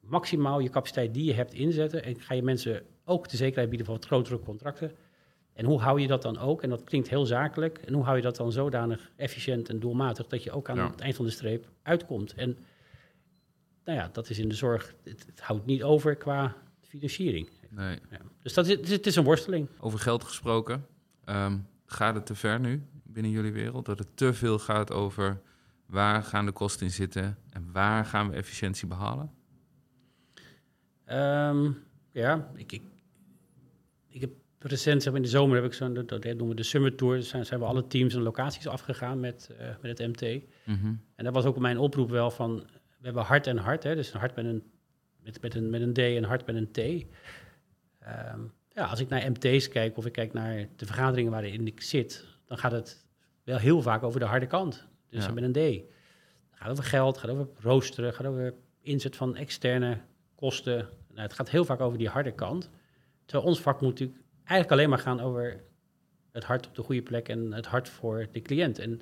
maximaal 0.00 0.60
je 0.60 0.70
capaciteit 0.70 1.14
die 1.14 1.24
je 1.24 1.34
hebt 1.34 1.54
inzetten? 1.54 2.04
En 2.04 2.20
ga 2.20 2.34
je 2.34 2.42
mensen 2.42 2.82
ook 3.04 3.28
de 3.28 3.36
zekerheid 3.36 3.68
bieden 3.68 3.86
van 3.86 3.94
wat 3.94 4.06
grotere 4.06 4.38
contracten? 4.38 4.92
En 5.54 5.64
hoe 5.64 5.80
hou 5.80 6.00
je 6.00 6.06
dat 6.06 6.22
dan 6.22 6.38
ook, 6.38 6.62
en 6.62 6.70
dat 6.70 6.84
klinkt 6.84 7.08
heel 7.08 7.26
zakelijk, 7.26 7.78
en 7.78 7.94
hoe 7.94 8.04
hou 8.04 8.16
je 8.16 8.22
dat 8.22 8.36
dan 8.36 8.52
zodanig 8.52 9.10
efficiënt 9.16 9.68
en 9.68 9.80
doelmatig 9.80 10.26
dat 10.26 10.42
je 10.42 10.50
ook 10.50 10.68
aan 10.68 10.78
het 10.78 11.00
eind 11.00 11.16
van 11.16 11.24
de 11.24 11.30
streep 11.30 11.68
uitkomt? 11.82 12.34
En 12.34 12.56
nou 13.84 13.98
ja, 13.98 14.08
dat 14.12 14.30
is 14.30 14.38
in 14.38 14.48
de 14.48 14.54
zorg, 14.54 14.94
het, 15.02 15.40
houdt 15.40 15.66
niet 15.66 15.82
over 15.82 16.16
qua 16.16 16.56
financiering. 16.80 17.48
Nee. 17.70 17.98
Ja. 18.10 18.18
Dus 18.42 18.54
dat 18.54 18.66
is, 18.66 18.90
het 18.90 19.06
is 19.06 19.16
een 19.16 19.24
worsteling. 19.24 19.68
Over 19.80 19.98
geld 19.98 20.24
gesproken, 20.24 20.86
um, 21.24 21.66
gaat 21.86 22.14
het 22.14 22.26
te 22.26 22.34
ver 22.34 22.60
nu 22.60 22.82
binnen 23.02 23.32
jullie 23.32 23.52
wereld? 23.52 23.86
Dat 23.86 23.98
het 23.98 24.16
te 24.16 24.32
veel 24.32 24.58
gaat 24.58 24.92
over 24.92 25.40
waar 25.86 26.22
gaan 26.22 26.46
de 26.46 26.52
kosten 26.52 26.86
in 26.86 26.92
zitten 26.92 27.38
en 27.50 27.72
waar 27.72 28.04
gaan 28.04 28.30
we 28.30 28.36
efficiëntie 28.36 28.88
behalen? 28.88 29.32
Um, 31.10 31.82
ja, 32.10 32.50
ik, 32.54 32.72
ik, 32.72 32.82
ik 34.08 34.20
heb 34.20 34.30
recent, 34.68 35.02
zeg 35.02 35.12
maar, 35.12 35.22
in 35.22 35.26
de 35.26 35.32
zomer 35.32 35.56
heb 35.56 35.64
ik 35.64 35.72
zo'n, 35.72 35.94
dat, 35.94 36.08
dat 36.08 36.24
noemen 36.24 36.48
we 36.48 36.54
de 36.54 36.62
Summer 36.62 36.94
Tour. 36.94 37.16
Dus 37.16 37.28
zijn, 37.28 37.46
zijn 37.46 37.60
we 37.60 37.66
alle 37.66 37.86
teams 37.86 38.14
en 38.14 38.22
locaties 38.22 38.66
afgegaan 38.66 39.20
met, 39.20 39.50
uh, 39.60 39.66
met 39.80 39.98
het 39.98 40.08
MT. 40.08 40.42
Mhm. 40.64 40.94
En 41.14 41.24
dat 41.24 41.34
was 41.34 41.44
ook 41.44 41.58
mijn 41.58 41.78
oproep 41.78 42.10
wel 42.10 42.30
van, 42.30 42.56
we 42.98 43.04
hebben 43.04 43.22
hart 43.22 43.46
en 43.46 43.56
hart. 43.56 43.82
Hè, 43.82 43.94
dus 43.94 44.12
een 44.12 44.20
hart 44.20 44.36
met 44.36 44.44
een, 44.44 44.62
met, 45.22 45.40
met, 45.40 45.54
een, 45.54 45.70
met 45.70 45.80
een 45.80 45.92
D 45.92 45.98
en 45.98 46.24
hart 46.24 46.46
met 46.46 46.56
een 46.56 46.70
T. 46.70 46.78
Um, 46.78 48.52
ja, 48.68 48.84
als 48.84 49.00
ik 49.00 49.08
naar 49.08 49.30
MT's 49.30 49.68
kijk 49.68 49.96
of 49.96 50.06
ik 50.06 50.12
kijk 50.12 50.32
naar 50.32 50.66
de 50.76 50.86
vergaderingen 50.86 51.32
waarin 51.32 51.66
ik 51.66 51.80
zit, 51.80 52.24
dan 52.46 52.58
gaat 52.58 52.72
het 52.72 53.06
wel 53.42 53.58
heel 53.58 53.82
vaak 53.82 54.02
over 54.02 54.20
de 54.20 54.26
harde 54.26 54.46
kant. 54.46 54.86
Dus 55.10 55.24
ja. 55.24 55.32
met 55.32 55.44
een 55.44 55.52
D. 55.52 55.56
Het 55.56 56.62
gaat 56.62 56.70
over 56.70 56.84
geld, 56.84 57.18
gaat 57.18 57.30
over 57.30 57.48
roosteren, 57.60 58.14
gaat 58.14 58.26
over 58.26 58.54
inzet 58.80 59.16
van 59.16 59.36
externe 59.36 60.00
kosten. 60.34 60.76
Nou, 61.08 61.20
het 61.20 61.32
gaat 61.32 61.50
heel 61.50 61.64
vaak 61.64 61.80
over 61.80 61.98
die 61.98 62.08
harde 62.08 62.32
kant. 62.32 62.70
Terwijl 63.24 63.48
ons 63.48 63.60
vak 63.60 63.80
moet 63.80 63.90
natuurlijk 63.90 64.18
eigenlijk 64.44 64.70
alleen 64.70 64.88
maar 64.88 64.98
gaan 64.98 65.20
over 65.20 65.62
het 66.32 66.44
hart 66.44 66.66
op 66.66 66.74
de 66.74 66.82
goede 66.82 67.02
plek 67.02 67.28
en 67.28 67.52
het 67.52 67.66
hart 67.66 67.88
voor 67.88 68.26
de 68.32 68.42
cliënt. 68.42 68.78
En 68.78 69.00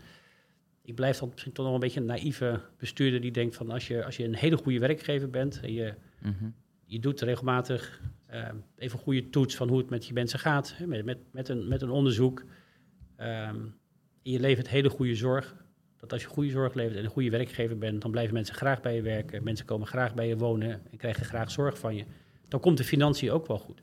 ik 0.82 0.94
blijf 0.94 1.18
dan 1.18 1.28
misschien 1.28 1.52
toch 1.52 1.64
nog 1.64 1.74
een 1.74 1.80
beetje 1.80 2.00
een 2.00 2.06
naïeve 2.06 2.60
bestuurder 2.78 3.20
die 3.20 3.30
denkt 3.30 3.56
van 3.56 3.70
als 3.70 3.88
je, 3.88 4.04
als 4.04 4.16
je 4.16 4.24
een 4.24 4.34
hele 4.34 4.56
goede 4.56 4.78
werkgever 4.78 5.30
bent 5.30 5.60
en 5.60 5.72
je, 5.72 5.94
mhm. 6.18 6.50
je 6.84 6.98
doet 6.98 7.20
regelmatig 7.20 8.00
uh, 8.30 8.48
even 8.76 8.98
een 8.98 9.04
goede 9.04 9.28
toets 9.28 9.56
van 9.56 9.68
hoe 9.68 9.78
het 9.78 9.90
met 9.90 10.06
je 10.06 10.12
mensen 10.12 10.38
gaat, 10.38 10.74
met, 10.86 11.04
met, 11.04 11.18
met, 11.30 11.48
een, 11.48 11.68
met 11.68 11.82
een 11.82 11.90
onderzoek. 11.90 12.40
Um, 12.40 13.80
en 14.22 14.30
je 14.30 14.40
levert 14.40 14.68
hele 14.68 14.90
goede 14.90 15.14
zorg. 15.14 15.54
Dat 15.96 16.12
als 16.12 16.22
je 16.22 16.28
goede 16.28 16.50
zorg 16.50 16.74
levert 16.74 16.96
en 16.96 17.04
een 17.04 17.10
goede 17.10 17.30
werkgever 17.30 17.78
bent, 17.78 18.02
dan 18.02 18.10
blijven 18.10 18.34
mensen 18.34 18.54
graag 18.54 18.80
bij 18.80 18.94
je 18.94 19.02
werken. 19.02 19.44
Mensen 19.44 19.66
komen 19.66 19.86
graag 19.86 20.14
bij 20.14 20.28
je 20.28 20.36
wonen 20.36 20.80
en 20.90 20.96
krijgen 20.96 21.24
graag 21.24 21.50
zorg 21.50 21.78
van 21.78 21.96
je. 21.96 22.04
Dan 22.48 22.60
komt 22.60 22.76
de 22.78 22.84
financiën 22.84 23.30
ook 23.30 23.46
wel 23.46 23.58
goed. 23.58 23.80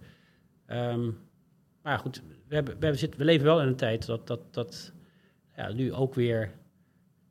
Um, 0.67 1.17
maar 1.83 1.99
goed, 1.99 2.21
we, 2.47 2.55
hebben, 2.55 2.79
we, 2.79 3.09
we 3.17 3.23
leven 3.23 3.45
wel 3.45 3.61
in 3.61 3.67
een 3.67 3.75
tijd 3.75 4.05
dat, 4.05 4.27
dat, 4.27 4.53
dat 4.53 4.93
ja, 5.55 5.71
nu 5.71 5.93
ook 5.93 6.13
weer 6.13 6.51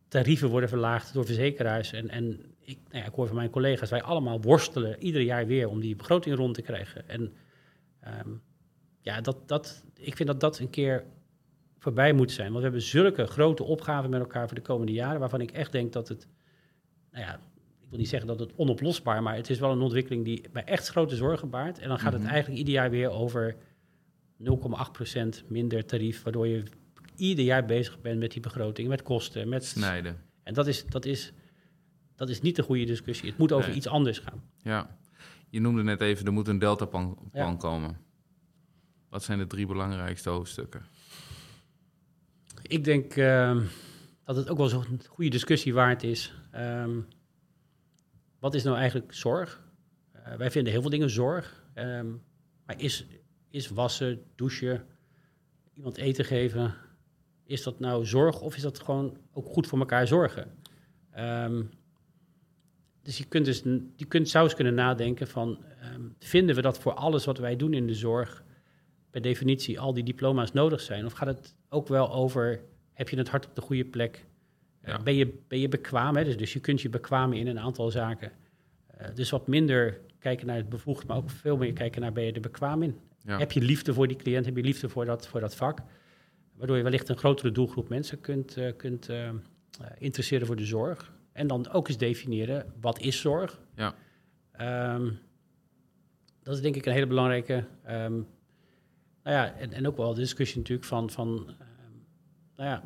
tarieven 0.09 0.49
worden 0.49 0.69
verlaagd 0.69 1.13
door 1.13 1.25
verzekeraars. 1.25 1.93
En, 1.93 2.09
en 2.09 2.41
ik, 2.61 2.79
nou 2.89 2.99
ja, 3.03 3.09
ik 3.09 3.15
hoor 3.15 3.27
van 3.27 3.37
mijn 3.37 3.51
collega's, 3.51 3.91
wij 3.91 4.03
allemaal 4.03 4.41
worstelen 4.41 5.03
ieder 5.03 5.21
jaar 5.21 5.47
weer 5.47 5.69
om 5.69 5.81
die 5.81 5.97
begroting 5.97 6.37
rond 6.37 6.55
te 6.55 6.63
krijgen. 6.63 7.09
En 7.09 7.33
um, 8.07 8.43
ja, 9.01 9.21
dat, 9.21 9.49
dat, 9.49 9.85
ik 9.95 10.17
vind 10.17 10.29
dat 10.29 10.41
dat 10.41 10.59
een 10.59 10.71
keer 10.71 11.05
voorbij 11.79 12.13
moet 12.13 12.33
zijn. 12.33 12.47
Want 12.47 12.59
we 12.59 12.65
hebben 12.65 12.83
zulke 12.83 13.27
grote 13.27 13.65
opgaven 13.65 14.11
met 14.11 14.21
elkaar 14.21 14.47
voor 14.47 14.57
de 14.57 14.63
komende 14.63 14.93
jaren, 14.93 15.21
waarvan 15.21 15.41
ik 15.41 15.51
echt 15.51 15.73
denk 15.73 15.93
dat 15.93 16.09
het, 16.09 16.29
nou 17.11 17.25
ja, 17.25 17.35
ik 17.81 17.89
wil 17.89 17.99
niet 17.99 18.09
zeggen 18.09 18.29
dat 18.29 18.41
het 18.41 18.55
onoplosbaar, 18.57 19.23
maar 19.23 19.35
het 19.35 19.51
is 19.51 19.59
wel 19.59 19.73
een 19.73 19.81
ontwikkeling 19.81 20.25
die 20.25 20.45
bij 20.53 20.65
echt 20.65 20.89
grote 20.89 21.17
zorgen 21.17 21.51
baart. 21.51 21.79
En 21.79 21.89
dan 21.89 21.99
gaat 21.99 22.13
het 22.13 22.23
mhm. 22.23 22.31
eigenlijk 22.31 22.59
ieder 22.59 22.75
jaar 22.75 22.91
weer 22.91 23.11
over 23.11 23.57
0,8% 24.38 25.46
minder 25.46 25.87
tarief, 25.87 26.22
waardoor 26.22 26.46
je 26.46 26.62
ieder 27.16 27.44
jaar 27.44 27.64
bezig 27.64 28.01
bent 28.01 28.18
met 28.18 28.33
die 28.33 28.40
begroting, 28.40 28.88
met 28.88 29.03
kosten, 29.03 29.48
met 29.48 29.64
snijden. 29.64 30.22
En 30.42 30.55
dat 30.55 30.66
is, 30.66 30.87
dat 30.87 31.05
is, 31.05 31.33
dat 32.16 32.29
is 32.29 32.40
niet 32.40 32.57
de 32.57 32.62
goede 32.62 32.85
discussie. 32.85 33.29
Het 33.29 33.38
moet 33.38 33.53
over 33.53 33.72
iets 33.72 33.87
anders 33.87 34.18
gaan. 34.18 34.42
Ja, 34.62 34.98
je 35.48 35.61
noemde 35.61 35.83
net 35.83 36.01
even, 36.01 36.27
er 36.27 36.33
moet 36.33 36.48
een 36.48 36.59
deltaplan 36.59 37.31
plan 37.33 37.59
komen. 37.59 38.01
Wat 39.09 39.22
zijn 39.22 39.38
de 39.38 39.46
drie 39.46 39.66
belangrijkste 39.66 40.31
hoofdstukken? 40.31 40.83
Ik 42.62 42.85
denk 42.85 43.16
uh, 43.16 43.61
dat 44.24 44.37
het 44.37 44.48
ook 44.48 44.59
wel 44.59 44.68
zo'n 44.68 45.01
goede 45.09 45.31
discussie 45.31 45.74
waard 45.74 46.03
is. 46.03 46.35
Um, 46.55 47.07
wat 48.38 48.55
is 48.55 48.62
nou 48.62 48.77
eigenlijk 48.77 49.14
zorg? 49.14 49.62
Uh, 50.16 50.35
wij 50.35 50.51
vinden 50.51 50.72
heel 50.72 50.81
veel 50.81 50.90
dingen 50.90 51.11
zorg. 51.11 51.64
Um, 51.74 52.22
maar 52.66 52.81
is, 52.81 53.07
is 53.51 53.69
wassen, 53.69 54.23
douchen, 54.35 54.85
iemand 55.75 55.97
eten 55.97 56.25
geven. 56.25 56.75
Is 57.45 57.63
dat 57.63 57.81
nou 57.81 58.07
zorg 58.07 58.41
of 58.41 58.57
is 58.57 58.63
dat 58.63 58.79
gewoon 58.79 59.17
ook 59.33 59.47
goed 59.47 59.67
voor 59.67 59.79
elkaar 59.79 60.07
zorgen? 60.07 60.51
Um, 61.19 61.71
dus 63.03 63.19
je 63.19 63.25
kunt 63.25 63.45
dus 63.45 63.63
je 63.97 64.05
kunt, 64.05 64.29
zou 64.29 64.45
eens 64.45 64.55
kunnen 64.55 64.75
nadenken 64.75 65.29
van, 65.29 65.59
ehm, 65.81 66.03
vinden 66.19 66.55
we 66.55 66.63
dat 66.63 66.79
voor 66.79 66.95
alles 66.95 67.25
wat 67.25 67.39
wij 67.39 67.57
doen 67.57 67.73
in 67.73 67.87
de 67.87 67.95
zorg 67.95 68.45
per 69.11 69.23
definitie 69.23 69.81
al 69.81 69.95
die 69.95 70.05
diploma's 70.05 70.53
nodig 70.53 70.81
zijn? 70.81 71.05
Of 71.05 71.13
gaat 71.13 71.29
het 71.29 71.55
ook 71.69 71.89
wel 71.89 72.13
over, 72.13 72.61
heb 72.93 73.09
je 73.09 73.17
het 73.17 73.29
hart 73.29 73.47
op 73.47 73.55
de 73.55 73.61
goede 73.61 73.85
plek? 73.85 74.27
Ben, 75.05 75.15
je, 75.15 75.39
ben 75.49 75.61
je 75.61 75.69
bekwaam? 75.69 76.17
Hè? 76.17 76.25
Dus, 76.25 76.37
dus 76.37 76.53
je 76.53 76.61
kunt 76.61 76.81
je 76.81 76.89
bekwamen 76.89 77.37
in 77.37 77.47
een 77.47 77.59
aantal 77.59 77.91
zaken. 77.91 78.33
Eh, 78.87 79.15
dus 79.15 79.31
wat 79.31 79.47
minder 79.47 80.01
kijken 80.19 80.47
naar 80.47 80.57
het 80.57 80.69
bevoegd, 80.69 81.07
maar 81.07 81.17
ook 81.17 81.31
veel 81.31 81.57
meer 81.57 81.73
kijken 81.73 82.01
naar 82.01 82.13
ben 82.13 82.25
je 82.25 82.33
er 82.33 82.41
bekwaam 82.41 82.83
in? 82.83 82.97
Ja. 83.29 83.38
Heb 83.38 83.53
je 83.53 83.61
liefde 83.61 83.95
voor 83.95 84.09
die 84.09 84.17
cliënt? 84.17 84.45
Heb 84.45 84.57
je 84.57 84.62
liefde 84.62 84.88
voor 84.88 85.05
dat, 85.05 85.27
voor 85.27 85.41
dat 85.41 85.55
vak? 85.55 85.79
Waardoor 86.55 86.77
je 86.77 86.83
wellicht 86.83 87.09
een 87.09 87.17
grotere 87.17 87.51
doelgroep 87.51 87.88
mensen 87.88 88.21
kunt, 88.21 88.57
eh, 88.57 88.77
kunt 88.77 89.09
eh, 89.09 89.29
eh, 89.29 89.35
interesseren 89.99 90.47
voor 90.47 90.57
de 90.57 90.64
zorg. 90.64 91.12
En 91.33 91.47
dan 91.47 91.71
ook 91.71 91.88
eens 91.88 91.99
definiëren, 91.99 92.73
wat 92.81 93.01
is 93.01 93.21
zorg? 93.21 93.61
Ja. 93.75 93.95
Ehm, 94.53 95.11
dat 96.43 96.55
is 96.55 96.61
denk 96.61 96.77
ik 96.77 96.87
een 96.87 96.93
hele 96.93 97.07
belangrijke. 97.07 97.64
ehm, 97.85 98.12
nou 99.23 99.37
ja, 99.37 99.55
en, 99.55 99.73
en 99.73 99.87
ook 99.87 99.97
wel 99.97 100.14
de 100.14 100.21
discussie 100.21 100.59
natuurlijk 100.59 100.88
van, 100.88 101.11
van 101.11 101.29
ehm, 101.49 101.93
nou 102.57 102.69
ja, 102.69 102.83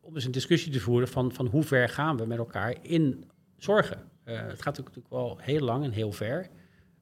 om 0.00 0.14
eens 0.14 0.24
een 0.24 0.30
discussie 0.30 0.72
te 0.72 0.80
voeren 0.80 1.08
van, 1.08 1.32
van 1.32 1.46
hoe 1.46 1.62
ver 1.62 1.88
gaan 1.88 2.16
we 2.16 2.26
met 2.26 2.38
elkaar 2.38 2.76
in 2.82 3.24
zorgen. 3.56 4.10
Het 4.24 4.62
gaat 4.62 4.76
natuurlijk 4.78 5.10
wel 5.10 5.38
heel 5.38 5.60
lang 5.60 5.84
en 5.84 5.90
heel 5.90 6.12
ver. 6.12 6.50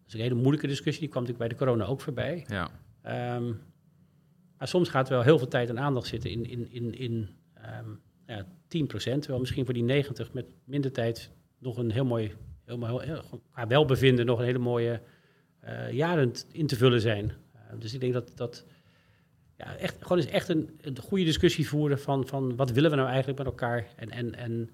Dat 0.05 0.15
is 0.15 0.15
een 0.15 0.21
hele 0.21 0.41
moeilijke 0.41 0.67
discussie, 0.67 1.01
die 1.01 1.11
kwam 1.11 1.23
natuurlijk 1.23 1.49
bij 1.49 1.59
de 1.59 1.65
corona 1.65 1.91
ook 1.91 2.01
voorbij. 2.01 2.45
Ja. 2.49 2.71
Ehm, 3.03 3.53
maar 4.59 4.69
soms 4.69 4.89
gaat 4.89 5.09
wel 5.09 5.23
heel 5.23 5.39
veel 5.39 5.49
tijd 5.49 5.69
en 5.69 5.79
aandacht 5.79 6.07
zitten 6.07 6.31
in, 6.31 6.47
in, 6.47 6.71
in, 6.71 6.95
in 6.95 7.29
ehm, 7.55 7.89
ja, 8.27 8.45
10%. 8.45 8.47
Terwijl 8.69 9.39
misschien 9.39 9.65
voor 9.65 9.75
die 9.75 9.83
90 9.83 10.33
met 10.33 10.47
minder 10.65 10.93
tijd 10.93 11.31
nog 11.59 11.77
een 11.77 11.91
heel 11.91 12.05
mooi, 12.05 12.33
heel, 12.65 13.01
heel, 13.01 13.43
qua 13.51 13.67
welbevinden 13.67 14.27
nog 14.27 14.39
een 14.39 14.45
hele 14.45 14.59
mooie 14.59 15.01
eh, 15.61 15.93
jaren 15.93 16.33
in 16.53 16.67
te 16.67 16.77
vullen 16.77 17.01
zijn. 17.01 17.33
Eh, 17.53 17.61
dus 17.79 17.95
ik 17.95 18.01
denk 18.01 18.13
dat 18.13 18.33
dat 18.35 18.65
ja, 19.57 19.77
echt, 19.77 19.97
gewoon 20.01 20.19
eens 20.19 20.27
echt 20.27 20.49
een, 20.49 20.71
een 20.81 20.99
goede 20.99 21.25
discussie 21.25 21.69
voeren 21.69 21.99
van, 21.99 22.27
van 22.27 22.57
wat 22.57 22.71
willen 22.71 22.91
we 22.91 22.97
nou 22.97 23.09
eigenlijk 23.09 23.39
met 23.39 23.47
elkaar 23.47 23.87
en, 23.97 24.11
en, 24.11 24.35
en, 24.35 24.71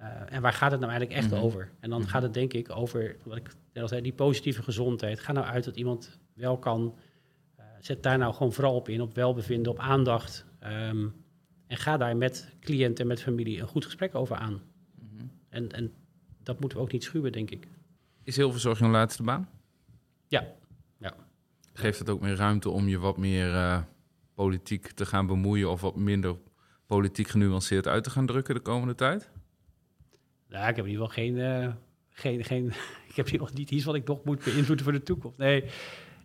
eh, 0.00 0.06
en 0.34 0.42
waar 0.42 0.52
gaat 0.52 0.70
het 0.70 0.80
nou 0.80 0.92
eigenlijk 0.92 1.20
echt 1.22 1.30
Mhm. 1.32 1.40
over? 1.42 1.70
En 1.80 1.90
dan 1.90 2.00
Mhm. 2.00 2.08
gaat 2.08 2.22
het 2.22 2.34
denk 2.34 2.52
ik 2.52 2.70
over, 2.76 3.16
wat 3.24 3.36
ik 3.36 3.48
net 3.72 3.82
al 3.82 3.88
zei, 3.88 4.00
die 4.02 4.12
positieve 4.12 4.62
gezondheid. 4.62 5.20
Ga 5.20 5.32
nou 5.32 5.46
uit 5.46 5.64
dat 5.64 5.76
iemand 5.76 6.18
wel 6.34 6.58
kan 6.58 6.94
eh, 7.56 7.64
zet 7.80 8.02
daar 8.02 8.18
nou 8.18 8.34
gewoon 8.34 8.52
vooral 8.52 8.74
op 8.74 8.88
in, 8.88 9.00
op 9.00 9.14
welbevinden, 9.14 9.72
op 9.72 9.78
aandacht. 9.78 10.44
Ehm, 10.58 11.06
en 11.66 11.76
ga 11.76 11.96
daar 11.96 12.16
met 12.16 12.54
cliënt 12.60 13.00
en 13.00 13.06
met 13.06 13.22
familie 13.22 13.60
een 13.60 13.66
goed 13.68 13.84
gesprek 13.84 14.14
over 14.14 14.36
aan. 14.36 14.62
Mhm. 14.94 15.24
En, 15.48 15.72
en 15.72 15.92
dat 16.42 16.60
moeten 16.60 16.78
we 16.78 16.84
ook 16.84 16.92
niet 16.92 17.04
schuwen, 17.04 17.32
denk 17.32 17.50
ik. 17.50 17.68
Is 18.22 18.36
Hilverzorg 18.36 18.78
jouw 18.78 18.90
laatste 18.90 19.22
baan? 19.22 19.48
Ja. 20.28 20.46
Ja. 20.98 21.14
Geeft 21.72 21.98
het 21.98 22.08
ook 22.10 22.20
meer 22.20 22.34
ruimte 22.36 22.70
om 22.70 22.88
je 22.88 22.98
wat 22.98 23.16
meer 23.16 23.54
eh, 23.54 23.82
politiek 24.34 24.90
te 24.90 25.06
gaan 25.06 25.26
bemoeien 25.26 25.70
of 25.70 25.80
wat 25.80 25.96
minder 25.96 26.36
politiek 26.86 27.28
genuanceerd 27.28 27.86
uit 27.86 28.04
te 28.04 28.10
gaan 28.10 28.26
drukken 28.26 28.54
de 28.54 28.60
komende 28.60 28.94
tijd? 28.94 29.30
Nou, 30.50 30.68
ik 30.68 30.76
heb 30.76 30.84
in 30.84 30.90
ieder 30.90 31.06
geval 31.06 31.24
geen, 31.24 31.38
eh, 31.38 31.72
geen, 32.10 32.44
geen 32.44 32.66
ik 33.10 33.16
heb 33.16 33.28
hier 33.28 33.38
nog 33.38 33.52
niet 33.52 33.70
iets 33.70 33.84
wat 33.84 33.94
ik 33.94 34.06
nog 34.06 34.24
moet 34.24 34.44
beïnvloeden 34.44 34.84
voor 34.84 34.94
de 34.94 35.02
toekomst. 35.02 35.38
Nee, 35.38 35.64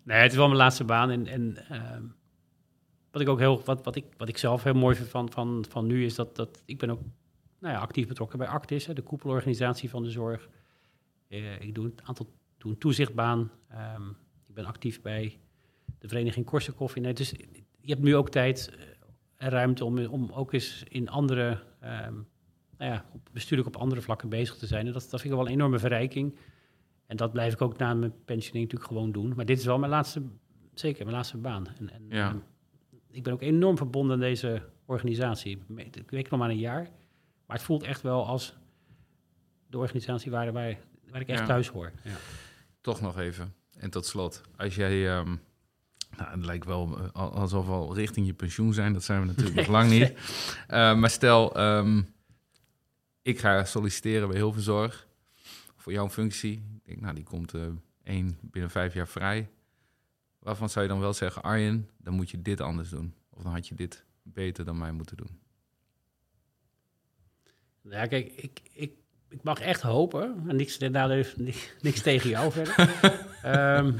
nee 0.04 0.22
het 0.22 0.32
is 0.32 0.38
wel 0.38 0.48
mijn 0.48 0.60
laatste 0.60 0.84
baan. 0.84 1.10
En, 1.10 1.28
en 1.28 1.68
ehm, 1.70 2.04
wat 3.12 3.22
ik 3.22 3.30
ook 3.30 3.40
heel, 3.40 3.62
wat, 3.64 3.84
wat, 3.84 3.96
ik, 3.96 4.06
wat 4.18 4.30
ik 4.30 4.38
zelf 4.38 4.64
heel 4.64 4.74
mooi 4.74 4.96
vind 4.96 5.10
van, 5.10 5.32
van, 5.32 5.66
van 5.70 5.86
nu 5.86 6.06
is 6.06 6.16
dat, 6.16 6.36
dat 6.36 6.62
ik 6.66 6.78
ben 6.78 6.90
ook 6.90 7.02
nou 7.60 7.74
ja, 7.74 7.80
actief 7.80 8.08
betrokken 8.08 8.38
bij 8.38 8.48
Actis, 8.48 8.86
hè, 8.86 8.94
de 8.94 9.02
koepelorganisatie 9.02 9.90
van 9.90 10.04
de 10.04 10.10
zorg. 10.10 10.50
Eh, 11.28 11.62
ik 11.62 11.76
doe 11.76 11.86
een 11.86 12.00
aantal 12.04 12.34
doe 12.58 12.72
een 12.72 12.78
toezichtbaan. 12.78 13.52
Ehm, 13.70 14.10
ik 14.48 14.54
ben 14.54 14.66
actief 14.66 15.02
bij 15.02 15.40
de 16.00 16.08
vereniging 16.08 16.46
Korsakoff. 16.46 16.96
Nee, 16.96 17.14
dus 17.14 17.30
je 17.80 17.92
hebt 17.92 18.02
nu 18.02 18.16
ook 18.16 18.30
tijd 18.30 18.70
eh, 18.70 18.86
en 19.36 19.50
ruimte 19.50 19.86
om, 19.86 20.06
om 20.06 20.32
ook 20.32 20.54
eens 20.54 20.84
in 20.88 21.10
andere, 21.10 21.64
ehm, 21.80 22.14
nou 22.78 22.92
ja, 22.92 23.06
op, 23.14 23.30
bestuurlijk 23.32 23.68
op 23.68 23.76
andere 23.78 24.02
vlakken 24.02 24.30
bezig 24.30 24.56
te 24.58 24.68
zijn. 24.68 24.88
En 24.88 24.94
dat, 24.94 25.02
dat 25.10 25.22
vind 25.22 25.34
ik 25.34 25.40
wel 25.40 25.48
een 25.48 25.54
enorme 25.54 25.80
verrijking. 25.80 26.36
En 27.08 27.18
dat 27.18 27.32
blijf 27.32 27.54
ik 27.54 27.62
ook 27.62 27.78
na 27.78 27.94
mijn 27.94 28.14
pensionering 28.26 28.64
natuurlijk 28.72 28.92
gewoon 28.92 29.12
doen. 29.12 29.34
Maar 29.36 29.46
dit 29.46 29.58
is 29.60 29.66
wel 29.66 29.78
mijn 29.80 29.92
laatste, 29.92 30.22
zeker 30.74 31.04
mijn 31.04 31.16
laatste 31.16 31.38
baan. 31.38 31.68
En, 31.80 31.90
en 31.94 32.06
Ja. 32.10 32.36
ik 33.12 33.24
ben 33.24 33.34
ook 33.34 33.42
enorm 33.42 33.78
verbonden 33.78 34.14
aan 34.14 34.20
deze 34.22 34.62
organisatie. 34.86 35.58
Ik 35.76 36.10
werk 36.10 36.30
nog 36.30 36.40
maar 36.40 36.50
een 36.50 36.58
jaar, 36.60 36.82
maar 37.46 37.56
het 37.58 37.66
voelt 37.66 37.84
echt 37.84 38.02
wel 38.02 38.26
als 38.28 38.56
de 39.68 39.78
organisatie 39.78 40.32
waar, 40.32 40.52
waar, 40.54 40.78
waar 41.10 41.22
ik 41.22 41.28
echt 41.28 41.40
Ja. 41.40 41.46
thuis 41.46 41.68
hoor. 41.68 41.92
Ja. 42.04 42.16
Toch 42.82 43.02
nog 43.02 43.20
even. 43.20 43.54
En 43.78 43.90
tot 43.90 44.06
slot, 44.06 44.42
als 44.58 44.76
jij, 44.76 45.10
ehm, 45.18 45.36
nou, 46.18 46.32
het 46.32 46.46
lijkt 46.46 46.66
wel 46.66 46.98
eh, 46.98 47.04
al- 47.14 47.32
alsof 47.34 47.66
we 47.66 47.72
al 47.72 47.96
richting 47.96 48.26
je 48.26 48.34
pensioen 48.34 48.74
zijn, 48.74 48.94
dat 48.94 49.04
zijn 49.04 49.20
we 49.22 49.26
natuurlijk 49.28 49.56
nog 49.62 49.68
lang 49.68 49.90
niet. 49.90 50.14
Eh, 50.68 50.96
maar 50.96 51.10
stel, 51.10 51.56
ehm, 51.56 52.02
ik 53.26 53.40
ga 53.40 53.66
solliciteren 53.66 54.28
bij 54.28 54.38
Hilverzorg 54.38 55.08
voor 55.76 55.92
jouw 55.92 56.10
functie. 56.10 56.54
Ik 56.54 56.86
denk, 56.86 57.02
nou, 57.02 57.16
die 57.16 57.24
komt 57.24 57.54
eh 57.54 57.68
één 58.04 58.38
binnen 58.42 58.72
vijf 58.72 58.94
jaar 58.94 59.08
vrij. 59.08 59.50
Waarvan 60.40 60.70
zou 60.70 60.86
je 60.86 60.92
dan 60.92 61.00
wel 61.00 61.14
zeggen, 61.14 61.44
Arjen, 61.44 61.90
dan 61.98 62.14
moet 62.14 62.30
je 62.30 62.42
dit 62.42 62.62
anders 62.62 62.90
doen? 62.90 63.14
Of 63.30 63.44
dan 63.44 63.52
had 63.52 63.68
je 63.68 63.76
dit 63.76 64.06
beter 64.24 64.66
dan 64.66 64.78
mij 64.78 64.92
moeten 64.92 65.18
doen? 65.18 65.40
Ja, 67.82 68.06
kijk, 68.06 68.32
ik, 68.32 68.62
ik, 68.74 68.92
ik 69.28 69.44
mag 69.44 69.60
echt 69.60 69.82
hopen. 69.82 70.44
En 70.48 70.56
niks, 70.56 70.78
inderdaad, 70.78 71.38
niks, 71.38 71.74
niks 71.82 72.02
tegen 72.02 72.30
jou 72.30 72.52
verder. 72.52 72.76
Ehm, 73.42 73.94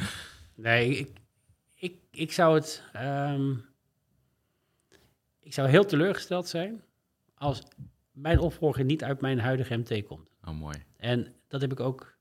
nee, 0.56 0.98
ik, 0.98 1.18
ik, 1.74 1.96
ik 2.12 2.32
zou 2.32 2.56
het. 2.56 2.84
ehm, 2.94 3.54
ik 5.40 5.54
zou 5.54 5.70
heel 5.70 5.86
teleurgesteld 5.86 6.48
zijn 6.48 6.84
als 7.34 7.64
mijn 8.16 8.40
opvolger 8.40 8.86
niet 8.86 9.04
uit 9.04 9.22
mijn 9.22 9.40
huidige 9.40 9.76
MT 9.76 10.06
komt. 10.06 10.30
Oh, 10.44 10.60
mooi. 10.60 10.78
En 10.98 11.34
dat 11.48 11.62
heb 11.62 11.72
ik 11.72 11.80
ook, 11.80 12.18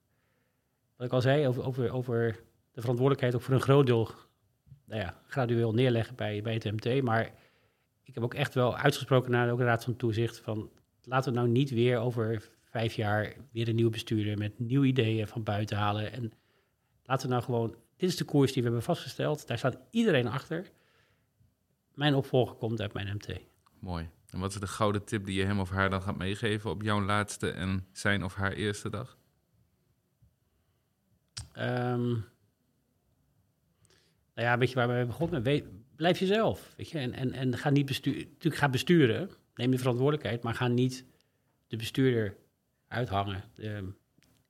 wat 0.96 1.06
ik 1.06 1.12
al 1.12 1.20
zei, 1.20 1.46
over, 1.46 1.64
over, 1.64 1.92
over 1.92 2.42
de 2.72 2.80
verantwoordelijkheid 2.80 3.34
ook 3.34 3.42
voor 3.42 3.54
een 3.54 3.60
groot 3.60 3.86
deel 3.86 4.10
nou 4.84 5.00
ja, 5.00 5.20
gradueel 5.26 5.72
neerleggen 5.72 6.16
bij, 6.16 6.42
bij 6.42 6.54
het 6.54 6.64
MT. 6.64 7.02
Maar 7.02 7.32
ik 8.02 8.14
heb 8.14 8.22
ook 8.22 8.34
echt 8.34 8.54
wel 8.54 8.76
uitgesproken 8.76 9.30
naar 9.30 9.50
ook 9.50 9.58
de 9.58 9.64
Raad 9.64 9.84
van 9.84 9.96
Toezicht 9.96 10.38
van 10.38 10.70
laten 11.02 11.32
we 11.32 11.38
nou 11.38 11.50
niet 11.50 11.70
weer 11.70 11.98
over 11.98 12.50
vijf 12.62 12.94
jaar 12.94 13.34
weer 13.52 13.68
een 13.68 13.74
nieuw 13.74 13.90
bestuurder 13.90 14.38
met 14.38 14.58
nieuwe 14.58 14.86
ideeën 14.86 15.28
van 15.28 15.42
buiten 15.42 15.76
halen. 15.76 16.12
En 16.12 16.32
laten 17.02 17.26
we 17.26 17.32
nou 17.32 17.44
gewoon, 17.44 17.76
dit 17.96 18.08
is 18.08 18.16
de 18.16 18.24
koers 18.24 18.52
die 18.52 18.62
we 18.62 18.68
hebben 18.68 18.86
vastgesteld. 18.86 19.46
Daar 19.46 19.58
staat 19.58 19.78
iedereen 19.90 20.26
achter. 20.26 20.70
Mijn 21.94 22.14
opvolger 22.14 22.56
komt 22.56 22.80
uit 22.80 22.92
mijn 22.92 23.14
MT. 23.14 23.40
Mooi. 23.78 24.08
En 24.30 24.38
wat 24.38 24.50
is 24.50 24.60
de 24.60 24.66
gouden 24.66 25.04
tip 25.04 25.24
die 25.24 25.34
je 25.34 25.44
hem 25.44 25.60
of 25.60 25.70
haar 25.70 25.90
dan 25.90 26.02
gaat 26.02 26.16
meegeven 26.16 26.70
op 26.70 26.82
jouw 26.82 27.00
laatste 27.00 27.50
en 27.50 27.86
zijn 27.92 28.24
of 28.24 28.34
haar 28.34 28.52
eerste 28.52 28.90
dag? 28.90 29.16
Ehm, 31.52 32.08
nou 34.34 34.46
ja, 34.46 34.52
een 34.52 34.58
beetje 34.58 34.74
waar 34.74 34.98
we 34.98 35.06
begonnen. 35.06 35.42
Weet, 35.42 35.64
blijf 35.96 36.18
jezelf. 36.18 36.74
Weet 36.76 36.90
je? 36.90 36.98
En, 36.98 37.12
en, 37.12 37.32
en 37.32 37.58
ga 37.58 37.70
niet 37.70 37.86
besturen. 37.86 38.28
Natuurlijk, 38.28 38.56
ga 38.56 38.68
besturen. 38.68 39.30
Neem 39.54 39.72
je 39.72 39.78
verantwoordelijkheid. 39.78 40.42
Maar 40.42 40.54
ga 40.54 40.68
niet 40.68 41.04
de 41.66 41.76
bestuurder 41.76 42.36
uithangen. 42.88 43.44
Ehm, 43.56 43.84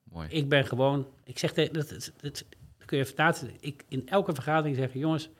Mooi. 0.02 0.28
ik 0.28 0.48
ben 0.48 0.66
gewoon. 0.66 1.08
Ik 1.24 1.38
zeg. 1.38 1.52
Dat, 1.52 1.72
dat, 1.72 2.12
dat 2.20 2.44
kun 2.84 2.98
je 2.98 3.04
vertaten. 3.04 3.50
Ik 3.60 3.84
in 3.88 4.08
elke 4.08 4.34
vergadering 4.34 4.76
zeggen: 4.76 5.00
jongens, 5.00 5.30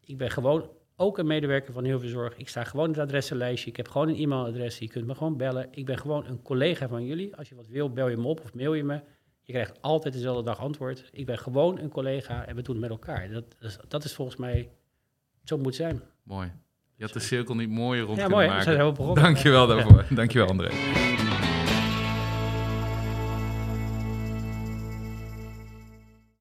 ik 0.00 0.16
ben 0.16 0.30
gewoon 0.30 0.70
ook 0.96 1.18
een 1.18 1.26
medewerker 1.26 1.72
van 1.72 1.84
heel 1.84 2.00
veel 2.00 2.08
zorg. 2.08 2.36
Ik 2.36 2.48
sta 2.48 2.64
gewoon 2.64 2.84
in 2.86 2.92
het 2.92 3.00
adressenlijstje. 3.02 3.70
Ik 3.70 3.76
heb 3.76 3.88
gewoon 3.88 4.08
een 4.08 4.16
e-mailadres. 4.16 4.78
Je 4.78 4.88
kunt 4.88 5.06
me 5.06 5.14
gewoon 5.14 5.36
bellen. 5.36 5.68
Ik 5.70 5.84
ben 5.86 5.98
gewoon 5.98 6.26
een 6.26 6.42
collega 6.42 6.88
van 6.88 7.04
jullie. 7.06 7.36
Als 7.36 7.48
je 7.48 7.54
wat 7.54 7.66
wil, 7.68 7.90
bel 7.92 8.08
je 8.08 8.16
me 8.16 8.26
op 8.26 8.40
of 8.40 8.54
mail 8.54 8.74
je 8.74 8.84
me. 8.84 9.00
Je 9.42 9.52
krijgt 9.52 9.82
altijd 9.82 10.14
dezelfde 10.14 10.42
dag 10.42 10.58
antwoord. 10.58 11.08
Ik 11.12 11.26
ben 11.26 11.38
gewoon 11.38 11.78
een 11.78 11.88
collega 11.88 12.44
en 12.46 12.56
we 12.56 12.62
doen 12.62 12.74
het 12.74 12.82
met 12.82 12.90
elkaar. 12.90 13.30
Dat, 13.30 13.44
is- 13.60 13.78
dat 13.88 14.04
is 14.04 14.14
volgens 14.14 14.36
mij, 14.36 14.70
zo 15.44 15.58
moet 15.58 15.74
zijn. 15.74 16.02
Mooi. 16.22 16.52
Je 16.96 17.04
had 17.04 17.12
de 17.12 17.20
cirkel 17.20 17.54
niet 17.54 17.70
mooier 17.70 18.04
rond 18.04 18.18
Ja, 18.18 18.26
kunnen 18.26 18.46
mooi. 18.46 18.48
maken. 18.58 19.14
Dankjewel 19.14 19.66
daarvoor. 19.66 20.04
Dankjewel, 20.10 20.48
André. 20.48 20.68